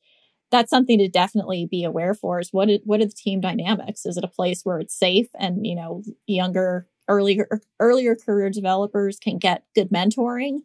that's 0.52 0.70
something 0.70 1.00
to 1.00 1.10
definitely 1.10 1.66
be 1.66 1.84
aware 1.84 2.14
for 2.14 2.40
is 2.40 2.54
what 2.54 2.70
what 2.86 3.02
are 3.02 3.06
the 3.06 3.12
team 3.12 3.42
dynamics? 3.42 4.06
Is 4.06 4.18
it 4.18 4.24
a 4.24 4.30
place 4.30 4.62
where 4.64 4.80
it's 4.80 4.98
safe 4.98 5.28
and 5.40 5.66
you 5.66 5.76
know 5.76 6.04
younger 6.26 6.88
earlier 7.08 7.62
earlier 7.80 8.16
career 8.16 8.50
developers 8.50 9.18
can 9.20 9.38
get 9.38 9.64
good 9.76 9.90
mentoring 9.90 10.60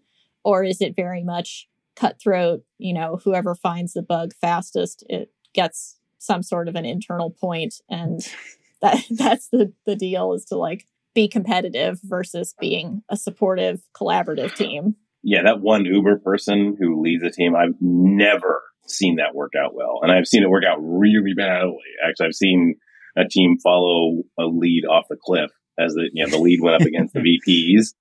or 0.44 0.64
is 0.64 0.80
it 0.80 0.96
very 0.96 1.22
much 1.22 1.68
cutthroat, 1.96 2.62
you 2.78 2.92
know, 2.92 3.20
whoever 3.24 3.54
finds 3.54 3.92
the 3.92 4.02
bug 4.02 4.32
fastest 4.40 5.04
it 5.08 5.30
gets 5.52 5.98
some 6.18 6.42
sort 6.42 6.68
of 6.68 6.76
an 6.76 6.84
internal 6.84 7.30
point 7.30 7.74
and 7.88 8.20
that 8.82 9.02
that's 9.10 9.48
the 9.48 9.72
the 9.86 9.96
deal 9.96 10.32
is 10.32 10.44
to 10.46 10.56
like 10.56 10.86
be 11.14 11.28
competitive 11.28 12.00
versus 12.02 12.54
being 12.58 13.02
a 13.08 13.16
supportive 13.16 13.82
collaborative 13.94 14.54
team. 14.54 14.96
Yeah, 15.22 15.42
that 15.44 15.60
one 15.60 15.84
Uber 15.84 16.18
person 16.18 16.76
who 16.78 17.00
leads 17.00 17.22
a 17.22 17.30
team, 17.30 17.54
I've 17.54 17.76
never 17.80 18.62
seen 18.86 19.16
that 19.16 19.34
work 19.34 19.52
out 19.56 19.74
well. 19.74 20.00
And 20.02 20.10
I've 20.10 20.26
seen 20.26 20.42
it 20.42 20.50
work 20.50 20.64
out 20.64 20.78
really 20.80 21.34
badly. 21.36 21.76
Actually, 22.06 22.26
I've 22.26 22.34
seen 22.34 22.76
a 23.16 23.24
team 23.28 23.58
follow 23.62 24.22
a 24.38 24.44
lead 24.44 24.84
off 24.90 25.04
the 25.08 25.16
cliff 25.22 25.50
as 25.78 25.94
the 25.94 26.08
you 26.12 26.24
know, 26.24 26.30
the 26.30 26.38
lead 26.38 26.60
went 26.60 26.76
up 26.80 26.86
against 26.86 27.14
the 27.14 27.20
VPs 27.48 27.94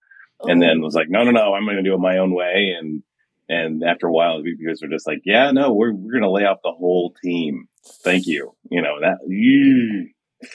and 0.44 0.64
oh. 0.64 0.68
then 0.68 0.82
was 0.82 0.96
like, 0.96 1.10
no, 1.10 1.24
no, 1.24 1.32
no, 1.32 1.54
I'm 1.54 1.66
going 1.66 1.78
to 1.78 1.84
do 1.84 1.94
it 1.94 2.00
my 2.00 2.18
own 2.18 2.34
way. 2.34 2.76
And 2.78 3.04
and 3.52 3.84
after 3.84 4.08
a 4.08 4.12
while, 4.14 4.42
the 4.42 4.50
VPs 4.50 4.82
were 4.82 4.88
just 4.88 5.06
like, 5.06 5.22
yeah, 5.26 5.52
no, 5.52 5.74
we're 5.74 5.94
we're 5.94 6.14
going 6.14 6.24
to 6.24 6.32
lay 6.32 6.44
off 6.44 6.60
the 6.64 6.72
whole 6.72 7.14
team. 7.22 7.68
Thank 8.04 8.26
you. 8.26 8.56
You 8.70 8.82
know 8.82 9.02
that 9.02 9.18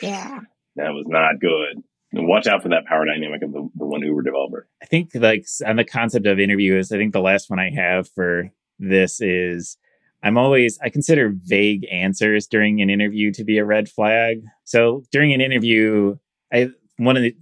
yeah. 0.00 0.40
that 0.76 0.90
was 0.92 1.04
not 1.06 1.38
good. 1.40 1.82
And 2.12 2.26
watch 2.26 2.46
out 2.46 2.62
for 2.62 2.70
that 2.70 2.86
power 2.86 3.04
dynamic 3.04 3.42
of 3.42 3.52
the, 3.52 3.68
the 3.74 3.84
one 3.84 4.00
Uber 4.00 4.22
developer. 4.22 4.66
I 4.82 4.86
think 4.86 5.10
like 5.14 5.44
on 5.66 5.76
the 5.76 5.84
concept 5.84 6.26
of 6.26 6.38
interviews, 6.38 6.90
I 6.90 6.96
think 6.96 7.12
the 7.12 7.20
last 7.20 7.50
one 7.50 7.58
I 7.58 7.70
have 7.74 8.08
for 8.08 8.48
this 8.78 9.20
is 9.20 9.76
I'm 10.22 10.38
always 10.38 10.78
I 10.82 10.88
consider 10.88 11.34
vague 11.34 11.86
answers 11.92 12.46
during 12.46 12.80
an 12.80 12.88
interview 12.88 13.30
to 13.32 13.44
be 13.44 13.58
a 13.58 13.64
red 13.64 13.90
flag. 13.90 14.42
So 14.64 15.02
during 15.12 15.34
an 15.34 15.42
interview, 15.42 16.16
I 16.50 16.70
one 16.98 17.16
of 17.16 17.22
the 17.22 17.34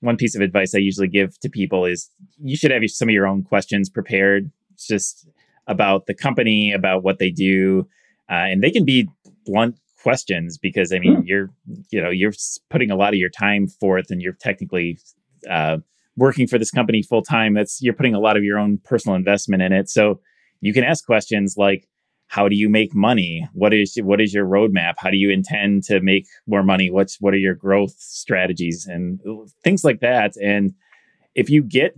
one 0.00 0.16
piece 0.16 0.34
of 0.34 0.40
advice 0.40 0.74
I 0.74 0.78
usually 0.78 1.08
give 1.08 1.38
to 1.40 1.50
people 1.50 1.84
is 1.84 2.10
you 2.42 2.56
should 2.56 2.70
have 2.70 2.82
some 2.86 3.08
of 3.08 3.12
your 3.12 3.26
own 3.26 3.42
questions 3.42 3.90
prepared, 3.90 4.44
It's 4.44 4.61
just 4.86 5.28
about 5.66 6.06
the 6.06 6.14
company, 6.14 6.72
about 6.72 7.02
what 7.02 7.18
they 7.18 7.30
do, 7.30 7.86
uh, 8.30 8.46
and 8.50 8.62
they 8.62 8.70
can 8.70 8.84
be 8.84 9.08
blunt 9.44 9.76
questions 10.02 10.58
because 10.58 10.92
I 10.92 10.98
mean 10.98 11.22
you're 11.24 11.50
you 11.90 12.02
know 12.02 12.10
you're 12.10 12.32
putting 12.70 12.90
a 12.90 12.96
lot 12.96 13.14
of 13.14 13.18
your 13.18 13.30
time 13.30 13.68
forth 13.68 14.10
and 14.10 14.20
you're 14.20 14.36
technically 14.40 14.98
uh, 15.48 15.78
working 16.16 16.46
for 16.46 16.58
this 16.58 16.70
company 16.70 17.02
full 17.02 17.22
time. 17.22 17.54
That's 17.54 17.80
you're 17.80 17.94
putting 17.94 18.14
a 18.14 18.20
lot 18.20 18.36
of 18.36 18.44
your 18.44 18.58
own 18.58 18.78
personal 18.84 19.16
investment 19.16 19.62
in 19.62 19.72
it. 19.72 19.88
So 19.88 20.20
you 20.60 20.72
can 20.72 20.84
ask 20.84 21.04
questions 21.04 21.54
like, 21.56 21.88
"How 22.26 22.48
do 22.48 22.56
you 22.56 22.68
make 22.68 22.94
money? 22.94 23.48
What 23.52 23.72
is 23.72 23.96
what 24.02 24.20
is 24.20 24.34
your 24.34 24.46
roadmap? 24.46 24.94
How 24.98 25.10
do 25.10 25.16
you 25.16 25.30
intend 25.30 25.84
to 25.84 26.00
make 26.00 26.26
more 26.46 26.62
money? 26.62 26.90
What's 26.90 27.20
what 27.20 27.34
are 27.34 27.38
your 27.38 27.54
growth 27.54 27.94
strategies 27.98 28.86
and 28.86 29.20
things 29.62 29.84
like 29.84 30.00
that?" 30.00 30.34
And 30.42 30.74
if 31.34 31.48
you 31.48 31.62
get 31.62 31.94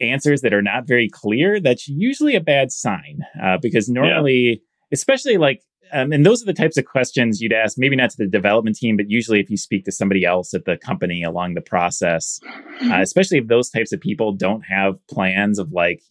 answers 0.00 0.40
that 0.42 0.52
are 0.52 0.62
not 0.62 0.86
very 0.86 1.08
clear, 1.08 1.60
that's 1.60 1.88
usually 1.88 2.34
a 2.34 2.40
bad 2.40 2.70
sign 2.72 3.20
uh, 3.42 3.58
because 3.60 3.88
normally, 3.88 4.62
especially 4.92 5.36
like. 5.38 5.62
Um, 5.92 6.10
and 6.10 6.26
those 6.26 6.42
are 6.42 6.46
the 6.46 6.52
types 6.52 6.76
of 6.76 6.84
questions 6.84 7.40
you'd 7.40 7.52
ask, 7.52 7.78
maybe 7.78 7.94
not 7.94 8.10
to 8.10 8.16
the 8.18 8.26
development 8.26 8.74
team, 8.74 8.96
but 8.96 9.08
usually 9.08 9.38
if 9.38 9.48
you 9.48 9.56
speak 9.56 9.84
to 9.84 9.92
somebody 9.92 10.24
else 10.24 10.52
at 10.52 10.64
the 10.64 10.76
company 10.76 11.22
along 11.22 11.54
the 11.54 11.60
process, 11.60 12.40
uh, 12.82 13.00
especially 13.00 13.38
if 13.38 13.46
those 13.46 13.70
types 13.70 13.92
of 13.92 14.00
people 14.00 14.32
don't 14.32 14.62
have 14.62 14.96
plans 15.06 15.60
of 15.60 15.70
like 15.70 16.02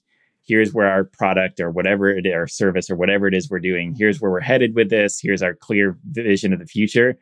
here's 0.47 0.73
where 0.73 0.87
our 0.87 1.03
product 1.03 1.59
or 1.59 1.71
whatever 1.71 2.09
it 2.09 2.25
our 2.31 2.47
service 2.47 2.89
or 2.89 2.95
whatever 2.95 3.27
it 3.27 3.33
is 3.33 3.49
we're 3.49 3.59
doing 3.59 3.93
here's 3.97 4.21
where 4.21 4.31
we're 4.31 4.39
headed 4.39 4.75
with 4.75 4.89
this 4.89 5.19
here's 5.19 5.41
our 5.41 5.53
clear 5.53 5.97
vision 6.11 6.53
of 6.53 6.59
the 6.59 6.65
future 6.65 7.17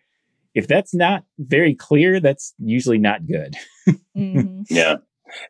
if 0.53 0.67
that's 0.67 0.93
not 0.93 1.23
very 1.39 1.73
clear 1.73 2.19
that's 2.19 2.53
usually 2.59 2.97
not 2.97 3.25
good 3.25 3.55
Mhm. 4.15 4.65
Yeah. 4.69 4.97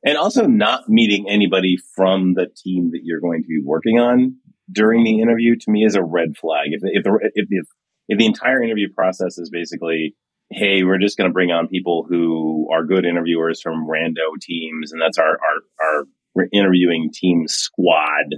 And 0.04 0.18
also 0.18 0.46
not 0.48 0.90
meeting 0.90 1.28
anybody 1.30 1.78
from 1.96 2.34
the 2.34 2.48
team 2.48 2.92
that 2.92 3.02
you're 3.04 3.22
going 3.22 3.44
to 3.44 3.48
be 3.48 3.62
working 3.64 4.00
on 4.00 4.38
during 4.72 5.04
the 5.04 5.22
interview 5.22 5.56
to 5.56 5.72
me 5.72 5.84
is 5.86 5.96
a 5.96 6.04
red 6.04 6.38
flag. 6.38 6.68
If, 6.72 6.82
if 6.84 7.04
the, 7.04 7.20
if, 7.34 7.48
if, 7.50 7.68
if 8.08 8.18
the 8.18 8.26
entire 8.26 8.62
interview 8.62 8.92
process 8.94 9.38
is 9.38 9.50
basically, 9.50 10.16
Hey, 10.52 10.84
we're 10.84 11.00
just 11.00 11.18
going 11.18 11.30
to 11.30 11.34
bring 11.34 11.50
on 11.50 11.68
people 11.68 12.06
who 12.08 12.70
are 12.72 12.86
good 12.86 13.06
interviewers 13.06 13.60
from 13.60 13.88
rando 13.88 14.40
teams. 14.40 14.92
And 14.92 15.02
that's 15.02 15.18
our, 15.18 15.32
our, 15.32 16.06
our 16.36 16.48
interviewing 16.52 17.10
team 17.12 17.48
squad, 17.48 18.36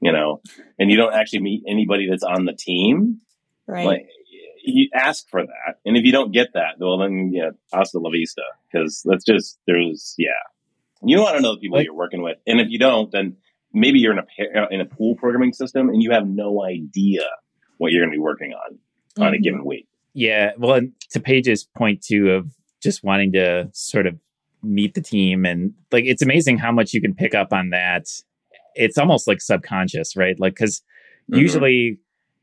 you 0.00 0.12
know, 0.12 0.40
and 0.78 0.90
you 0.90 0.96
don't 0.96 1.12
actually 1.12 1.40
meet 1.40 1.64
anybody 1.68 2.08
that's 2.08 2.22
on 2.22 2.46
the 2.46 2.54
team. 2.54 3.20
Right. 3.66 3.86
Like, 3.86 4.06
you 4.64 4.88
ask 4.94 5.28
for 5.28 5.42
that. 5.42 5.74
And 5.84 5.96
if 5.96 6.04
you 6.04 6.12
don't 6.12 6.32
get 6.32 6.54
that, 6.54 6.76
well, 6.78 6.98
then, 6.98 7.32
yeah, 7.34 7.50
hasta 7.72 7.98
la 7.98 8.10
vista. 8.10 8.42
Cause 8.74 9.02
that's 9.04 9.24
just, 9.24 9.58
there's, 9.66 10.14
yeah. 10.16 10.28
You 11.02 11.18
want 11.20 11.36
to 11.36 11.42
know 11.42 11.54
the 11.54 11.60
people 11.60 11.78
Like- 11.78 11.84
you're 11.86 11.94
working 11.94 12.22
with. 12.22 12.38
And 12.46 12.60
if 12.60 12.68
you 12.70 12.78
don't, 12.78 13.10
then 13.12 13.36
maybe 13.72 13.98
you're 13.98 14.12
in 14.12 14.18
a, 14.18 14.22
pa- 14.22 14.66
in 14.70 14.80
a 14.80 14.84
pool 14.86 15.14
programming 15.16 15.52
system 15.52 15.88
and 15.90 16.02
you 16.02 16.10
have 16.12 16.26
no 16.26 16.64
idea 16.64 17.22
what 17.76 17.92
you're 17.92 18.02
going 18.02 18.10
to 18.10 18.16
be 18.16 18.20
working 18.20 18.52
on 18.52 18.78
on 19.24 19.34
a 19.34 19.36
Mhm. 19.38 19.42
given 19.42 19.64
week. 19.64 19.86
yeah 20.14 20.52
well 20.58 20.74
and 20.74 20.92
to 21.10 21.20
paige's 21.20 21.64
point 21.76 22.00
too 22.02 22.30
of 22.30 22.50
just 22.82 23.04
wanting 23.04 23.30
to 23.32 23.68
sort 23.72 24.06
of 24.06 24.20
meet 24.62 24.94
the 24.94 25.00
team 25.02 25.44
and 25.44 25.74
like 25.92 26.04
it's 26.06 26.22
amazing 26.22 26.56
how 26.56 26.72
much 26.72 26.94
you 26.94 27.00
can 27.00 27.14
pick 27.14 27.34
up 27.34 27.52
on 27.52 27.70
that 27.70 28.04
it's 28.74 28.96
almost 28.96 29.28
like 29.28 29.40
subconscious 29.40 30.16
right 30.16 30.38
like 30.40 30.54
because 30.54 30.82
Mhm. 31.30 31.38
usually 31.40 31.98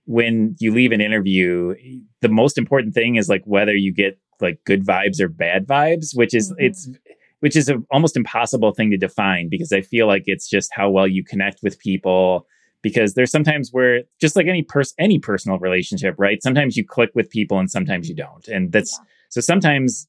when 0.05 0.55
you 0.59 0.71
leave 0.73 0.91
an 0.91 1.01
interview 1.01 1.73
the 2.21 2.29
most 2.29 2.57
important 2.57 2.93
thing 2.93 3.15
is 3.15 3.27
like 3.29 3.41
whether 3.45 3.73
you 3.75 3.91
get 3.91 4.19
like 4.41 4.59
good 4.65 4.85
vibes 4.85 5.19
or 5.19 5.27
bad 5.27 5.65
vibes 5.65 6.15
which 6.15 6.33
is 6.35 6.51
Mhm. 6.51 6.55
it's 6.59 6.89
which 7.45 7.55
is 7.55 7.69
an 7.69 7.85
almost 7.91 8.17
impossible 8.17 8.71
thing 8.71 8.89
to 8.89 8.97
define 8.97 9.49
because 9.49 9.71
i 9.71 9.79
feel 9.79 10.07
like 10.07 10.23
it's 10.25 10.49
just 10.49 10.73
how 10.73 10.89
well 10.89 11.07
you 11.07 11.23
connect 11.23 11.61
with 11.61 11.77
people. 11.77 12.47
Because 12.81 13.13
there's 13.13 13.29
sometimes 13.29 13.69
where 13.71 14.01
just 14.19 14.35
like 14.35 14.47
any 14.47 14.63
person 14.63 14.95
any 14.97 15.19
personal 15.19 15.59
relationship 15.59 16.15
right? 16.17 16.41
Sometimes 16.41 16.75
you 16.75 16.83
click 16.83 17.11
with 17.13 17.29
people 17.29 17.59
and 17.59 17.69
sometimes 17.69 18.09
you 18.09 18.15
don't. 18.15 18.47
And 18.47 18.71
that's 18.71 18.99
so 19.29 19.41
sometimes 19.41 20.07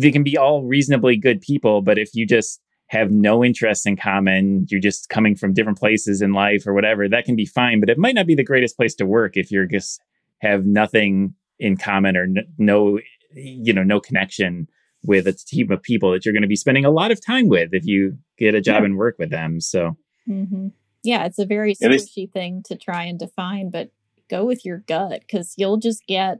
they 0.00 0.10
can 0.10 0.22
be 0.22 0.38
all 0.38 0.62
reasonably 0.62 1.16
good 1.18 1.42
people 1.42 1.82
but 1.82 1.98
if 1.98 2.14
you 2.14 2.26
just 2.26 2.58
have 2.86 3.10
no 3.10 3.44
interests 3.44 3.84
in 3.84 3.94
common 3.94 4.66
you're 4.70 4.88
just 4.90 5.10
coming 5.10 5.36
from 5.36 5.52
different 5.52 5.78
places 5.78 6.22
in 6.22 6.32
life 6.32 6.66
or 6.66 6.72
whatever 6.72 7.06
that 7.06 7.26
can 7.26 7.36
be 7.36 7.44
fine 7.44 7.80
but 7.80 7.90
it 7.90 7.98
might 7.98 8.14
not 8.14 8.26
be 8.26 8.34
the 8.34 8.50
greatest 8.52 8.78
place 8.78 8.94
to 8.94 9.04
work 9.04 9.36
if 9.36 9.50
you're 9.50 9.66
just 9.66 10.00
have 10.40 10.64
nothing 10.64 11.34
in 11.58 11.76
common 11.76 12.16
or 12.16 12.24
n- 12.24 12.46
no 12.56 12.98
you 13.34 13.72
know 13.74 13.82
no 13.82 14.00
connection 14.00 14.66
with 15.04 15.26
a 15.26 15.32
team 15.32 15.70
of 15.70 15.82
people 15.82 16.10
that 16.12 16.24
you're 16.24 16.32
going 16.34 16.42
to 16.42 16.48
be 16.48 16.56
spending 16.56 16.84
a 16.84 16.90
lot 16.90 17.10
of 17.10 17.24
time 17.24 17.48
with 17.48 17.70
if 17.72 17.84
you 17.84 18.16
get 18.38 18.54
a 18.54 18.60
job 18.60 18.80
Yeah. 18.82 18.86
and 18.86 18.96
work 18.96 19.16
with 19.18 19.30
them 19.30 19.60
so 19.60 19.96
hmm 20.26 20.68
Yeah, 21.02 21.24
it's 21.26 21.38
a 21.38 21.46
very 21.46 21.74
squishy 21.74 22.30
thing 22.32 22.62
to 22.66 22.76
try 22.76 23.04
and 23.04 23.18
define, 23.18 23.70
but 23.70 23.90
go 24.30 24.44
with 24.46 24.64
your 24.64 24.78
gut 24.78 25.20
because 25.20 25.54
you'll 25.58 25.76
just 25.76 26.06
get 26.06 26.38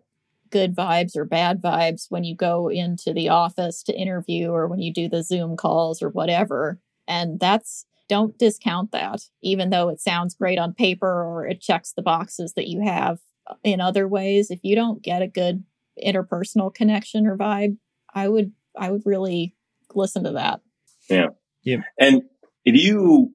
good 0.51 0.75
vibes 0.75 1.17
or 1.17 1.25
bad 1.27 1.61
vibes 1.61 2.07
when 2.11 2.25
you 2.25 2.35
go 2.35 2.69
into 2.71 3.13
the 3.13 3.29
office 3.29 3.83
to 3.83 3.93
interview 3.93 4.49
or 4.51 4.67
when 4.69 4.81
you 4.81 4.93
do 4.93 5.09
the 5.09 5.23
Zoom 5.23 5.57
calls 5.57 6.01
or 6.01 6.09
whatever. 6.09 6.81
And 7.07 7.39
that's 7.39 7.85
don't 8.09 8.39
discount 8.39 8.93
that, 8.93 9.21
even 9.43 9.71
though 9.71 9.89
it 9.91 10.01
sounds 10.01 10.35
great 10.35 10.59
on 10.59 10.73
paper 10.73 11.23
or 11.25 11.47
it 11.47 11.61
checks 11.61 11.93
the 11.93 12.03
boxes 12.03 12.55
that 12.55 12.69
you 12.69 12.81
have 12.83 13.19
in 13.63 13.81
other 13.81 14.07
ways. 14.09 14.51
If 14.51 14.61
you 14.63 14.75
don't 14.77 15.03
get 15.03 15.21
a 15.23 15.27
good 15.27 15.65
interpersonal 16.03 16.73
connection 16.75 17.27
or 17.27 17.37
vibe, 17.37 17.77
I 18.15 18.29
would 18.29 18.53
I 18.77 18.91
would 18.91 19.03
really 19.05 19.55
listen 19.95 20.25
to 20.25 20.33
that. 20.33 20.61
Yeah. 21.09 21.29
Yeah. 21.63 21.79
And 21.99 22.23
if 22.65 22.75
you 22.75 23.33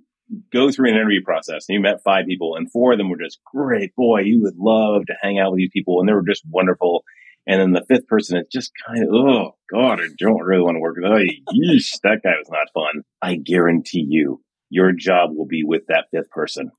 go 0.54 0.72
through 0.72 0.90
an 0.90 0.96
interview 0.96 1.24
process 1.24 1.66
and 1.68 1.76
you 1.76 1.82
met 1.82 2.04
five 2.04 2.26
people 2.28 2.56
and 2.56 2.72
four 2.72 2.92
of 2.92 2.98
them 2.98 3.10
were 3.10 3.18
just 3.18 3.40
great, 3.44 3.96
boy, 3.96 4.22
you 4.22 4.42
would 4.44 4.58
love 4.58 5.06
to 5.08 5.16
hang 5.22 5.40
out 5.40 5.52
with 5.52 5.58
these 5.58 5.72
people 5.72 6.00
and 6.00 6.08
they 6.08 6.14
were 6.14 6.26
just 6.28 6.44
wonderful. 6.50 7.04
And 7.48 7.60
then 7.60 7.72
the 7.72 7.86
fifth 7.88 8.08
person 8.08 8.38
is 8.38 8.46
just 8.52 8.72
kind 8.86 9.04
of, 9.04 9.10
oh 9.12 9.56
God, 9.72 10.00
I 10.00 10.08
don't 10.18 10.44
really 10.44 10.62
want 10.62 10.76
to 10.76 10.80
work 10.80 10.98
with. 10.98 11.06
Oh, 11.06 11.54
yeesh, 11.54 12.00
that 12.04 12.22
guy 12.24 12.34
was 12.38 12.50
not 12.50 12.68
fun. 12.74 13.04
I 13.22 13.36
guarantee 13.36 14.06
you, 14.08 14.42
your 14.70 14.92
job 14.92 15.32
will 15.36 15.48
be 15.48 15.64
with 15.64 15.88
that 15.88 16.06
fifth 16.12 16.30
person. 16.30 16.72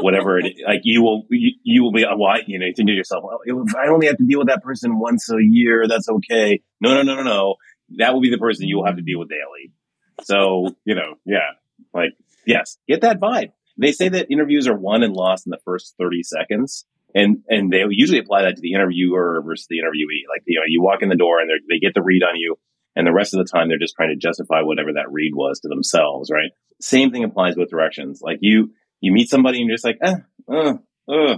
Whatever 0.00 0.38
it 0.38 0.46
is, 0.46 0.62
like 0.66 0.80
you 0.82 1.02
will, 1.02 1.26
you, 1.30 1.52
you 1.62 1.82
will 1.82 1.92
be, 1.92 2.04
well, 2.04 2.36
you 2.46 2.58
know, 2.58 2.66
you 2.66 2.74
think 2.74 2.88
to 2.88 2.94
yourself, 2.94 3.24
well, 3.24 3.38
I 3.78 3.88
only 3.88 4.08
have 4.08 4.16
to 4.18 4.26
deal 4.26 4.40
with 4.40 4.48
that 4.48 4.62
person 4.62 4.98
once 4.98 5.30
a 5.30 5.36
year, 5.40 5.86
that's 5.88 6.08
okay. 6.08 6.60
No, 6.80 6.94
no, 6.94 7.02
no, 7.02 7.16
no, 7.16 7.22
no. 7.22 7.54
That 7.98 8.12
will 8.12 8.20
be 8.20 8.30
the 8.30 8.38
person 8.38 8.66
you 8.66 8.78
will 8.78 8.86
have 8.86 8.96
to 8.96 9.02
deal 9.02 9.20
with 9.20 9.28
daily. 9.28 9.72
So, 10.22 10.74
you 10.84 10.94
know, 10.94 11.14
yeah, 11.24 11.52
like, 11.92 12.10
yes, 12.46 12.78
get 12.88 13.02
that 13.02 13.20
vibe. 13.20 13.52
They 13.76 13.92
say 13.92 14.08
that 14.08 14.30
interviews 14.30 14.66
are 14.68 14.76
won 14.76 15.02
and 15.02 15.14
lost 15.14 15.46
in 15.46 15.50
the 15.50 15.58
first 15.64 15.94
30 15.98 16.22
seconds. 16.22 16.84
And, 17.14 17.44
and 17.48 17.72
they 17.72 17.84
usually 17.90 18.18
apply 18.18 18.42
that 18.42 18.56
to 18.56 18.60
the 18.60 18.72
interviewer 18.72 19.40
versus 19.44 19.66
the 19.68 19.76
interviewee. 19.76 20.26
Like, 20.28 20.42
you 20.46 20.58
know, 20.58 20.64
you 20.66 20.82
walk 20.82 21.02
in 21.02 21.08
the 21.08 21.16
door 21.16 21.40
and 21.40 21.50
they 21.68 21.78
get 21.78 21.94
the 21.94 22.02
read 22.02 22.22
on 22.22 22.36
you. 22.36 22.56
And 22.96 23.06
the 23.06 23.12
rest 23.12 23.34
of 23.34 23.38
the 23.38 23.50
time, 23.50 23.68
they're 23.68 23.78
just 23.78 23.96
trying 23.96 24.10
to 24.10 24.16
justify 24.16 24.62
whatever 24.62 24.92
that 24.94 25.10
read 25.10 25.34
was 25.34 25.60
to 25.60 25.68
themselves, 25.68 26.30
right? 26.32 26.52
Same 26.80 27.10
thing 27.10 27.24
applies 27.24 27.56
with 27.56 27.70
directions. 27.70 28.20
Like 28.22 28.38
you, 28.40 28.72
you 29.00 29.12
meet 29.12 29.28
somebody 29.28 29.60
and 29.60 29.68
you're 29.68 29.76
just 29.76 29.84
like, 29.84 29.98
eh, 30.02 30.16
uh, 30.48 30.74
uh, 31.08 31.36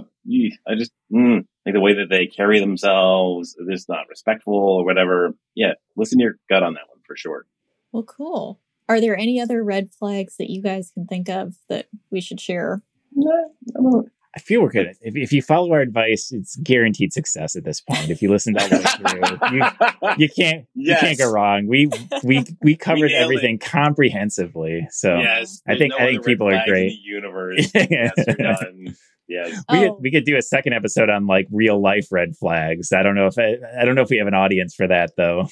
I 0.67 0.75
just, 0.77 0.91
mm, 1.11 1.45
like 1.65 1.73
the 1.73 1.81
way 1.81 1.95
that 1.95 2.09
they 2.09 2.27
carry 2.27 2.59
themselves, 2.59 3.55
it's 3.67 3.89
not 3.89 4.07
respectful 4.09 4.53
or 4.53 4.85
whatever. 4.85 5.33
Yeah. 5.55 5.73
Listen 5.95 6.19
to 6.19 6.23
your 6.23 6.35
gut 6.49 6.63
on 6.63 6.73
that 6.75 6.87
one 6.89 7.01
for 7.05 7.15
sure. 7.15 7.45
Well, 7.91 8.03
cool. 8.03 8.59
Are 8.89 9.01
there 9.01 9.17
any 9.17 9.41
other 9.41 9.63
red 9.63 9.89
flags 9.91 10.37
that 10.37 10.49
you 10.49 10.61
guys 10.61 10.91
can 10.91 11.07
think 11.07 11.27
of 11.27 11.55
that 11.69 11.87
we 12.09 12.21
should 12.21 12.39
share? 12.39 12.81
No, 13.13 14.05
I 14.37 14.39
feel 14.39 14.61
we're 14.61 14.69
good. 14.69 14.93
If, 15.01 15.15
if 15.15 15.31
you 15.33 15.41
follow 15.41 15.71
our 15.73 15.81
advice, 15.81 16.31
it's 16.31 16.55
guaranteed 16.57 17.11
success 17.11 17.55
at 17.55 17.63
this 17.63 17.81
point. 17.81 18.09
If 18.11 18.21
you 18.21 18.29
listen 18.29 18.53
to 18.53 18.61
all 18.61 18.69
the 18.69 18.75
way 19.19 19.49
through, 19.49 19.57
you, 19.57 20.11
you 20.27 20.29
can't 20.29 20.67
Yes. 20.75 21.01
you 21.01 21.07
can't 21.07 21.17
go 21.17 21.31
wrong. 21.31 21.65
We 21.67 21.89
we 22.23 22.45
we 22.61 22.75
covered 22.87 23.09
nailed 23.09 23.23
everything 23.23 23.57
comprehensively. 23.57 24.87
So 24.91 25.17
yes. 25.17 25.61
I 25.67 25.77
think- 25.77 25.93
there's 25.97 26.01
I 26.09 26.11
think 26.11 26.25
people 26.25 26.47
are 26.49 26.61
great. 26.67 26.89
the 26.89 26.95
universe. 27.03 27.71
yes, 27.75 28.11
you're 28.27 28.35
done. 28.35 28.95
Yes. 29.29 29.61
we 29.69 29.77
Oh. 29.79 29.81
could 29.95 30.01
we 30.03 30.11
could 30.11 30.23
do 30.23 30.37
a 30.37 30.41
second 30.41 30.71
episode 30.73 31.09
on 31.09 31.27
like 31.27 31.47
real 31.51 31.81
life 31.81 32.07
red 32.11 32.35
flags. 32.37 32.93
I 32.93 33.03
don't 33.03 33.15
know 33.15 33.27
if 33.27 33.37
I, 33.37 33.55
I 33.77 33.83
don't 33.83 33.95
know 33.95 34.01
if 34.01 34.09
we 34.09 34.17
have 34.19 34.27
an 34.27 34.33
audience 34.33 34.73
for 34.73 34.87
that 34.87 35.11
though. 35.17 35.47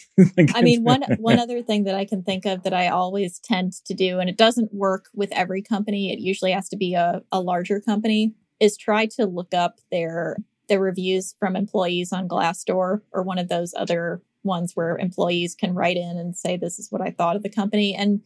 I 0.53 0.61
mean, 0.61 0.83
one 0.83 1.01
one 1.19 1.39
other 1.39 1.61
thing 1.61 1.83
that 1.83 1.95
I 1.95 2.05
can 2.05 2.23
think 2.23 2.45
of 2.45 2.63
that 2.63 2.73
I 2.73 2.87
always 2.87 3.39
tend 3.39 3.73
to 3.85 3.93
do, 3.93 4.19
and 4.19 4.29
it 4.29 4.37
doesn't 4.37 4.73
work 4.73 5.05
with 5.13 5.29
every 5.33 5.61
company. 5.61 6.13
It 6.13 6.19
usually 6.19 6.51
has 6.51 6.69
to 6.69 6.77
be 6.77 6.93
a, 6.93 7.21
a 7.33 7.41
larger 7.41 7.81
company. 7.81 8.33
Is 8.59 8.77
try 8.77 9.05
to 9.17 9.25
look 9.25 9.53
up 9.53 9.79
their 9.91 10.37
their 10.67 10.79
reviews 10.79 11.35
from 11.39 11.55
employees 11.55 12.11
on 12.11 12.27
Glassdoor 12.27 13.01
or 13.11 13.23
one 13.23 13.37
of 13.37 13.49
those 13.49 13.73
other 13.75 14.21
ones 14.43 14.75
where 14.75 14.97
employees 14.97 15.55
can 15.55 15.73
write 15.73 15.97
in 15.97 16.17
and 16.17 16.37
say 16.37 16.55
this 16.55 16.79
is 16.79 16.91
what 16.91 17.01
I 17.01 17.11
thought 17.11 17.35
of 17.35 17.43
the 17.43 17.49
company. 17.49 17.93
And 17.95 18.21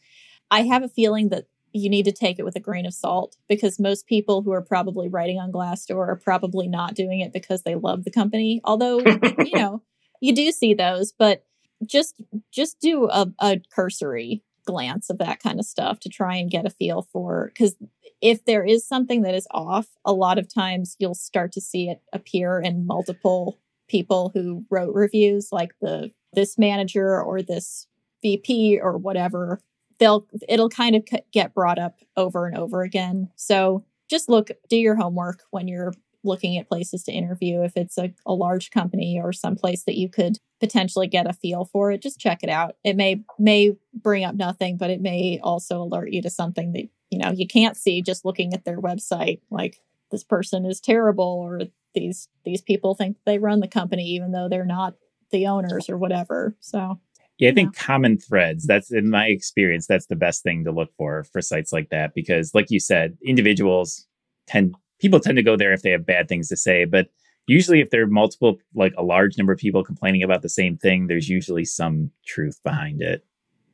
I 0.52 0.62
have 0.62 0.84
a 0.84 0.90
feeling 0.90 1.30
that 1.30 1.46
you 1.72 1.90
need 1.90 2.06
to 2.06 2.12
take 2.12 2.40
it 2.40 2.46
with 2.46 2.56
a 2.56 2.60
grain 2.60 2.86
of 2.86 2.94
salt 2.94 3.38
because 3.48 3.80
most 3.80 4.08
people 4.08 4.42
who 4.42 4.52
are 4.52 4.62
probably 4.62 5.08
writing 5.08 5.38
on 5.40 5.52
Glassdoor 5.52 6.08
are 6.08 6.16
probably 6.16 6.68
not 6.68 6.96
doing 6.96 7.20
it 7.20 7.32
because 7.32 7.62
they 7.64 7.76
love 7.76 8.04
the 8.04 8.12
company. 8.12 8.60
Although, 8.64 9.00
you 9.40 9.56
know, 9.56 9.82
you 10.20 10.34
do 10.34 10.52
see 10.52 10.74
those, 10.74 11.12
but 11.12 11.46
just 11.86 12.22
just 12.52 12.80
do 12.80 13.08
a, 13.10 13.32
a 13.40 13.62
cursory 13.74 14.44
glance 14.66 15.10
of 15.10 15.18
that 15.20 15.42
kind 15.42 15.60
of 15.60 15.66
stuff 15.66 16.00
to 16.00 16.10
try 16.10 16.36
and 16.36 16.52
get 16.52 16.66
a 16.66 16.70
feel 16.70 17.08
for 17.14 17.52
because 17.54 17.76
if 18.22 18.46
there 18.46 18.66
is 18.66 18.88
something 18.88 19.22
that 19.22 19.34
is 19.34 19.48
off 19.52 19.88
a 20.06 20.14
lot 20.14 20.38
of 20.38 20.54
times 20.54 20.96
you'll 21.00 21.16
start 21.16 21.52
to 21.52 21.62
see 21.62 21.90
it 21.90 22.02
appear 22.14 22.60
in 22.60 22.86
multiple 22.86 23.60
people 23.88 24.32
who 24.34 24.66
wrote 24.70 24.94
reviews 24.94 25.50
like 25.52 25.72
the 25.82 26.12
this 26.34 26.58
manager 26.58 27.22
or 27.22 27.42
this 27.42 27.88
vp 28.22 28.80
or 28.82 28.98
whatever. 28.98 29.60
They'll 30.00 30.28
it'll 30.48 30.70
kind 30.70 30.96
of 30.96 31.06
get 31.34 31.54
brought 31.54 31.80
up 31.80 32.00
over 32.16 32.46
and 32.48 32.58
over 32.58 32.84
again. 32.84 33.30
So 33.36 33.84
just 34.10 34.30
look 34.30 34.50
do 34.70 34.78
your 34.78 34.96
homework 34.96 35.44
when 35.52 35.68
you're 35.68 35.94
looking 36.24 36.58
at 36.58 36.68
places 36.68 37.04
to 37.04 37.14
interview. 37.14 37.64
If 37.64 37.78
it's 37.78 37.98
a, 37.98 38.14
a 38.26 38.34
large 38.34 38.72
company 38.72 39.20
or 39.22 39.32
someplace 39.32 39.84
that 39.84 39.98
you 39.98 40.10
could 40.10 40.38
potentially 40.60 41.08
get 41.08 41.30
a 41.30 41.34
feel 41.34 41.66
for 41.66 41.92
it 41.92 42.02
just 42.02 42.20
check 42.20 42.44
it 42.44 42.50
out. 42.50 42.76
It 42.84 42.96
may 42.96 43.24
may 43.38 43.76
bring 43.94 44.24
up 44.24 44.36
nothing 44.36 44.78
but 44.78 44.90
it 44.90 45.02
may 45.02 45.40
also 45.42 45.82
alert 45.82 46.12
you 46.12 46.22
to 46.22 46.30
something 46.30 46.74
that 46.74 46.88
you 47.10 47.18
know 47.18 47.32
you 47.32 47.48
can't 47.48 47.78
see 47.78 48.02
just 48.02 48.26
looking 48.26 48.54
at 48.54 48.66
their 48.66 48.80
website 48.80 49.40
like 49.50 49.82
this 50.12 50.24
person 50.24 50.66
is 50.66 50.80
terrible 50.80 51.26
or 51.26 51.62
these 51.96 52.28
these 52.46 52.62
people 52.62 52.96
think 52.96 53.18
they 53.26 53.38
run 53.38 53.60
the 53.60 53.68
company 53.68 54.04
even 54.04 54.32
though 54.32 54.48
they're 54.50 54.66
not 54.66 54.96
the 55.32 55.48
owners 55.48 55.90
or 55.90 55.98
whatever 55.98 56.56
so 56.60 57.00
Yeah, 57.38 57.52
I 57.52 57.54
think 57.54 57.76
common 57.76 58.18
threads, 58.18 58.66
that's 58.68 58.92
in 58.92 59.10
my 59.10 59.28
experience, 59.28 59.88
that's 59.88 60.08
the 60.08 60.16
best 60.16 60.44
thing 60.44 60.66
to 60.66 60.72
look 60.72 60.90
for 60.98 61.24
for 61.24 61.42
sites 61.42 61.72
like 61.72 61.90
that. 61.90 62.14
Because, 62.14 62.54
like 62.54 62.70
you 62.70 62.80
said, 62.80 63.18
individuals 63.24 64.06
tend, 64.46 64.76
people 65.00 65.20
tend 65.20 65.38
to 65.38 65.44
go 65.44 65.56
there 65.56 65.72
if 65.72 65.82
they 65.82 65.92
have 65.92 66.06
bad 66.06 66.28
things 66.28 66.50
to 66.50 66.58
say. 66.58 66.86
But 66.86 67.08
usually, 67.48 67.80
if 67.80 67.92
there 67.92 68.04
are 68.04 68.08
multiple, 68.08 68.58
like 68.76 68.94
a 68.98 69.04
large 69.04 69.38
number 69.38 69.54
of 69.54 69.60
people 69.60 69.84
complaining 69.86 70.22
about 70.22 70.42
the 70.42 70.50
same 70.50 70.78
thing, 70.78 71.08
there's 71.08 71.30
usually 71.30 71.66
some 71.66 72.12
truth 72.26 72.60
behind 72.64 73.02
it. 73.02 73.24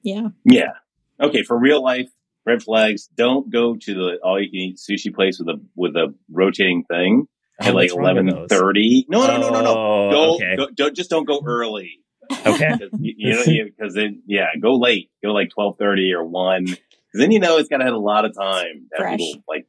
yeah 0.04 0.28
Yeah. 0.44 0.74
Okay. 1.20 1.42
For 1.42 1.58
real 1.58 1.82
life 1.82 2.12
red 2.46 2.64
flags, 2.64 3.08
don't 3.16 3.50
go 3.52 3.76
to 3.76 3.93
the 3.93 4.18
all 4.24 4.39
you 4.41 4.50
can 4.50 4.60
eat 4.60 4.78
sushi 4.78 5.14
place 5.14 5.39
with 5.39 5.50
a 5.50 5.62
with 5.76 5.96
a 5.96 6.14
rotating 6.32 6.84
thing 6.84 7.28
Oh, 7.62 7.68
at 7.68 7.74
like 7.76 7.84
what's 7.91 7.93
wrong 7.96 8.04
with 8.04 8.12
eleven 8.18 8.26
those? 8.28 8.48
thirty. 8.50 9.06
No, 9.10 9.26
no, 9.28 9.38
no, 9.39 9.50
no, 9.50 9.62
no. 9.62 9.76
Oh, 9.78 10.12
Go, 10.12 10.36
okay. 10.36 10.56
go 10.58 10.68
don't, 10.76 10.96
just 10.96 11.10
don't 11.10 11.26
go 11.26 11.41
early. 11.46 12.00
Okay. 12.46 12.68
Cause 12.80 12.89
you, 13.00 13.14
you 13.18 13.34
know, 13.34 13.70
because 13.78 13.93
then 13.93 14.22
yeah, 14.26 14.48
go 14.62 14.76
late. 14.76 15.10
Go 15.24 15.32
like 15.32 15.50
twelve 15.52 15.78
thirty 15.78 16.12
or 16.14 16.24
one. 16.26 16.66
Because 16.66 16.80
then 17.14 17.32
you 17.32 17.39
know 17.39 17.58
it's 17.58 17.70
gonna 17.70 17.86
have 17.86 17.93
a 17.93 17.98
lot 17.98 18.26
of 18.26 18.34
time. 18.36 18.88
to 18.91 18.98
Fresh. 18.98 19.18
people, 19.20 19.43
like 19.48 19.68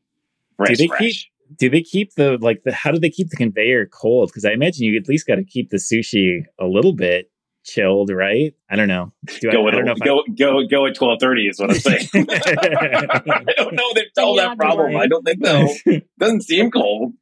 fresh, 0.57 0.70
Do 0.70 0.77
they 0.77 0.87
fresh. 0.89 1.01
keep 1.01 1.16
do 1.59 1.70
they 1.70 1.83
keep 1.83 2.14
the 2.16 2.39
like 2.41 2.64
the 2.64 2.72
how 2.72 2.91
do 2.91 2.99
they 2.99 3.09
keep 3.11 3.31
the 3.31 3.37
conveyor 3.37 3.87
cold? 3.87 4.31
Because 4.31 4.45
I 4.45 4.51
imagine 4.51 4.85
you 4.87 4.99
at 4.99 5.07
least 5.09 5.27
got 5.29 5.37
to 5.37 5.45
keep 5.45 5.70
the 5.70 5.77
sushi 5.77 6.41
a 6.59 6.66
little 6.66 6.93
bit 6.93 7.31
chilled, 7.67 8.11
right? 8.11 8.55
I 8.71 8.77
don't 8.77 8.89
know. 8.89 9.12
Do 9.41 9.51
go 9.51 9.62
I, 9.62 9.64
I 9.64 9.69
at 9.69 9.75
don't 9.75 9.85
know 9.85 9.93
if 9.93 10.03
I- 10.03 10.05
go 10.07 10.23
go 10.35 10.67
go 10.67 10.87
at 10.87 10.95
twelve 10.95 11.19
thirty 11.21 11.49
is 11.49 11.59
what 11.59 11.71
I'm 11.71 11.79
saying. 11.79 12.09
I 12.14 13.45
don't 13.57 13.75
know. 13.75 13.93
They've 13.95 14.05
solved 14.14 14.39
that 14.39 14.57
problem. 14.57 14.93
worry. 14.93 14.97
I 14.97 15.07
don't 15.09 15.25
think 15.25 15.45
so. 15.45 16.01
Doesn't 16.19 16.43
seem 16.43 16.71
cold. 16.71 17.12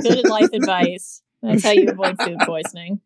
good 0.00 0.28
life 0.28 0.48
advice 0.52 1.22
that's 1.42 1.62
how 1.64 1.72
you 1.72 1.88
avoid 1.90 2.16
food 2.22 2.38
poisoning 2.46 3.00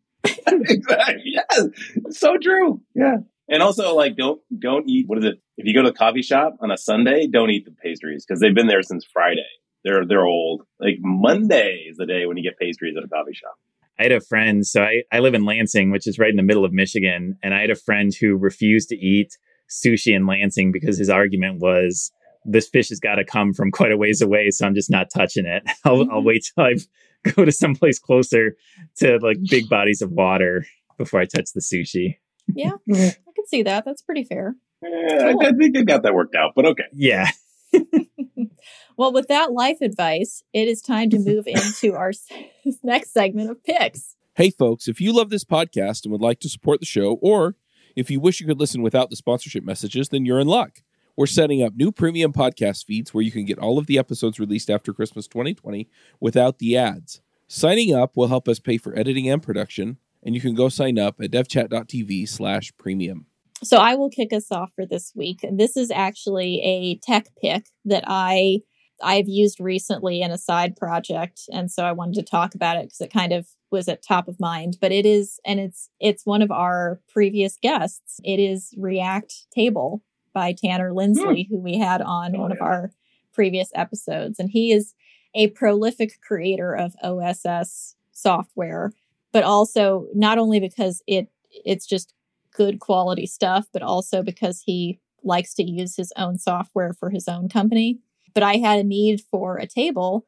exactly. 0.47 1.23
Yes. 1.25 1.63
So 2.11 2.37
true. 2.41 2.81
Yeah. 2.95 3.17
And 3.49 3.63
also, 3.63 3.95
like, 3.95 4.15
don't 4.17 4.41
don't 4.57 4.87
eat. 4.89 5.05
What 5.07 5.19
is 5.19 5.25
it? 5.25 5.35
If 5.57 5.65
you 5.65 5.73
go 5.73 5.81
to 5.83 5.89
a 5.89 5.93
coffee 5.93 6.21
shop 6.21 6.57
on 6.61 6.69
a 6.69 6.77
Sunday, 6.77 7.27
don't 7.27 7.49
eat 7.49 7.65
the 7.65 7.71
pastries 7.71 8.25
because 8.25 8.41
they've 8.41 8.53
been 8.53 8.67
there 8.67 8.81
since 8.81 9.05
Friday. 9.11 9.47
They're 9.85 10.05
they're 10.05 10.25
old. 10.25 10.63
Like 10.79 10.97
Monday 10.99 11.85
is 11.89 11.95
the 11.97 12.05
day 12.05 12.25
when 12.25 12.35
you 12.37 12.43
get 12.43 12.59
pastries 12.59 12.95
at 12.97 13.03
a 13.03 13.07
coffee 13.07 13.33
shop. 13.33 13.55
I 13.99 14.03
had 14.03 14.11
a 14.11 14.21
friend, 14.21 14.65
so 14.65 14.83
I, 14.83 15.03
I 15.11 15.19
live 15.19 15.33
in 15.33 15.45
Lansing, 15.45 15.91
which 15.91 16.07
is 16.07 16.19
right 16.19 16.29
in 16.29 16.35
the 16.35 16.43
middle 16.43 16.65
of 16.65 16.71
Michigan, 16.71 17.37
and 17.41 17.53
I 17.53 17.61
had 17.61 17.71
a 17.71 17.75
friend 17.75 18.13
who 18.13 18.35
refused 18.35 18.89
to 18.89 18.95
eat 18.95 19.37
sushi 19.69 20.15
in 20.15 20.27
Lansing 20.27 20.71
because 20.71 20.97
his 20.97 21.09
argument 21.09 21.59
was 21.59 22.11
this 22.45 22.69
fish 22.69 22.89
has 22.89 22.99
got 22.99 23.15
to 23.15 23.25
come 23.25 23.53
from 23.53 23.71
quite 23.71 23.91
a 23.91 23.97
ways 23.97 24.21
away, 24.21 24.51
so 24.51 24.65
I'm 24.65 24.75
just 24.75 24.91
not 24.91 25.07
touching 25.13 25.45
it. 25.45 25.63
I'll, 25.85 26.01
I'll 26.01 26.05
mm-hmm. 26.05 26.25
wait 26.25 26.47
till 26.55 26.63
I 26.63 26.75
go 27.31 27.45
to 27.45 27.51
someplace 27.51 27.99
closer 27.99 28.55
to 28.97 29.19
like 29.21 29.37
big 29.49 29.67
bodies 29.69 30.01
of 30.01 30.11
water 30.11 30.65
before 30.97 31.19
I 31.19 31.25
touch 31.25 31.49
the 31.53 31.61
sushi. 31.61 32.17
yeah 32.47 32.71
i 32.93 33.13
can 33.35 33.45
see 33.47 33.63
that 33.63 33.85
that's 33.85 34.01
pretty 34.01 34.23
fair 34.23 34.55
Yeah, 34.81 35.31
Cool. 35.33 35.45
I 35.45 35.51
think 35.51 35.75
they 35.75 35.83
got 35.83 36.03
that 36.03 36.13
worked 36.13 36.35
out. 36.35 36.53
But 36.55 36.65
okay. 36.67 36.85
Yeah. 36.93 37.29
well 38.97 39.11
with 39.11 39.27
that 39.27 39.51
life 39.51 39.77
advice 39.81 40.43
it 40.53 40.67
is 40.67 40.81
time 40.81 41.09
to 41.09 41.19
move 41.19 41.47
into 41.47 41.93
our 41.93 42.11
next 42.83 43.11
segment 43.11 43.49
of 43.49 43.63
picks 43.63 44.17
Hey, 44.37 44.51
folks, 44.51 44.87
if 44.87 45.01
you 45.01 45.13
love 45.13 45.31
this 45.31 45.43
podcast 45.43 46.03
and 46.03 46.11
would 46.11 46.21
like 46.21 46.39
to 46.41 46.47
support 46.47 46.79
the 46.79 46.85
show, 46.85 47.13
or 47.23 47.55
if 47.95 48.11
you 48.11 48.19
wish 48.19 48.39
you 48.39 48.45
could 48.45 48.59
listen 48.59 48.83
without 48.83 49.09
the 49.09 49.15
sponsorship 49.15 49.63
messages, 49.63 50.09
then 50.09 50.27
you're 50.27 50.39
in 50.39 50.45
luck. 50.45 50.83
We're 51.15 51.25
setting 51.25 51.63
up 51.63 51.73
new 51.75 51.91
premium 51.91 52.33
podcast 52.33 52.85
feeds 52.85 53.11
where 53.11 53.23
you 53.23 53.31
can 53.31 53.45
get 53.45 53.57
all 53.57 53.79
of 53.79 53.87
the 53.87 53.97
episodes 53.97 54.39
released 54.39 54.69
after 54.69 54.93
Christmas 54.93 55.27
2020 55.27 55.89
without 56.19 56.59
the 56.59 56.77
ads. 56.77 57.19
Signing 57.47 57.95
up 57.95 58.15
will 58.15 58.27
help 58.27 58.47
us 58.47 58.59
pay 58.59 58.77
for 58.77 58.95
editing 58.95 59.27
and 59.27 59.41
production, 59.41 59.97
and 60.21 60.35
you 60.35 60.41
can 60.41 60.53
go 60.53 60.69
sign 60.69 60.99
up 60.99 61.19
at 61.19 61.31
devchat.tv 61.31 62.29
slash 62.29 62.71
premium. 62.77 63.25
So 63.63 63.77
I 63.77 63.95
will 63.95 64.09
kick 64.09 64.33
us 64.33 64.51
off 64.51 64.71
for 64.75 64.85
this 64.85 65.13
week. 65.15 65.43
And 65.43 65.59
this 65.59 65.75
is 65.75 65.89
actually 65.91 66.61
a 66.61 66.97
tech 66.99 67.27
pick 67.41 67.65
that 67.85 68.03
I 68.07 68.61
I've 69.01 69.27
used 69.27 69.59
recently 69.59 70.21
in 70.21 70.31
a 70.31 70.39
side 70.39 70.75
project. 70.75 71.41
And 71.51 71.71
so 71.71 71.85
I 71.85 71.91
wanted 71.91 72.15
to 72.15 72.23
talk 72.23 72.55
about 72.55 72.77
it 72.77 72.85
because 72.85 73.01
it 73.01 73.13
kind 73.13 73.31
of 73.31 73.47
was 73.69 73.87
at 73.87 74.01
top 74.01 74.27
of 74.27 74.39
mind. 74.39 74.77
But 74.81 74.91
it 74.91 75.05
is 75.05 75.39
and 75.45 75.59
it's 75.59 75.89
it's 75.99 76.25
one 76.25 76.41
of 76.41 76.51
our 76.51 76.99
previous 77.11 77.57
guests. 77.61 78.19
It 78.23 78.39
is 78.39 78.73
React 78.77 79.33
Table 79.53 80.03
by 80.33 80.53
Tanner 80.53 80.91
Linsley, 80.91 81.47
hmm. 81.47 81.55
who 81.55 81.61
we 81.61 81.77
had 81.77 82.01
on 82.01 82.35
oh, 82.35 82.41
one 82.41 82.51
yeah. 82.51 82.57
of 82.57 82.61
our 82.61 82.91
previous 83.33 83.69
episodes. 83.75 84.39
And 84.39 84.49
he 84.49 84.71
is 84.71 84.93
a 85.35 85.47
prolific 85.49 86.19
creator 86.21 86.75
of 86.75 86.95
OSS 87.03 87.95
software, 88.11 88.91
but 89.31 89.43
also 89.43 90.07
not 90.13 90.37
only 90.37 90.59
because 90.59 91.01
it 91.07 91.29
it's 91.65 91.85
just 91.85 92.13
good 92.57 92.79
quality 92.79 93.27
stuff, 93.27 93.67
but 93.71 93.83
also 93.83 94.23
because 94.23 94.63
he 94.65 94.99
likes 95.23 95.53
to 95.53 95.63
use 95.63 95.95
his 95.95 96.11
own 96.17 96.39
software 96.39 96.91
for 96.91 97.11
his 97.11 97.27
own 97.27 97.47
company. 97.47 97.99
But 98.33 98.41
I 98.41 98.55
had 98.55 98.79
a 98.79 98.83
need 98.83 99.21
for 99.21 99.57
a 99.57 99.67
table 99.67 100.25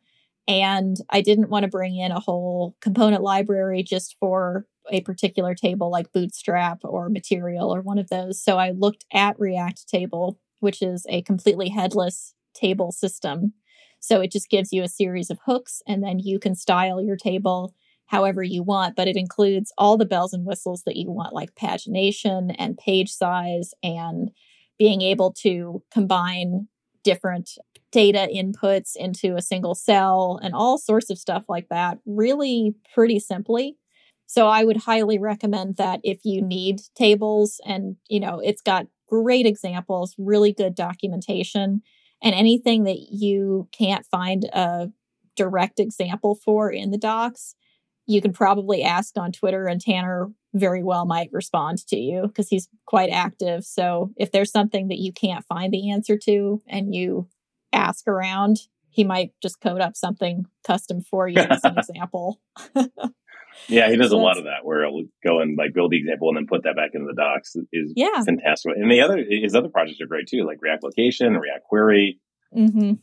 and 0.48 0.98
I 1.10 1.22
didn't 1.22 1.50
want 1.50 1.64
to 1.64 1.70
bring 1.70 1.98
in 1.98 2.12
a 2.12 2.20
whole 2.20 2.76
component 2.82 3.24
library 3.24 3.82
just 3.82 4.16
for 4.20 4.68
a 4.92 5.02
particular 5.02 5.56
table 5.56 5.90
like 5.90 6.14
Bootstrap 6.14 6.80
or 6.84 7.10
Material 7.10 7.74
or 7.74 7.82
one 7.82 7.98
of 7.98 8.10
those. 8.10 8.42
So 8.42 8.58
I 8.58 8.72
looked 8.72 9.06
at 9.12 9.40
React 9.40 9.88
Table, 9.88 10.40
which 10.60 10.82
is 10.82 11.06
a 11.10 11.24
completely 11.24 11.70
headless 11.70 12.36
table 12.54 12.92
system. 12.92 13.54
So 14.00 14.22
it 14.22 14.32
just 14.32 14.50
gives 14.50 14.72
you 14.72 14.84
a 14.84 14.88
series 14.88 15.30
of 15.30 15.40
hooks 15.46 15.82
and 15.88 16.04
then 16.04 16.20
you 16.20 16.40
can 16.40 16.56
style 16.56 17.02
your 17.02 17.18
table 17.18 17.74
however 18.10 18.42
you 18.42 18.64
want, 18.64 18.96
but 18.96 19.08
it 19.08 19.16
includes 19.16 19.72
all 19.78 19.96
the 19.96 20.06
bells 20.06 20.34
and 20.34 20.44
whistles 20.44 20.82
that 20.84 20.96
you 20.96 21.12
want, 21.12 21.32
like 21.32 21.54
pagination 21.54 22.56
and 22.58 22.78
page 22.78 23.12
size 23.12 23.72
and 23.84 24.32
being 24.80 25.02
able 25.02 25.32
to 25.32 25.84
combine 25.92 26.68
different 27.04 27.52
data 27.92 28.28
inputs 28.36 28.96
into 28.96 29.36
a 29.36 29.44
single 29.44 29.76
cell 29.76 30.40
and 30.42 30.56
all 30.56 30.80
sorts 30.80 31.12
of 31.12 31.20
stuff 31.20 31.46
like 31.48 31.70
that 31.70 32.00
really 32.08 32.74
pretty 32.96 33.20
simply. 33.20 33.78
So 34.26 34.48
I 34.48 34.64
would 34.64 34.78
highly 34.78 35.20
recommend 35.20 35.78
that 35.78 36.00
if 36.04 36.20
you 36.24 36.42
need 36.42 36.82
tables 36.96 37.62
and 37.64 37.96
you 38.10 38.20
know 38.20 38.40
it's 38.40 38.62
got 38.62 38.88
great 39.08 39.46
examples, 39.46 40.16
really 40.18 40.52
good 40.52 40.74
documentation 40.74 41.84
and 42.24 42.36
anything 42.36 42.86
that 42.86 43.00
you 43.12 43.68
can't 43.72 44.06
find 44.08 44.46
a 44.46 44.90
direct 45.36 45.80
example 45.80 46.36
for 46.36 46.72
in 46.72 46.90
the 46.90 46.98
docs, 46.98 47.56
you 48.10 48.22
can 48.24 48.34
probably 48.34 48.82
ask 48.82 49.16
on 49.18 49.32
Twitter, 49.32 49.68
and 49.68 49.80
Tanner 49.80 50.32
very 50.56 50.82
well 50.82 51.06
might 51.06 51.30
respond 51.32 51.78
to 51.90 51.96
you 51.96 52.24
because 52.24 52.50
he's 52.50 52.68
quite 52.88 53.12
active. 53.12 53.64
So 53.64 54.12
if 54.18 54.32
there's 54.32 54.52
something 54.52 54.88
that 54.88 54.98
you 54.98 55.14
can't 55.14 55.46
find 55.46 55.72
the 55.72 55.92
answer 55.92 56.18
to 56.26 56.60
and 56.66 56.96
you 56.96 57.28
ask 57.72 58.08
around, 58.08 58.62
he 58.90 59.04
might 59.04 59.34
just 59.44 59.62
code 59.62 59.80
up 59.80 59.96
something 59.96 60.48
custom 60.66 61.02
for 61.02 61.28
you 61.28 61.38
as 61.38 61.64
an 61.64 61.78
example. 61.78 62.42
yeah, 63.68 63.92
he 63.92 63.96
does 63.96 64.10
so 64.10 64.18
a 64.18 64.20
lot 64.20 64.40
of 64.40 64.46
that 64.46 64.66
where 64.66 64.84
he'll 64.84 65.06
go 65.24 65.40
and 65.40 65.56
like 65.56 65.76
build 65.76 65.92
the 65.92 65.98
example 65.98 66.30
and 66.30 66.38
then 66.38 66.48
put 66.48 66.64
that 66.64 66.76
back 66.76 66.96
into 66.96 67.06
the 67.06 67.14
docs 67.14 67.56
is 67.72 67.94
yeah. 67.96 68.24
fantastic. 68.24 68.72
And 68.76 68.92
the 68.92 69.02
other 69.02 69.24
his 69.24 69.54
other 69.54 69.70
projects 69.70 70.02
are 70.02 70.08
great 70.08 70.28
too, 70.28 70.48
like 70.48 70.58
React 70.64 70.82
Location, 70.82 71.38
React 71.38 71.64
Query. 71.66 72.20
Mm-hmm. 72.58 72.94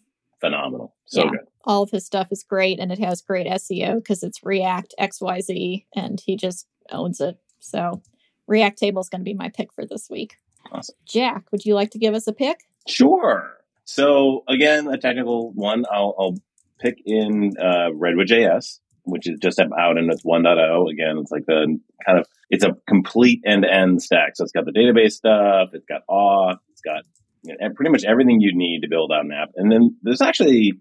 Phenomenal. 0.40 0.96
So 1.04 1.26
yeah. 1.26 1.30
good 1.30 1.40
all 1.66 1.82
of 1.82 1.90
his 1.90 2.06
stuff 2.06 2.28
is 2.30 2.44
great 2.44 2.78
and 2.78 2.92
it 2.92 2.98
has 2.98 3.20
great 3.20 3.46
SEO 3.46 3.96
because 3.96 4.22
it's 4.22 4.44
React 4.44 4.94
XYZ 5.00 5.84
and 5.94 6.20
he 6.24 6.36
just 6.36 6.66
owns 6.90 7.20
it. 7.20 7.38
So 7.58 8.02
React 8.46 8.78
Table 8.78 9.00
is 9.00 9.08
going 9.08 9.20
to 9.20 9.24
be 9.24 9.34
my 9.34 9.48
pick 9.48 9.72
for 9.72 9.84
this 9.84 10.08
week. 10.08 10.36
Awesome. 10.70 10.94
Jack, 11.04 11.44
would 11.50 11.64
you 11.64 11.74
like 11.74 11.90
to 11.90 11.98
give 11.98 12.14
us 12.14 12.26
a 12.26 12.32
pick? 12.32 12.60
Sure. 12.86 13.52
So 13.84 14.44
again, 14.48 14.86
a 14.88 14.98
technical 14.98 15.52
one. 15.52 15.84
I'll, 15.90 16.14
I'll 16.18 16.36
pick 16.78 16.98
in 17.04 17.52
uh, 17.60 17.92
Redwood.js, 17.94 18.78
which 19.04 19.28
is 19.28 19.38
just 19.40 19.58
out 19.58 19.98
and 19.98 20.10
it's 20.10 20.24
1.0. 20.24 20.90
Again, 20.90 21.18
it's 21.18 21.30
like 21.30 21.46
the 21.46 21.78
kind 22.04 22.18
of 22.18 22.26
it's 22.48 22.64
a 22.64 22.76
complete 22.88 23.42
end 23.44 23.62
to 23.62 23.72
end 23.72 24.02
stack. 24.02 24.36
So 24.36 24.44
it's 24.44 24.52
got 24.52 24.66
the 24.66 24.72
database 24.72 25.12
stuff, 25.12 25.70
it's 25.72 25.86
got 25.86 26.02
Auth, 26.08 26.58
it's 26.70 26.80
got 26.80 27.02
you 27.42 27.56
know, 27.58 27.70
pretty 27.74 27.90
much 27.90 28.04
everything 28.04 28.40
you 28.40 28.56
need 28.56 28.82
to 28.82 28.88
build 28.88 29.12
out 29.12 29.24
an 29.24 29.32
app. 29.32 29.50
And 29.56 29.70
then 29.70 29.96
there's 30.02 30.20
actually 30.20 30.74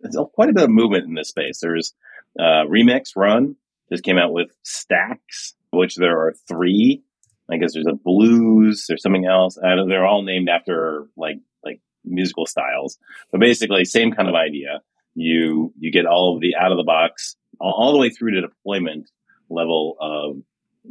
there's 0.00 0.16
quite 0.34 0.50
a 0.50 0.52
bit 0.52 0.64
of 0.64 0.70
movement 0.70 1.04
in 1.04 1.14
this 1.14 1.28
space. 1.28 1.60
There's 1.60 1.94
uh, 2.38 2.64
Remix 2.68 3.16
Run 3.16 3.56
just 3.90 4.04
came 4.04 4.18
out 4.18 4.32
with 4.32 4.50
Stacks, 4.62 5.54
which 5.70 5.96
there 5.96 6.18
are 6.18 6.34
three. 6.48 7.02
I 7.50 7.56
guess 7.56 7.74
there's 7.74 7.86
a 7.86 7.94
blues, 7.94 8.86
there's 8.88 9.02
something 9.02 9.26
else. 9.26 9.58
They're 9.60 10.06
all 10.06 10.22
named 10.22 10.48
after 10.48 11.08
like 11.16 11.38
like 11.64 11.80
musical 12.04 12.46
styles, 12.46 12.96
but 13.32 13.40
basically 13.40 13.84
same 13.84 14.12
kind 14.12 14.28
of 14.28 14.34
idea. 14.36 14.82
You 15.14 15.72
you 15.78 15.90
get 15.90 16.06
all 16.06 16.34
of 16.34 16.40
the 16.40 16.54
out 16.54 16.70
of 16.70 16.78
the 16.78 16.84
box 16.84 17.36
all, 17.60 17.74
all 17.76 17.92
the 17.92 17.98
way 17.98 18.10
through 18.10 18.32
to 18.32 18.42
deployment 18.42 19.10
level 19.48 19.96
of 20.00 20.36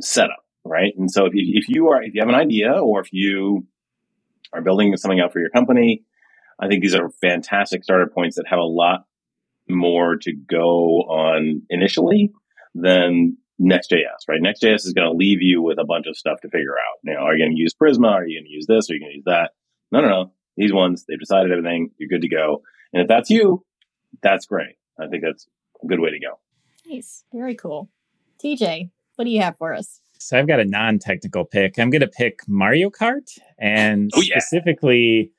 setup, 0.01 0.45
right? 0.65 0.93
And 0.97 1.09
so 1.09 1.25
if 1.25 1.33
you, 1.33 1.53
if 1.55 1.69
you 1.69 1.87
are 1.89 2.03
if 2.03 2.13
you 2.13 2.21
have 2.21 2.29
an 2.29 2.35
idea 2.35 2.73
or 2.73 2.99
if 2.99 3.13
you 3.13 3.65
are 4.51 4.61
building 4.61 4.95
something 4.97 5.21
out 5.21 5.31
for 5.31 5.39
your 5.39 5.49
company, 5.49 6.03
I 6.59 6.67
think 6.67 6.81
these 6.81 6.95
are 6.95 7.09
fantastic 7.21 7.83
starter 7.83 8.07
points 8.07 8.35
that 8.35 8.47
have 8.47 8.59
a 8.59 8.63
lot 8.63 9.05
more 9.69 10.17
to 10.17 10.33
go 10.33 11.03
on 11.03 11.61
initially 11.69 12.31
than 12.75 13.37
Next.js, 13.59 14.27
right? 14.27 14.41
Next.js 14.41 14.85
is 14.85 14.93
going 14.93 15.09
to 15.09 15.15
leave 15.15 15.41
you 15.41 15.61
with 15.61 15.79
a 15.79 15.85
bunch 15.85 16.07
of 16.07 16.17
stuff 16.17 16.41
to 16.41 16.49
figure 16.49 16.75
out. 16.75 16.99
You 17.03 17.13
know, 17.13 17.19
are 17.19 17.33
you 17.35 17.43
going 17.43 17.55
to 17.55 17.61
use 17.61 17.73
Prisma? 17.73 18.11
Are 18.11 18.25
you 18.25 18.39
going 18.39 18.45
to 18.45 18.51
use 18.51 18.65
this? 18.67 18.89
Are 18.89 18.93
you 18.93 18.99
going 18.99 19.11
to 19.11 19.15
use 19.17 19.25
that? 19.25 19.51
No, 19.91 20.01
no, 20.01 20.07
no. 20.07 20.31
These 20.57 20.73
ones, 20.73 21.05
they've 21.07 21.19
decided 21.19 21.51
everything. 21.51 21.91
You're 21.97 22.09
good 22.09 22.21
to 22.21 22.29
go. 22.29 22.63
And 22.93 23.01
if 23.01 23.07
that's 23.07 23.29
you, 23.29 23.65
that's 24.21 24.45
great. 24.45 24.75
I 24.99 25.07
think 25.07 25.23
that's 25.23 25.47
a 25.83 25.87
good 25.87 25.99
way 25.99 26.11
to 26.11 26.19
go. 26.19 26.39
Nice. 26.89 27.23
Very 27.33 27.55
cool. 27.55 27.89
TJ, 28.43 28.89
what 29.15 29.25
do 29.25 29.31
you 29.31 29.41
have 29.41 29.57
for 29.57 29.73
us? 29.73 30.01
So 30.19 30.37
I've 30.37 30.47
got 30.47 30.59
a 30.59 30.65
non-technical 30.65 31.45
pick. 31.45 31.77
I'm 31.79 31.89
going 31.89 32.01
to 32.01 32.07
pick 32.07 32.41
Mario 32.47 32.89
Kart 32.89 33.37
and 33.57 34.11
oh, 34.15 34.21
yeah. 34.21 34.39
specifically 34.39 35.31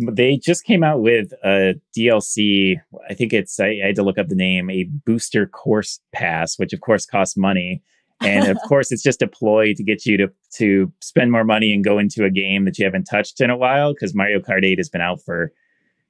they 0.00 0.36
just 0.36 0.64
came 0.64 0.82
out 0.82 1.00
with 1.00 1.32
a 1.44 1.74
DLC. 1.96 2.76
I 3.08 3.14
think 3.14 3.32
it's, 3.32 3.58
I, 3.60 3.68
I, 3.82 3.86
had 3.86 3.96
to 3.96 4.02
look 4.02 4.18
up 4.18 4.28
the 4.28 4.34
name, 4.34 4.70
a 4.70 4.84
booster 5.04 5.46
course 5.46 6.00
pass, 6.12 6.58
which 6.58 6.72
of 6.72 6.80
course 6.80 7.06
costs 7.06 7.36
money. 7.36 7.82
And 8.20 8.48
of 8.48 8.58
course, 8.68 8.92
it's 8.92 9.02
just 9.02 9.22
a 9.22 9.26
ploy 9.26 9.74
to 9.74 9.82
get 9.82 10.06
you 10.06 10.16
to, 10.18 10.28
to 10.56 10.92
spend 11.00 11.32
more 11.32 11.44
money 11.44 11.72
and 11.72 11.84
go 11.84 11.98
into 11.98 12.24
a 12.24 12.30
game 12.30 12.64
that 12.64 12.78
you 12.78 12.84
haven't 12.84 13.04
touched 13.04 13.40
in 13.40 13.50
a 13.50 13.56
while 13.56 13.92
because 13.92 14.14
Mario 14.14 14.40
Kart 14.40 14.64
8 14.64 14.78
has 14.78 14.88
been 14.88 15.00
out 15.00 15.22
for 15.22 15.52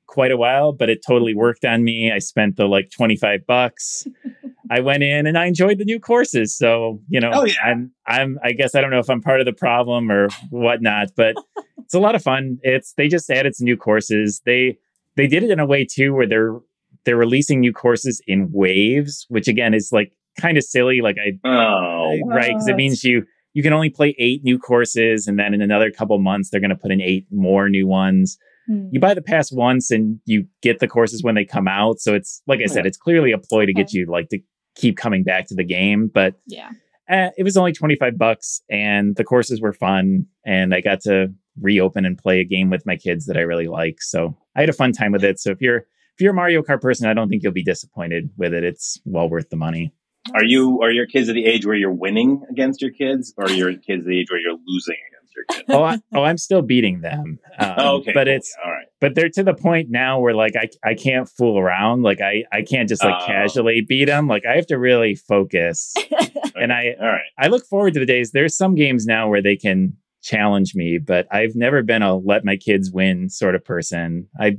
quite 0.07 0.33
a 0.33 0.37
while, 0.37 0.73
but 0.73 0.91
it 0.91 1.05
totally 1.07 1.35
worked 1.35 1.65
on 1.65 1.85
me. 1.85 2.13
I 2.13 2.19
spent 2.19 2.57
the 2.57 2.67
like 2.67 2.91
25 2.91 3.47
bucks. 3.47 4.07
I 4.71 4.81
went 4.81 5.03
in 5.03 5.27
and 5.27 5.37
I 5.37 5.47
enjoyed 5.47 5.79
the 5.79 5.85
new 5.85 5.99
courses. 5.99 6.57
So, 6.57 7.03
you 7.09 7.19
know, 7.19 7.33
oh, 7.35 7.45
yeah. 7.45 7.55
I'm, 7.65 7.91
I'm, 8.07 8.39
I 8.45 8.53
guess 8.53 8.77
I 8.77 8.81
don't 8.81 8.91
know 8.91 9.01
if 9.01 9.11
I'm 9.11 9.21
part 9.21 9.41
of 9.41 9.47
the 9.47 9.53
problem 9.53 10.13
or 10.13 10.29
whatnot, 10.51 11.09
but 11.17 11.35
it's 11.79 11.95
a 11.95 11.99
lot 11.99 12.15
of 12.15 12.23
fun. 12.23 12.59
It's, 12.63 12.95
they 12.97 13.09
just 13.09 13.29
added 13.31 13.57
some 13.57 13.65
new 13.65 13.77
courses. 13.77 14.41
They, 14.47 14.79
they 15.17 15.27
did 15.27 15.43
it 15.43 15.51
in 15.51 15.59
a 15.59 15.67
way 15.67 15.85
too, 15.85 16.15
where 16.15 16.27
they're, 16.27 16.57
they're 17.05 17.17
releasing 17.17 17.59
new 17.59 17.73
courses 17.73 18.23
in 18.29 18.51
waves, 18.53 19.27
which 19.29 19.49
again 19.49 19.75
is 19.75 19.91
like 19.91 20.13
kind 20.41 20.57
of 20.57 20.63
silly. 20.63 21.01
Like 21.01 21.17
I, 21.19 21.49
oh, 21.49 22.13
I, 22.13 22.21
right. 22.25 22.53
Cause 22.53 22.69
it 22.69 22.77
means 22.77 23.03
you, 23.03 23.27
you 23.55 23.65
can 23.65 23.73
only 23.73 23.91
play 23.91 24.15
eight 24.21 24.45
new 24.45 24.57
courses 24.57 25.27
and 25.27 25.37
then 25.37 25.53
in 25.53 25.63
another 25.63 25.91
couple 25.91 26.17
months, 26.21 26.51
they're 26.51 26.61
going 26.61 26.71
to 26.71 26.77
put 26.77 26.93
in 26.93 27.01
eight 27.01 27.27
more 27.33 27.69
new 27.69 27.89
ones. 27.89 28.39
Hmm. 28.69 28.87
You 28.93 29.01
buy 29.01 29.15
the 29.15 29.23
pass 29.23 29.51
once 29.51 29.91
and 29.91 30.21
you 30.27 30.47
get 30.63 30.79
the 30.79 30.87
courses 30.87 31.25
when 31.25 31.35
they 31.35 31.45
come 31.45 31.67
out. 31.67 31.99
So 31.99 32.15
it's 32.15 32.41
like 32.47 32.61
I 32.63 32.67
said, 32.67 32.87
it's 32.87 32.99
clearly 32.99 33.33
a 33.33 33.39
ploy 33.39 33.67
to 33.67 33.73
get 33.73 33.93
you 33.93 34.07
like 34.07 34.29
to 34.29 34.39
keep 34.81 34.97
coming 34.97 35.23
back 35.23 35.47
to 35.49 35.55
the 35.55 35.65
game. 35.65 36.11
But 36.13 36.35
yeah, 36.47 36.71
eh, 37.09 37.31
it 37.37 37.43
was 37.43 37.57
only 37.57 37.73
25 37.73 38.17
bucks 38.19 38.63
and 38.71 39.17
the 39.17 39.25
courses 39.25 39.61
were 39.61 39.73
fun. 39.73 40.27
And 40.45 40.75
I 40.75 40.81
got 40.81 41.01
to 41.03 41.29
reopen 41.61 42.05
and 42.05 42.17
play 42.17 42.41
a 42.41 42.45
game 42.45 42.71
with 42.71 42.87
my 42.87 42.97
kids 42.97 43.27
that 43.27 43.37
I 43.37 43.41
really 43.41 43.69
like. 43.69 44.01
So 44.01 44.37
I 44.57 44.61
had 44.61 44.69
a 44.69 44.75
fun 44.75 44.93
time 44.93 45.13
with 45.13 45.25
it. 45.25 45.39
So 45.39 45.51
if 45.51 45.61
you're, 45.61 45.79
if 45.79 46.21
you're 46.21 46.33
a 46.33 46.35
Mario 46.35 46.63
Kart 46.63 46.81
person, 46.81 47.09
I 47.09 47.15
don't 47.15 47.29
think 47.29 47.43
you'll 47.43 47.53
be 47.53 47.63
disappointed 47.63 48.31
with 48.37 48.55
it. 48.55 48.65
It's 48.65 49.01
well 49.05 49.29
worth 49.29 49.51
the 49.51 49.57
money. 49.57 49.93
Are 50.35 50.45
you, 50.45 50.81
are 50.83 50.91
your 50.91 51.07
kids 51.07 51.29
at 51.29 51.35
the 51.35 51.47
age 51.47 51.65
where 51.67 51.75
you're 51.75 51.93
winning 51.93 52.43
against 52.51 52.83
your 52.83 52.91
kids 52.91 53.33
or 53.37 53.47
are 53.47 53.51
your 53.51 53.73
kids 53.73 54.05
at 54.05 54.09
the 54.09 54.21
age 54.21 54.31
where 54.31 54.41
you're 54.41 54.59
losing 54.67 54.97
oh, 55.69 55.83
I, 55.83 55.99
oh, 56.15 56.23
I'm 56.23 56.39
still 56.39 56.63
beating 56.63 57.01
them. 57.01 57.39
Um, 57.59 57.75
oh, 57.79 57.97
okay. 57.97 58.13
But 58.13 58.27
cool. 58.27 58.35
it's 58.35 58.57
all 58.65 58.71
right. 58.71 58.87
But 59.01 59.15
they're 59.15 59.29
to 59.31 59.43
the 59.43 59.55
point 59.55 59.89
now 59.91 60.21
where 60.21 60.35
like 60.35 60.55
I 60.57 60.69
I 60.85 60.95
can't 60.95 61.29
fool 61.29 61.59
around. 61.59 62.03
Like 62.03 62.21
I 62.21 62.45
I 62.53 62.63
can't 62.63 62.89
just 62.89 63.05
like 63.05 63.23
uh, 63.23 63.27
casually 63.27 63.81
beat 63.81 64.07
them. 64.07 64.27
Like 64.27 64.45
I 64.47 64.57
have 64.57 64.67
to 64.67 64.79
really 64.79 65.15
focus. 65.15 65.95
and 66.55 66.73
I 66.73 66.97
all 67.01 67.07
right. 67.07 67.23
I 67.39 67.49
look 67.49 67.65
forward 67.67 67.95
to 67.95 68.01
the 68.01 68.07
days. 68.07 68.33
There's 68.33 68.57
some 68.57 68.75
games 68.75 69.07
now 69.07 69.29
where 69.29 69.43
they 69.43 69.57
can 69.57 69.97
challenge 70.23 70.75
me, 70.75 70.99
but 70.99 71.27
I've 71.33 71.55
never 71.55 71.83
been 71.83 72.03
a 72.03 72.17
let 72.17 72.45
my 72.45 72.57
kids 72.57 72.91
win 72.91 73.29
sort 73.31 73.55
of 73.55 73.65
person. 73.65 74.29
I 74.39 74.59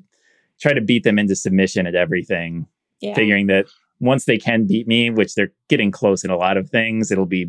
try 0.59 0.74
to 0.74 0.82
beat 0.82 1.03
them 1.03 1.19
into 1.19 1.36
submission 1.36 1.88
at 1.88 1.95
everything, 1.95 2.67
yeah. 2.99 3.13
figuring 3.13 3.47
that 3.47 3.65
once 3.99 4.26
they 4.26 4.38
can 4.38 4.65
beat 4.65 4.88
me, 4.88 5.09
which 5.09 5.36
they're 5.36 5.53
getting 5.69 5.91
close 5.91 6.24
in 6.24 6.32
a 6.32 6.38
lot 6.38 6.57
of 6.57 6.69
things, 6.69 7.11
it'll 7.11 7.26
be 7.26 7.47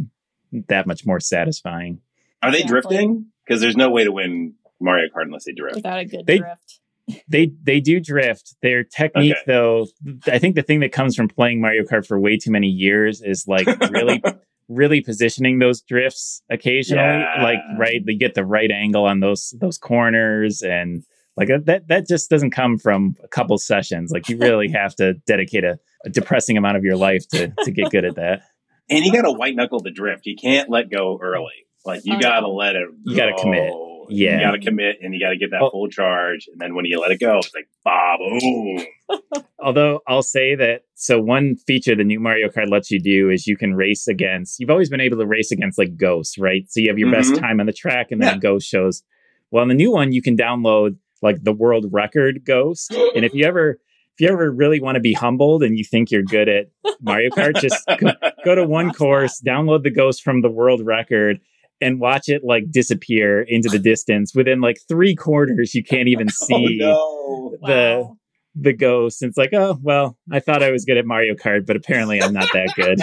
that 0.69 0.87
much 0.87 1.07
more 1.07 1.21
satisfying. 1.21 1.99
Are 2.43 2.51
they 2.51 2.61
Exactly. 2.63 2.97
drifting? 2.97 3.27
Because 3.47 3.61
there's 3.61 3.77
no 3.77 3.91
way 3.91 4.05
to 4.05 4.13
win 4.13 4.55
Mario 4.81 5.07
Kart 5.15 5.23
unless 5.27 5.45
they 5.45 5.53
drift. 5.53 5.77
Without 5.77 5.99
a 5.99 6.05
good 6.05 6.27
They- 6.27 6.39
drift. 6.39 6.81
They 7.29 7.51
they 7.63 7.81
do 7.81 7.99
drift. 7.99 8.55
Their 8.63 8.85
technique, 8.85 9.33
Okay. 9.33 9.43
though, 9.47 9.87
I 10.27 10.39
think 10.39 10.55
the 10.55 10.63
thing 10.63 10.81
that 10.81 10.93
comes 10.93 11.17
from 11.17 11.27
playing 11.29 11.61
Mario 11.61 11.83
Kart 11.83 12.07
for 12.07 12.19
way 12.19 12.37
too 12.37 12.53
many 12.53 12.69
years 12.69 13.21
is 13.21 13.47
like 13.49 13.67
really, 13.91 14.23
really 14.69 15.01
positioning 15.01 15.59
those 15.59 15.83
drifts 15.83 16.43
occasionally. 16.49 17.03
Yeah. 17.03 17.43
Like 17.43 17.59
right, 17.77 18.01
they 18.07 18.15
get 18.15 18.35
the 18.35 18.45
right 18.45 18.71
angle 18.71 19.05
on 19.05 19.19
those 19.19 19.53
those 19.61 19.79
corners, 19.79 20.63
and 20.63 21.03
like 21.37 21.51
uh, 21.51 21.59
that 21.65 21.89
that 21.89 22.07
just 22.07 22.31
doesn't 22.31 22.53
come 22.53 22.79
from 22.79 23.17
a 23.23 23.29
couple 23.29 23.59
sessions. 23.59 24.13
Like 24.13 24.29
you 24.29 24.39
really 24.39 24.69
have 24.73 24.95
to 24.97 25.15
dedicate 25.27 25.65
a, 25.65 25.81
a 26.05 26.09
depressing 26.09 26.57
amount 26.57 26.77
of 26.77 26.85
your 26.85 26.97
life 26.97 27.27
to 27.31 27.53
to 27.65 27.71
get 27.73 27.91
good 27.91 28.05
at 28.05 28.15
that. 28.15 28.43
And 28.89 29.05
you 29.05 29.13
got 29.13 29.23
to 29.23 29.33
white 29.33 29.57
knuckle 29.57 29.81
the 29.81 29.91
drift. 29.91 30.25
You 30.25 30.37
can't 30.37 30.71
let 30.71 30.89
go 30.89 31.19
early. 31.21 31.67
Like 31.85 32.03
you 32.05 32.19
got 32.21 32.41
to 32.41 32.49
let 32.49 32.77
it. 32.77 32.89
You 33.05 33.17
gotta 33.17 33.33
go. 33.33 33.43
commit. 33.43 33.73
Yeah. 34.09 34.37
you 34.37 34.41
got 34.43 34.51
to 34.53 34.59
commit, 34.61 34.97
and 35.01 35.15
you 35.15 35.21
got 35.21 35.31
to 35.31 35.37
get 35.39 35.51
that 35.53 35.63
Oh. 35.63 35.71
full 35.71 35.89
charge. 35.89 36.47
And 36.51 36.61
then 36.61 36.75
when 36.75 36.85
you 36.85 36.99
let 37.01 37.13
it 37.13 37.21
go, 37.21 37.39
it's 37.39 37.53
like 37.55 37.69
bah, 37.85 38.17
boom. 38.19 38.85
Although 39.63 40.01
I'll 40.07 40.23
say 40.23 40.55
that 40.57 40.83
so 40.95 41.21
one 41.21 41.57
feature 41.57 41.95
the 41.95 42.05
new 42.05 42.21
Mario 42.21 42.49
Kart 42.49 42.71
lets 42.71 42.91
you 42.91 43.01
do 43.01 43.31
is 43.31 43.47
you 43.47 43.57
can 43.57 43.75
race 43.75 44.09
against 44.09 44.59
you've 44.61 44.71
always 44.71 44.91
been 44.91 45.01
able 45.01 45.19
to 45.19 45.27
race 45.27 45.51
against 45.53 45.79
like 45.79 45.97
ghosts, 45.97 46.37
right? 46.39 46.65
So 46.69 46.81
you 46.81 46.89
have 46.89 46.99
your 46.99 47.11
best 47.13 47.33
Mhm. 47.33 47.41
time 47.41 47.61
on 47.61 47.67
the 47.67 47.73
track 47.73 48.11
and 48.11 48.21
then 48.21 48.29
Yeah. 48.31 48.37
a 48.37 48.41
ghost 48.41 48.69
shows. 48.69 49.03
Well, 49.51 49.63
in 49.63 49.69
the 49.69 49.75
new 49.75 49.93
one 49.93 50.13
you 50.13 50.21
can 50.23 50.37
download 50.37 50.97
like 51.23 51.43
the 51.45 51.53
world 51.53 51.87
record 51.91 52.45
ghost. 52.45 52.93
And 53.15 53.25
if 53.25 53.33
you 53.35 53.45
ever 53.47 53.79
if 54.15 54.21
you 54.21 54.29
ever 54.29 54.51
really 54.51 54.81
want 54.81 54.97
to 54.97 55.01
be 55.01 55.13
humbled 55.15 55.63
and 55.63 55.79
you 55.79 55.85
think 55.85 56.11
you're 56.11 56.23
good 56.23 56.49
at 56.49 56.67
Mario 57.01 57.31
Kart, 57.31 57.59
just 57.61 57.83
go, 57.99 58.13
go 58.45 58.55
to 58.55 58.65
one 58.67 58.91
course, 59.03 59.41
download 59.47 59.85
the 59.85 59.91
ghost 59.91 60.23
from 60.23 60.43
the 60.43 60.51
world 60.51 60.85
record 60.85 61.41
and 61.83 62.01
watch 62.01 62.29
it 62.29 62.43
like 62.45 62.71
disappear 62.71 63.43
into 63.43 63.69
the 63.69 63.79
distance 63.79 64.35
within 64.35 64.61
like 64.61 64.77
three 64.89 65.15
quarters 65.15 65.75
you 65.75 65.83
can't 65.85 66.09
even 66.09 66.29
see 66.31 66.81
Oh 66.83 67.57
no! 67.61 67.67
the 67.67 68.03
Wow. 68.05 68.17
the 68.55 68.73
ghost. 68.73 69.23
And 69.23 69.29
it's 69.31 69.37
like, 69.39 69.53
oh 69.53 69.79
well, 69.83 70.17
I 70.31 70.41
thought 70.41 70.63
I 70.63 70.71
was 70.71 70.85
good 70.85 70.97
at 70.97 71.07
Mario 71.07 71.35
Kart, 71.35 71.67
but 71.67 71.77
apparently 71.77 72.23
I'm 72.23 72.33
not 72.33 72.49
that 72.53 72.73
good. 72.77 73.01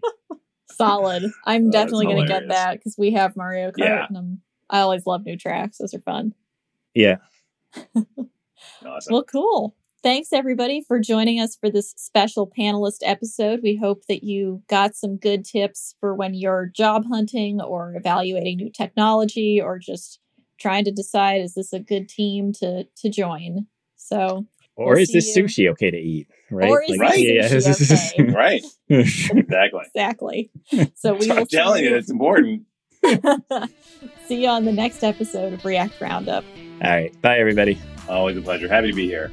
Solid. 0.70 1.24
I'm 1.44 1.68
Oh, 1.68 1.70
definitely 1.72 2.06
going 2.06 2.26
to 2.26 2.32
get 2.32 2.48
that 2.48 2.74
because 2.78 2.94
we 2.96 3.12
have 3.12 3.36
Mario 3.36 3.70
Kart 3.70 3.78
Yeah. 3.78 4.06
and 4.08 4.16
I'm, 4.18 4.40
I 4.70 4.80
always 4.80 5.06
love 5.06 5.24
new 5.24 5.36
tracks. 5.36 5.78
Those 5.78 5.94
are 5.94 6.00
fun. 6.00 6.34
yeah. 6.94 7.16
Awesome. 8.84 9.12
Well, 9.12 9.24
cool. 9.24 9.76
Thanks 10.02 10.32
everybody 10.32 10.80
for 10.86 11.00
joining 11.00 11.40
us 11.40 11.56
for 11.56 11.70
this 11.70 11.92
special 11.96 12.48
panelist 12.48 12.98
episode. 13.02 13.60
We 13.64 13.76
hope 13.76 14.06
that 14.08 14.22
you 14.22 14.62
got 14.68 14.94
some 14.94 15.16
good 15.16 15.44
tips 15.44 15.96
for 15.98 16.14
when 16.14 16.34
you're 16.34 16.66
job 16.72 17.04
hunting 17.10 17.60
or 17.60 17.94
evaluating 17.96 18.58
new 18.58 18.70
technology 18.70 19.60
or 19.60 19.78
just 19.78 20.20
trying 20.60 20.84
to 20.84 20.92
decide 20.92 21.40
is 21.40 21.54
this 21.54 21.72
a 21.72 21.80
good 21.80 22.08
team 22.08 22.52
to 22.54 22.84
to 22.98 23.10
join. 23.10 23.66
So, 23.96 24.46
Or 24.76 24.92
We'll 24.94 24.98
is 25.02 25.10
this 25.10 25.34
you. 25.36 25.42
sushi 25.44 25.68
okay 25.72 25.90
to 25.90 25.96
eat? 25.98 26.28
Right? 26.48 26.70
Or 26.70 26.80
is 26.82 26.96
this 27.64 27.80
sushi 27.90 28.20
okay? 28.20 28.32
right. 28.32 28.62
Exactly. 28.88 29.80
exactly. 29.86 30.50
So 30.94 31.14
we 31.14 31.22
So 31.22 31.34
will 31.34 31.40
I'm 31.40 31.46
telling 31.46 31.84
you, 31.84 31.96
it's 31.96 32.10
important. 32.10 32.62
see 34.26 34.42
you 34.42 34.48
on 34.48 34.64
the 34.64 34.72
next 34.72 35.02
episode 35.02 35.52
of 35.54 35.64
React 35.64 36.00
Roundup. 36.00 36.44
All 36.84 36.88
right. 36.90 37.20
Bye 37.20 37.38
everybody. 37.38 37.80
Always 38.08 38.36
a 38.36 38.42
pleasure. 38.42 38.68
Happy 38.68 38.86
to 38.90 38.94
be 38.94 39.06
here. 39.08 39.32